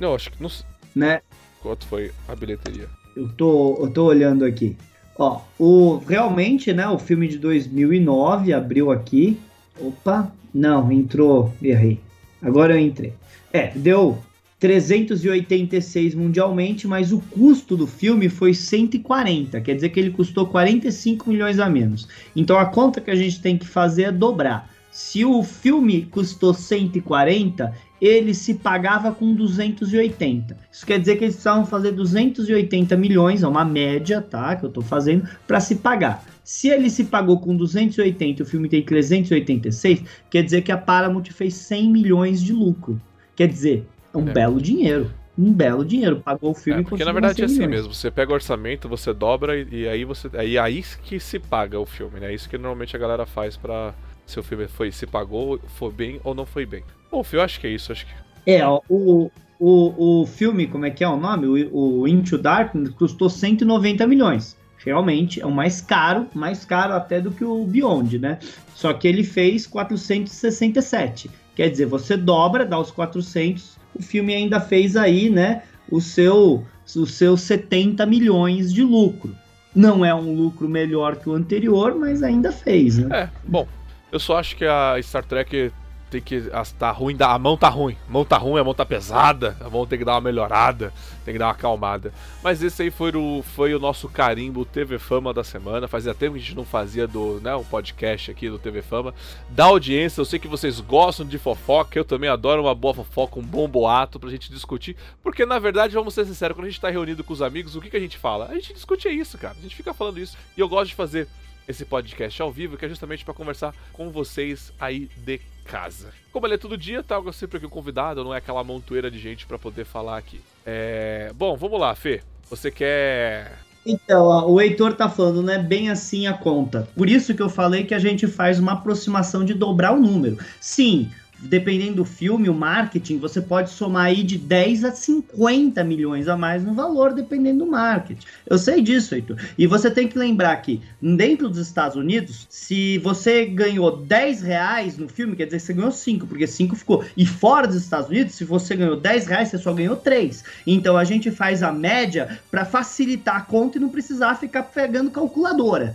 Não, 0.00 0.14
acho 0.14 0.30
que 0.30 0.42
não 0.42 0.48
sei 0.48 0.66
né? 0.94 1.20
quanto 1.60 1.86
foi 1.86 2.12
a 2.28 2.36
bilheteria. 2.36 2.88
Eu 3.16 3.28
tô, 3.28 3.76
eu 3.80 3.90
tô 3.90 4.04
olhando 4.04 4.44
aqui. 4.44 4.76
Ó, 5.18 5.40
o, 5.58 5.98
realmente, 5.98 6.72
né, 6.72 6.86
o 6.88 6.98
filme 6.98 7.28
de 7.28 7.38
2009 7.38 8.52
abriu 8.52 8.90
aqui. 8.90 9.40
Opa, 9.80 10.30
não, 10.52 10.90
entrou, 10.90 11.52
errei. 11.62 12.00
Agora 12.42 12.74
eu 12.74 12.78
entrei. 12.78 13.14
É, 13.52 13.68
deu 13.74 14.18
386 14.64 16.14
mundialmente, 16.14 16.88
mas 16.88 17.12
o 17.12 17.20
custo 17.20 17.76
do 17.76 17.86
filme 17.86 18.30
foi 18.30 18.54
140, 18.54 19.60
quer 19.60 19.74
dizer 19.74 19.90
que 19.90 20.00
ele 20.00 20.08
custou 20.08 20.46
45 20.46 21.28
milhões 21.28 21.58
a 21.58 21.68
menos. 21.68 22.08
Então 22.34 22.58
a 22.58 22.64
conta 22.64 22.98
que 22.98 23.10
a 23.10 23.14
gente 23.14 23.42
tem 23.42 23.58
que 23.58 23.66
fazer 23.66 24.04
é 24.04 24.10
dobrar. 24.10 24.70
Se 24.90 25.22
o 25.22 25.42
filme 25.42 26.08
custou 26.10 26.54
140, 26.54 27.74
ele 28.00 28.32
se 28.32 28.54
pagava 28.54 29.12
com 29.12 29.34
280. 29.34 30.56
Isso 30.72 30.86
quer 30.86 30.98
dizer 30.98 31.16
que 31.16 31.24
eles 31.24 31.34
precisavam 31.34 31.66
fazer 31.66 31.92
280 31.92 32.96
milhões, 32.96 33.42
é 33.42 33.46
uma 33.46 33.66
média, 33.66 34.22
tá? 34.22 34.56
Que 34.56 34.64
eu 34.64 34.70
tô 34.70 34.80
fazendo, 34.80 35.28
para 35.46 35.60
se 35.60 35.74
pagar. 35.74 36.24
Se 36.42 36.68
ele 36.68 36.88
se 36.88 37.04
pagou 37.04 37.38
com 37.38 37.54
280 37.54 38.40
e 38.40 38.42
o 38.42 38.46
filme 38.46 38.70
tem 38.70 38.82
386, 38.82 40.04
quer 40.30 40.42
dizer 40.42 40.62
que 40.62 40.72
a 40.72 40.78
Paramount 40.78 41.24
fez 41.24 41.52
100 41.52 41.90
milhões 41.90 42.42
de 42.42 42.54
lucro. 42.54 42.98
Quer 43.36 43.48
dizer, 43.48 43.84
um 44.14 44.28
É. 44.28 44.32
belo 44.32 44.60
dinheiro. 44.60 45.10
Um 45.36 45.52
belo 45.52 45.84
dinheiro. 45.84 46.20
Pagou 46.20 46.52
o 46.52 46.54
filme 46.54 46.80
É, 46.80 46.84
porque 46.84 47.04
na 47.04 47.12
verdade 47.12 47.42
é 47.42 47.46
100 47.48 47.56
assim 47.56 47.66
milhões. 47.66 47.80
mesmo, 47.80 47.94
você 47.94 48.10
pega 48.10 48.30
o 48.30 48.34
orçamento, 48.34 48.88
você 48.88 49.12
dobra 49.12 49.56
e, 49.58 49.66
e 49.82 49.88
aí 49.88 50.04
você. 50.04 50.30
Aí, 50.34 50.56
aí 50.58 50.82
que 51.02 51.18
se 51.18 51.38
paga 51.40 51.78
o 51.78 51.84
filme, 51.86 52.20
né? 52.20 52.32
Isso 52.32 52.48
que 52.48 52.56
normalmente 52.56 52.94
a 52.94 52.98
galera 52.98 53.26
faz 53.26 53.56
pra. 53.56 53.92
Se 54.26 54.38
o 54.38 54.42
filme 54.42 54.66
foi, 54.68 54.90
se 54.92 55.06
pagou, 55.06 55.58
foi 55.76 55.90
bem 55.92 56.20
ou 56.24 56.34
não 56.34 56.46
foi 56.46 56.64
bem. 56.64 56.82
Bom, 57.10 57.22
eu 57.32 57.42
acho 57.42 57.60
que 57.60 57.66
é 57.66 57.70
isso, 57.70 57.92
acho 57.92 58.06
que. 58.06 58.12
É, 58.46 58.64
ó, 58.66 58.80
o, 58.88 59.30
o, 59.58 60.20
o 60.22 60.26
filme, 60.26 60.66
como 60.66 60.86
é 60.86 60.90
que 60.90 61.02
é 61.04 61.08
o 61.08 61.16
nome? 61.16 61.46
O, 61.46 62.00
o 62.00 62.08
Into 62.08 62.38
Darkness 62.38 62.90
custou 62.90 63.28
190 63.28 64.06
milhões. 64.06 64.56
Realmente 64.78 65.40
é 65.40 65.46
o 65.46 65.50
mais 65.50 65.80
caro, 65.80 66.26
mais 66.34 66.64
caro 66.64 66.92
até 66.94 67.20
do 67.20 67.30
que 67.30 67.44
o 67.44 67.64
Beyond, 67.64 68.18
né? 68.18 68.38
Só 68.74 68.92
que 68.92 69.08
ele 69.08 69.24
fez 69.24 69.66
467. 69.66 71.30
Quer 71.54 71.70
dizer, 71.70 71.86
você 71.86 72.16
dobra, 72.16 72.64
dá 72.66 72.78
os 72.78 72.90
400, 72.90 73.78
o 73.94 74.02
filme 74.02 74.34
ainda 74.34 74.60
fez 74.60 74.96
aí, 74.96 75.30
né, 75.30 75.62
o 75.90 76.00
seu, 76.00 76.64
os 76.84 77.12
seus 77.12 77.40
70 77.42 78.04
milhões 78.06 78.72
de 78.72 78.82
lucro. 78.82 79.34
Não 79.74 80.04
é 80.04 80.14
um 80.14 80.34
lucro 80.34 80.68
melhor 80.68 81.16
que 81.16 81.28
o 81.28 81.34
anterior, 81.34 81.94
mas 81.94 82.22
ainda 82.22 82.52
fez, 82.52 82.98
né? 82.98 83.22
É, 83.22 83.28
bom, 83.44 83.66
eu 84.12 84.20
só 84.20 84.38
acho 84.38 84.56
que 84.56 84.64
a 84.64 84.96
Star 85.02 85.24
Trek 85.24 85.72
tem 86.14 86.20
que. 86.22 86.48
as- 86.52 86.72
Tá 86.72 86.90
ruim, 86.90 87.16
a 87.20 87.38
mão 87.38 87.56
tá 87.56 87.68
ruim. 87.68 87.96
A 88.08 88.12
mão 88.12 88.24
tá 88.24 88.36
ruim, 88.36 88.60
a 88.60 88.64
mão 88.64 88.74
tá 88.74 88.84
pesada, 88.86 89.56
a 89.60 89.68
mão 89.68 89.86
tem 89.86 89.98
que 89.98 90.04
dar 90.04 90.12
uma 90.14 90.20
melhorada, 90.20 90.92
tem 91.24 91.34
que 91.34 91.38
dar 91.38 91.46
uma 91.46 91.52
acalmada. 91.52 92.12
Mas 92.42 92.62
esse 92.62 92.82
aí 92.82 92.90
foi 92.90 93.10
o, 93.16 93.42
foi 93.42 93.74
o 93.74 93.78
nosso 93.78 94.08
carimbo 94.08 94.64
TV 94.64 94.98
Fama 94.98 95.32
da 95.32 95.42
semana. 95.44 95.88
Fazia 95.88 96.14
tempo 96.14 96.34
que 96.34 96.40
a 96.40 96.42
gente 96.42 96.56
não 96.56 96.64
fazia 96.64 97.06
do, 97.06 97.40
né, 97.40 97.54
um 97.56 97.64
podcast 97.64 98.30
aqui 98.30 98.48
do 98.48 98.58
TV 98.58 98.82
Fama. 98.82 99.14
Da 99.50 99.64
audiência, 99.64 100.20
eu 100.20 100.24
sei 100.24 100.38
que 100.38 100.48
vocês 100.48 100.80
gostam 100.80 101.26
de 101.26 101.38
fofoca, 101.38 101.98
eu 101.98 102.04
também 102.04 102.28
adoro 102.30 102.62
uma 102.62 102.74
boa 102.74 102.94
fofoca, 102.94 103.38
um 103.38 103.42
bom 103.42 103.68
boato 103.68 104.18
pra 104.20 104.30
gente 104.30 104.50
discutir. 104.52 104.96
Porque 105.22 105.44
na 105.46 105.58
verdade, 105.58 105.94
vamos 105.94 106.14
ser 106.14 106.24
sinceros, 106.26 106.56
quando 106.56 106.66
a 106.66 106.70
gente 106.70 106.80
tá 106.80 106.90
reunido 106.90 107.22
com 107.24 107.32
os 107.32 107.42
amigos, 107.42 107.74
o 107.76 107.80
que, 107.80 107.90
que 107.90 107.96
a 107.96 108.00
gente 108.00 108.18
fala? 108.18 108.46
A 108.50 108.54
gente 108.54 108.72
discute 108.74 109.08
isso, 109.08 109.36
cara. 109.38 109.56
A 109.58 109.62
gente 109.62 109.74
fica 109.76 109.92
falando 109.94 110.18
isso. 110.18 110.36
E 110.56 110.60
eu 110.60 110.68
gosto 110.68 110.88
de 110.90 110.94
fazer 110.94 111.28
esse 111.68 111.84
podcast 111.84 112.40
ao 112.40 112.52
vivo, 112.52 112.76
que 112.76 112.84
é 112.84 112.88
justamente 112.88 113.24
para 113.24 113.34
conversar 113.34 113.74
com 113.92 114.10
vocês 114.10 114.72
aí 114.78 115.08
de 115.16 115.40
casa. 115.64 116.12
Como 116.32 116.46
ele 116.46 116.54
é 116.54 116.58
todo 116.58 116.76
dia, 116.76 117.02
tá 117.02 117.20
sempre 117.32 117.56
aqui 117.56 117.66
um 117.66 117.70
convidado, 117.70 118.22
não 118.22 118.34
é 118.34 118.38
aquela 118.38 118.62
montoeira 118.62 119.10
de 119.10 119.18
gente 119.18 119.46
para 119.46 119.58
poder 119.58 119.84
falar 119.84 120.18
aqui. 120.18 120.40
É... 120.64 121.32
Bom, 121.34 121.56
vamos 121.56 121.80
lá, 121.80 121.94
Fê. 121.94 122.22
Você 122.50 122.70
quer. 122.70 123.58
Então, 123.86 124.24
ó, 124.24 124.46
o 124.46 124.60
Heitor 124.60 124.94
tá 124.94 125.08
falando, 125.08 125.42
não 125.42 125.52
é 125.52 125.58
bem 125.58 125.90
assim 125.90 126.26
a 126.26 126.32
conta. 126.32 126.88
Por 126.94 127.08
isso 127.08 127.34
que 127.34 127.42
eu 127.42 127.48
falei 127.48 127.84
que 127.84 127.94
a 127.94 127.98
gente 127.98 128.26
faz 128.26 128.58
uma 128.58 128.72
aproximação 128.72 129.44
de 129.44 129.54
dobrar 129.54 129.92
o 129.92 130.00
número. 130.00 130.38
Sim, 130.60 131.10
dependendo 131.38 131.96
do 131.96 132.04
filme, 132.04 132.48
o 132.48 132.54
marketing, 132.54 133.18
você 133.18 133.40
pode 133.40 133.70
somar 133.70 134.06
aí 134.06 134.22
de 134.22 134.38
10 134.38 134.84
a 134.84 134.92
50 134.92 135.82
milhões 135.84 136.28
a 136.28 136.36
mais 136.36 136.64
no 136.64 136.74
valor, 136.74 137.12
dependendo 137.12 137.64
do 137.64 137.70
marketing. 137.70 138.26
Eu 138.46 138.58
sei 138.58 138.80
disso, 138.80 139.14
Heitor. 139.14 139.36
E 139.56 139.66
você 139.66 139.90
tem 139.90 140.08
que 140.08 140.18
lembrar 140.18 140.56
que, 140.56 140.80
dentro 141.00 141.48
dos 141.48 141.58
Estados 141.58 141.96
Unidos, 141.96 142.46
se 142.48 142.98
você 142.98 143.46
ganhou 143.46 143.96
10 143.96 144.42
reais 144.42 144.96
no 144.96 145.08
filme, 145.08 145.36
quer 145.36 145.46
dizer 145.46 145.58
que 145.58 145.66
você 145.66 145.72
ganhou 145.74 145.92
5, 145.92 146.26
porque 146.26 146.46
5 146.46 146.76
ficou. 146.76 147.04
E 147.16 147.26
fora 147.26 147.66
dos 147.66 147.76
Estados 147.76 148.08
Unidos, 148.08 148.34
se 148.34 148.44
você 148.44 148.76
ganhou 148.76 148.96
10 148.96 149.26
reais, 149.26 149.48
você 149.48 149.58
só 149.58 149.72
ganhou 149.72 149.96
3. 149.96 150.44
Então 150.66 150.96
a 150.96 151.04
gente 151.04 151.30
faz 151.30 151.62
a 151.62 151.72
média 151.72 152.38
para 152.50 152.64
facilitar 152.64 153.36
a 153.36 153.40
conta 153.40 153.78
e 153.78 153.80
não 153.80 153.88
precisar 153.88 154.34
ficar 154.36 154.62
pegando 154.64 155.10
calculadora. 155.10 155.94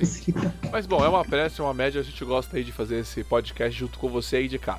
Mas 0.72 0.86
bom, 0.86 1.04
é 1.04 1.08
uma 1.08 1.24
pressa, 1.24 1.62
é 1.62 1.64
uma 1.64 1.74
média, 1.74 2.00
a 2.00 2.04
gente 2.04 2.24
gosta 2.24 2.56
aí 2.56 2.64
de 2.64 2.72
fazer 2.72 2.98
esse 2.98 3.22
podcast 3.24 3.78
junto 3.78 3.98
com 3.98 4.08
você 4.08 4.36
aí 4.36 4.48
de 4.48 4.58
casa. 4.58 4.71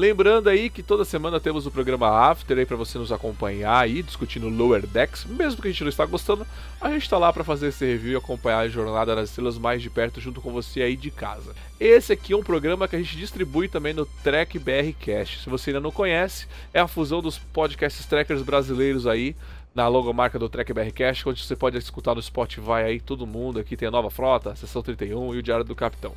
Lembrando 0.00 0.48
aí 0.48 0.70
que 0.70 0.82
toda 0.82 1.04
semana 1.04 1.38
temos 1.38 1.66
o 1.66 1.70
programa 1.70 2.08
After 2.08 2.56
aí 2.56 2.64
para 2.64 2.76
você 2.76 2.96
nos 2.96 3.12
acompanhar 3.12 3.80
aí, 3.80 4.02
discutindo 4.02 4.48
Lower 4.48 4.86
Decks. 4.86 5.26
Mesmo 5.26 5.60
que 5.60 5.68
a 5.68 5.70
gente 5.70 5.82
não 5.82 5.90
está 5.90 6.06
gostando, 6.06 6.46
a 6.80 6.90
gente 6.90 7.10
tá 7.10 7.18
lá 7.18 7.30
para 7.32 7.44
fazer 7.44 7.68
esse 7.68 7.84
review 7.84 8.12
e 8.12 8.16
acompanhar 8.16 8.60
a 8.60 8.68
jornada 8.68 9.14
das 9.14 9.28
estrelas 9.28 9.58
mais 9.58 9.82
de 9.82 9.90
perto 9.90 10.18
junto 10.18 10.40
com 10.40 10.50
você 10.52 10.80
aí 10.80 10.96
de 10.96 11.10
casa. 11.10 11.54
Esse 11.78 12.14
aqui 12.14 12.32
é 12.32 12.36
um 12.36 12.42
programa 12.42 12.88
que 12.88 12.96
a 12.96 12.98
gente 12.98 13.14
distribui 13.14 13.68
também 13.68 13.92
no 13.92 14.06
Trek 14.06 14.58
BR 14.58 14.94
Cast. 14.98 15.42
Se 15.42 15.50
você 15.50 15.68
ainda 15.68 15.80
não 15.80 15.92
conhece, 15.92 16.46
é 16.72 16.80
a 16.80 16.88
fusão 16.88 17.20
dos 17.20 17.38
podcasts 17.38 18.06
trackers 18.06 18.40
brasileiros 18.40 19.06
aí 19.06 19.36
na 19.74 19.86
logomarca 19.86 20.38
do 20.38 20.48
Trek 20.48 20.72
BR 20.72 20.90
Cast, 20.94 21.28
onde 21.28 21.44
você 21.44 21.54
pode 21.54 21.76
escutar 21.76 22.14
no 22.14 22.22
Spotify 22.22 22.84
aí 22.86 23.00
todo 23.00 23.26
mundo. 23.26 23.60
Aqui 23.60 23.76
tem 23.76 23.88
a 23.88 23.90
Nova 23.90 24.10
Frota, 24.10 24.52
a 24.52 24.56
Sessão 24.56 24.82
31 24.82 25.34
e 25.34 25.38
o 25.38 25.42
Diário 25.42 25.64
do 25.64 25.74
Capitão. 25.74 26.14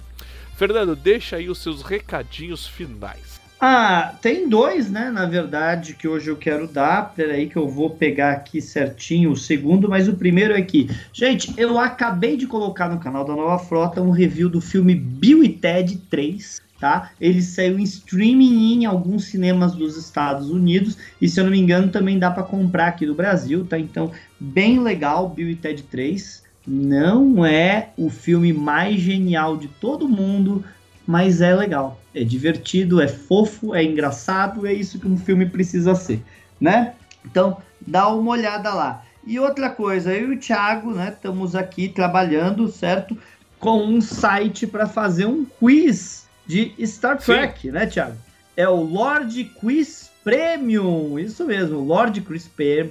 Fernando, 0.55 0.95
deixa 0.95 1.37
aí 1.37 1.49
os 1.49 1.57
seus 1.57 1.81
recadinhos 1.81 2.67
finais. 2.67 3.41
Ah, 3.65 4.13
tem 4.21 4.49
dois, 4.49 4.91
né? 4.91 5.09
Na 5.09 5.25
verdade, 5.25 5.93
que 5.93 6.05
hoje 6.05 6.29
eu 6.29 6.35
quero 6.35 6.67
dar. 6.67 7.13
Peraí, 7.15 7.47
que 7.47 7.55
eu 7.55 7.65
vou 7.65 7.91
pegar 7.91 8.31
aqui 8.33 8.61
certinho 8.61 9.31
o 9.31 9.37
segundo, 9.37 9.87
mas 9.87 10.09
o 10.09 10.15
primeiro 10.17 10.53
é 10.53 10.57
aqui. 10.57 10.89
Gente, 11.13 11.53
eu 11.57 11.79
acabei 11.79 12.35
de 12.35 12.45
colocar 12.45 12.89
no 12.89 12.99
canal 12.99 13.23
da 13.23 13.33
Nova 13.33 13.57
Frota 13.63 14.01
um 14.01 14.11
review 14.11 14.49
do 14.49 14.59
filme 14.59 14.93
Bill 14.93 15.45
e 15.45 15.49
Ted 15.49 15.97
3. 16.09 16.61
Tá? 16.77 17.11
Ele 17.21 17.41
saiu 17.41 17.79
em 17.79 17.83
streaming 17.83 18.73
em 18.73 18.85
alguns 18.85 19.25
cinemas 19.25 19.73
dos 19.73 19.95
Estados 19.95 20.49
Unidos 20.49 20.97
e 21.21 21.29
se 21.29 21.39
eu 21.39 21.45
não 21.45 21.51
me 21.51 21.57
engano 21.57 21.87
também 21.87 22.19
dá 22.19 22.29
para 22.29 22.43
comprar 22.43 22.87
aqui 22.87 23.05
no 23.05 23.15
Brasil, 23.15 23.63
tá? 23.63 23.79
Então, 23.79 24.11
bem 24.37 24.81
legal 24.81 25.29
Bill 25.29 25.51
e 25.51 25.55
Ted 25.55 25.81
3. 25.83 26.42
Não 26.65 27.45
é 27.45 27.89
o 27.97 28.09
filme 28.09 28.53
mais 28.53 28.99
genial 28.99 29.57
de 29.57 29.67
todo 29.67 30.07
mundo, 30.07 30.63
mas 31.05 31.41
é 31.41 31.53
legal. 31.53 31.99
É 32.15 32.23
divertido, 32.23 33.01
é 33.01 33.07
fofo, 33.07 33.75
é 33.75 33.83
engraçado, 33.83 34.65
é 34.65 34.73
isso 34.73 34.99
que 34.99 35.07
um 35.07 35.17
filme 35.17 35.45
precisa 35.45 35.93
ser, 35.95 36.21
né? 36.59 36.93
Então, 37.25 37.57
dá 37.85 38.07
uma 38.07 38.31
olhada 38.31 38.73
lá. 38.73 39.03
E 39.25 39.39
outra 39.39 39.69
coisa, 39.69 40.13
eu 40.13 40.31
e 40.31 40.35
o 40.35 40.39
Thiago, 40.39 40.91
né, 40.91 41.09
estamos 41.09 41.55
aqui 41.55 41.87
trabalhando, 41.87 42.67
certo? 42.67 43.17
Com 43.59 43.85
um 43.85 44.01
site 44.01 44.67
para 44.67 44.85
fazer 44.85 45.25
um 45.25 45.45
quiz 45.45 46.27
de 46.45 46.73
Star 46.85 47.17
Trek, 47.17 47.61
Sim. 47.61 47.71
né, 47.71 47.85
Thiago? 47.85 48.17
É 48.55 48.67
o 48.67 48.81
Lord 48.81 49.43
Quiz 49.59 50.11
Premium, 50.23 51.17
isso 51.17 51.45
mesmo, 51.45 51.79
Lord 51.79 52.19
Quiz 52.21 52.49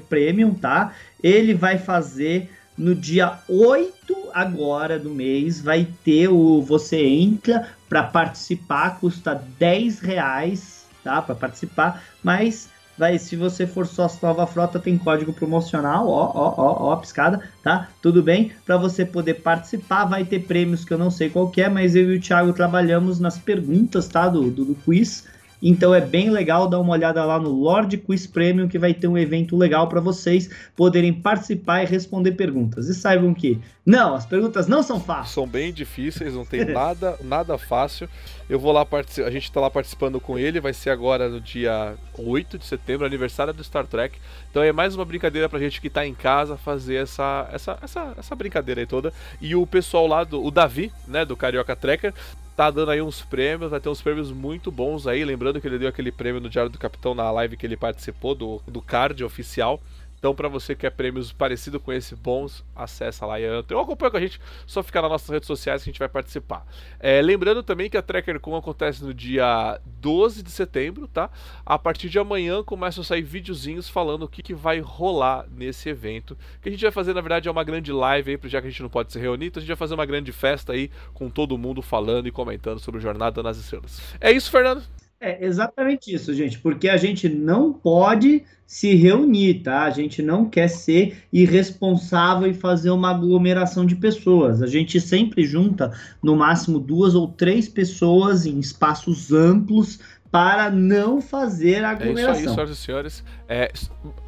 Premium, 0.08 0.54
tá? 0.54 0.92
Ele 1.22 1.54
vai 1.54 1.78
fazer 1.78 2.50
no 2.76 2.94
dia 2.94 3.38
8 3.48 4.30
agora 4.32 4.98
do 4.98 5.10
mês, 5.10 5.60
vai 5.60 5.86
ter 6.04 6.28
o 6.28 6.62
Você 6.62 7.04
Entra 7.04 7.68
para 7.88 8.02
participar, 8.02 8.98
custa 8.98 9.34
10 9.58 10.00
reais, 10.00 10.86
tá? 11.04 11.20
Para 11.20 11.34
participar, 11.34 12.02
mas 12.22 12.70
vai, 12.96 13.18
se 13.18 13.36
você 13.36 13.66
for 13.66 13.86
sócio 13.86 14.18
Nova 14.22 14.46
Frota, 14.46 14.78
tem 14.78 14.96
código 14.96 15.32
promocional, 15.32 16.08
ó, 16.08 16.32
ó, 16.34 16.54
ó, 16.56 16.92
ó, 16.92 16.96
piscada, 16.96 17.42
tá? 17.62 17.88
Tudo 18.00 18.22
bem? 18.22 18.52
Para 18.64 18.76
você 18.76 19.04
poder 19.04 19.34
participar, 19.34 20.04
vai 20.04 20.24
ter 20.24 20.40
prêmios 20.40 20.84
que 20.84 20.94
eu 20.94 20.98
não 20.98 21.10
sei 21.10 21.28
qual 21.28 21.52
é, 21.56 21.68
mas 21.68 21.94
eu 21.94 22.12
e 22.12 22.16
o 22.16 22.20
Thiago 22.20 22.52
trabalhamos 22.52 23.20
nas 23.20 23.38
perguntas, 23.38 24.08
tá? 24.08 24.28
Do, 24.28 24.50
do, 24.50 24.64
do 24.64 24.74
quiz. 24.74 25.26
Então 25.62 25.94
é 25.94 26.00
bem 26.00 26.28
legal 26.28 26.68
dar 26.68 26.80
uma 26.80 26.92
olhada 26.92 27.24
lá 27.24 27.38
no 27.38 27.50
Lord 27.50 27.96
Quiz 27.98 28.26
Premium 28.26 28.66
que 28.66 28.78
vai 28.78 28.92
ter 28.92 29.06
um 29.06 29.16
evento 29.16 29.56
legal 29.56 29.88
para 29.88 30.00
vocês 30.00 30.50
poderem 30.74 31.12
participar 31.12 31.84
e 31.84 31.86
responder 31.86 32.32
perguntas. 32.32 32.88
E 32.88 32.94
saibam 32.94 33.32
que 33.32 33.60
não, 33.84 34.14
as 34.14 34.24
perguntas 34.24 34.68
não 34.68 34.80
são 34.80 35.00
fáceis. 35.00 35.34
São 35.34 35.46
bem 35.46 35.72
difíceis, 35.72 36.34
não 36.34 36.44
tem 36.44 36.64
nada, 36.64 37.18
nada 37.20 37.58
fácil. 37.58 38.08
Eu 38.48 38.60
vou 38.60 38.70
lá 38.70 38.86
participar, 38.86 39.26
a 39.26 39.30
gente 39.30 39.44
está 39.44 39.60
lá 39.60 39.68
participando 39.68 40.20
com 40.20 40.38
ele, 40.38 40.60
vai 40.60 40.72
ser 40.72 40.90
agora 40.90 41.28
no 41.28 41.40
dia 41.40 41.96
8 42.16 42.58
de 42.58 42.64
setembro, 42.64 43.04
aniversário 43.04 43.52
do 43.52 43.64
Star 43.64 43.84
Trek. 43.86 44.18
Então 44.50 44.62
é 44.62 44.70
mais 44.70 44.94
uma 44.94 45.04
brincadeira 45.04 45.48
pra 45.48 45.58
gente 45.58 45.80
que 45.80 45.90
tá 45.90 46.06
em 46.06 46.14
casa 46.14 46.56
fazer 46.56 46.96
essa 46.96 47.48
essa 47.52 47.78
essa, 47.82 48.14
essa 48.16 48.36
brincadeira 48.36 48.80
aí 48.80 48.86
toda. 48.86 49.12
E 49.40 49.56
o 49.56 49.66
pessoal 49.66 50.06
lá 50.06 50.22
do 50.22 50.44
o 50.44 50.50
Davi, 50.50 50.92
né, 51.08 51.24
do 51.24 51.36
Carioca 51.36 51.74
Trekker, 51.74 52.14
tá 52.56 52.70
dando 52.70 52.92
aí 52.92 53.02
uns 53.02 53.22
prêmios, 53.22 53.70
vai 53.70 53.80
ter 53.80 53.88
uns 53.88 54.00
prêmios 54.00 54.30
muito 54.30 54.70
bons 54.70 55.08
aí. 55.08 55.24
Lembrando 55.24 55.60
que 55.60 55.66
ele 55.66 55.78
deu 55.78 55.88
aquele 55.88 56.12
prêmio 56.12 56.40
no 56.40 56.48
Diário 56.48 56.70
do 56.70 56.78
Capitão 56.78 57.16
na 57.16 57.28
live 57.32 57.56
que 57.56 57.66
ele 57.66 57.76
participou 57.76 58.34
do, 58.34 58.62
do 58.68 58.80
card 58.80 59.24
oficial. 59.24 59.80
Então, 60.22 60.36
para 60.36 60.46
você 60.46 60.76
que 60.76 60.82
quer 60.82 60.90
prêmios 60.90 61.32
parecidos 61.32 61.82
com 61.82 61.92
esse, 61.92 62.14
bons, 62.14 62.64
acessa 62.76 63.26
lá 63.26 63.40
e 63.40 63.44
entra. 63.44 63.76
Ou 63.76 63.82
acompanha 63.82 64.08
com 64.08 64.18
a 64.18 64.20
gente, 64.20 64.40
só 64.68 64.80
ficar 64.80 65.02
nas 65.02 65.10
nossas 65.10 65.28
redes 65.28 65.48
sociais 65.48 65.82
que 65.82 65.90
a 65.90 65.92
gente 65.92 65.98
vai 65.98 66.08
participar. 66.08 66.64
É, 67.00 67.20
lembrando 67.20 67.60
também 67.60 67.90
que 67.90 67.96
a 67.96 68.02
TrekkerCon 68.02 68.54
acontece 68.54 69.04
no 69.04 69.12
dia 69.12 69.80
12 69.84 70.44
de 70.44 70.52
setembro, 70.52 71.08
tá? 71.08 71.28
A 71.66 71.76
partir 71.76 72.08
de 72.08 72.20
amanhã 72.20 72.62
começam 72.62 73.02
a 73.02 73.04
sair 73.04 73.22
videozinhos 73.22 73.88
falando 73.88 74.22
o 74.22 74.28
que, 74.28 74.44
que 74.44 74.54
vai 74.54 74.78
rolar 74.78 75.44
nesse 75.50 75.88
evento. 75.88 76.38
Que 76.60 76.68
a 76.68 76.72
gente 76.72 76.82
vai 76.82 76.92
fazer, 76.92 77.14
na 77.14 77.20
verdade, 77.20 77.48
é 77.48 77.50
uma 77.50 77.64
grande 77.64 77.90
live 77.90 78.30
aí, 78.30 78.48
já 78.48 78.60
que 78.60 78.68
a 78.68 78.70
gente 78.70 78.80
não 78.80 78.88
pode 78.88 79.12
se 79.12 79.18
reunir, 79.18 79.46
então 79.46 79.60
a 79.60 79.62
gente 79.62 79.70
vai 79.70 79.76
fazer 79.76 79.94
uma 79.94 80.06
grande 80.06 80.30
festa 80.30 80.72
aí 80.72 80.88
com 81.12 81.28
todo 81.28 81.58
mundo 81.58 81.82
falando 81.82 82.28
e 82.28 82.30
comentando 82.30 82.78
sobre 82.78 82.98
o 82.98 83.02
Jornada 83.02 83.42
nas 83.42 83.56
Estrelas. 83.56 84.00
É 84.20 84.30
isso, 84.30 84.52
Fernando? 84.52 84.84
É 85.24 85.46
exatamente 85.46 86.12
isso, 86.12 86.34
gente, 86.34 86.58
porque 86.58 86.88
a 86.88 86.96
gente 86.96 87.28
não 87.28 87.72
pode 87.72 88.42
se 88.66 88.92
reunir, 88.96 89.62
tá? 89.62 89.84
A 89.84 89.90
gente 89.90 90.20
não 90.20 90.50
quer 90.50 90.66
ser 90.66 91.16
irresponsável 91.32 92.50
e 92.50 92.54
fazer 92.54 92.90
uma 92.90 93.10
aglomeração 93.10 93.86
de 93.86 93.94
pessoas. 93.94 94.60
A 94.60 94.66
gente 94.66 95.00
sempre 95.00 95.44
junta 95.44 95.92
no 96.20 96.34
máximo 96.34 96.80
duas 96.80 97.14
ou 97.14 97.28
três 97.28 97.68
pessoas 97.68 98.46
em 98.46 98.58
espaços 98.58 99.32
amplos 99.32 100.00
para 100.28 100.72
não 100.72 101.20
fazer 101.20 101.84
aglomeração. 101.84 102.34
É 102.34 102.38
isso 102.38 102.48
aí, 102.48 102.54
senhoras 102.54 102.70
e 102.70 102.76
senhores. 102.76 103.24
É, 103.48 103.72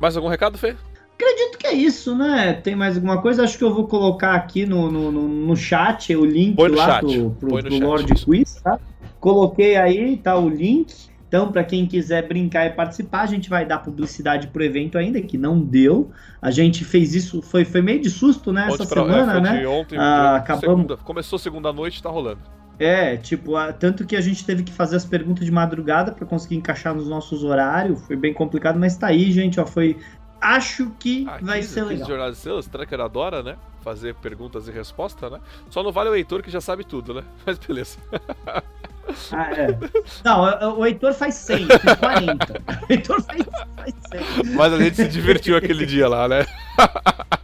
mais 0.01 0.17
algum 0.17 0.29
recado, 0.29 0.57
Fê? 0.57 0.77
Acredito 1.15 1.59
que 1.59 1.67
é 1.67 1.73
isso, 1.73 2.15
né? 2.15 2.53
Tem 2.53 2.77
mais 2.77 2.95
alguma 2.95 3.21
coisa? 3.21 3.43
Acho 3.43 3.59
que 3.59 3.65
eu 3.65 3.75
vou 3.75 3.89
colocar 3.89 4.35
aqui 4.35 4.65
no, 4.65 4.93
no, 4.93 5.11
no 5.11 5.57
chat 5.57 6.15
o 6.15 6.25
link 6.25 6.57
lá 6.69 7.01
pro, 7.01 7.31
pro, 7.31 7.63
pro 7.63 7.79
Lord 7.79 8.15
Quiz, 8.25 8.61
tá? 8.63 8.79
Coloquei 9.25 9.75
aí, 9.75 10.19
tá 10.19 10.37
o 10.37 10.51
link. 10.51 10.95
Então, 11.27 11.51
para 11.51 11.65
quem 11.65 11.87
quiser 11.87 12.29
brincar 12.29 12.67
e 12.67 12.71
participar, 12.71 13.23
a 13.23 13.27
gente 13.27 13.49
vai 13.49 13.65
dar 13.65 13.79
publicidade 13.79 14.49
pro 14.49 14.63
evento 14.63 14.99
ainda, 14.99 15.19
que 15.23 15.39
não 15.39 15.59
deu. 15.59 16.11
A 16.43 16.51
gente 16.51 16.85
fez 16.85 17.15
isso, 17.15 17.41
foi, 17.41 17.65
foi 17.65 17.81
meio 17.81 18.03
de 18.03 18.11
susto, 18.11 18.53
né? 18.53 18.67
Essa 18.69 18.85
pra, 18.85 19.03
semana, 19.03 19.39
é, 19.39 19.41
né? 19.41 19.67
ontem, 19.67 19.97
ah, 19.99 20.37
acabamos... 20.37 20.77
Segunda, 20.77 20.97
começou 20.99 21.39
segunda 21.39 21.73
noite, 21.73 22.03
tá 22.03 22.11
rolando. 22.11 22.41
É, 22.79 23.17
tipo, 23.17 23.55
tanto 23.81 24.05
que 24.07 24.15
a 24.15 24.21
gente 24.21 24.45
teve 24.45 24.63
que 24.63 24.71
fazer 24.71 24.97
as 24.97 25.07
perguntas 25.07 25.47
de 25.47 25.51
madrugada 25.51 26.13
para 26.13 26.27
conseguir 26.27 26.57
encaixar 26.57 26.95
nos 26.95 27.09
nossos 27.09 27.43
horários. 27.45 28.07
Foi 28.07 28.17
bem 28.17 28.35
complicado, 28.35 28.79
mas 28.79 28.95
tá 28.95 29.07
aí, 29.07 29.33
gente, 29.33 29.59
ó, 29.59 29.65
foi 29.65 29.97
acho 30.39 30.91
que 30.99 31.27
Aqui, 31.27 31.45
vai 31.47 31.63
ser 31.63 31.85
legal. 31.85 32.07
Jornada 32.07 32.33
de 32.33 32.37
Seus, 32.37 32.67
Tracker 32.67 33.01
adora, 33.01 33.43
né? 33.43 33.57
Fazer 33.81 34.15
perguntas 34.17 34.69
e 34.69 34.71
respostas, 34.71 35.33
né? 35.33 35.41
Só 35.71 35.83
não 35.83 35.93
vale 35.93 36.11
o 36.11 36.15
Heitor 36.15 36.43
que 36.43 36.51
já 36.51 36.61
sabe 36.61 36.85
tudo, 36.85 37.15
né? 37.15 37.25
Mas 37.47 37.57
beleza. 37.57 37.97
Ah, 39.33 39.51
é. 39.53 39.79
Não, 40.25 40.79
o 40.79 40.87
Heitor 40.87 41.13
faz 41.13 41.35
100, 41.35 41.69
tem 41.69 41.97
40. 41.97 42.63
O 42.89 42.93
Heitor 42.93 43.23
faz, 43.23 43.43
faz 43.77 43.95
100. 44.43 44.53
Mas 44.55 44.73
a 44.73 44.79
gente 44.79 44.97
se 44.97 45.09
divertiu 45.09 45.57
aquele 45.57 45.87
dia 45.87 46.09
lá, 46.09 46.29
né? 46.29 46.47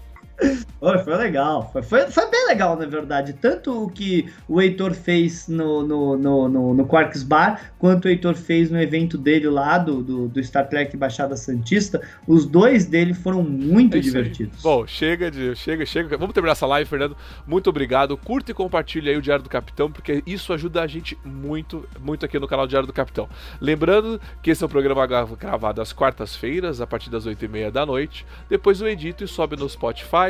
Foi, 0.80 0.98
foi 0.98 1.16
legal, 1.16 1.70
foi, 1.70 1.82
foi, 1.82 2.10
foi, 2.10 2.30
bem 2.30 2.46
legal, 2.48 2.74
na 2.74 2.86
verdade. 2.86 3.34
Tanto 3.34 3.84
o 3.84 3.90
que 3.90 4.32
o 4.48 4.62
Heitor 4.62 4.94
fez 4.94 5.46
no, 5.46 5.82
no, 5.82 6.16
no, 6.16 6.48
no, 6.48 6.74
no 6.74 6.86
Quarks 6.86 7.22
Bar, 7.22 7.72
quanto 7.78 8.06
o 8.06 8.08
Heitor 8.08 8.34
fez 8.34 8.70
no 8.70 8.80
evento 8.80 9.18
dele 9.18 9.48
lá, 9.50 9.76
do, 9.76 10.02
do, 10.02 10.28
do 10.28 10.42
Star 10.42 10.66
Trek 10.68 10.96
Baixada 10.96 11.36
Santista. 11.36 12.00
Os 12.26 12.46
dois 12.46 12.86
dele 12.86 13.12
foram 13.12 13.42
muito 13.42 13.98
é 13.98 14.00
divertidos. 14.00 14.56
Aí. 14.56 14.62
Bom, 14.62 14.86
chega 14.86 15.30
de. 15.30 15.54
Chega, 15.54 15.84
chega. 15.84 16.16
Vamos 16.16 16.32
terminar 16.32 16.52
essa 16.52 16.66
live, 16.66 16.88
Fernando. 16.88 17.16
Muito 17.46 17.68
obrigado. 17.68 18.16
Curta 18.16 18.50
e 18.50 18.54
compartilhe 18.54 19.10
aí 19.10 19.16
o 19.18 19.22
Diário 19.22 19.42
do 19.42 19.50
Capitão, 19.50 19.92
porque 19.92 20.22
isso 20.26 20.50
ajuda 20.52 20.82
a 20.82 20.86
gente 20.86 21.16
muito, 21.24 21.86
muito 22.00 22.24
aqui 22.24 22.38
no 22.38 22.48
canal 22.48 22.66
Diário 22.66 22.86
do 22.86 22.92
Capitão. 22.92 23.28
Lembrando 23.60 24.18
que 24.42 24.50
esse 24.50 24.62
é 24.62 24.66
um 24.66 24.70
programa 24.70 25.06
gravado 25.06 25.82
às 25.82 25.92
quartas-feiras, 25.92 26.80
a 26.80 26.86
partir 26.86 27.10
das 27.10 27.26
8h30 27.26 27.70
da 27.70 27.84
noite. 27.84 28.24
Depois 28.48 28.80
eu 28.80 28.88
edito 28.88 29.24
e 29.24 29.28
sobe 29.28 29.56
no 29.56 29.68
Spotify 29.68 30.29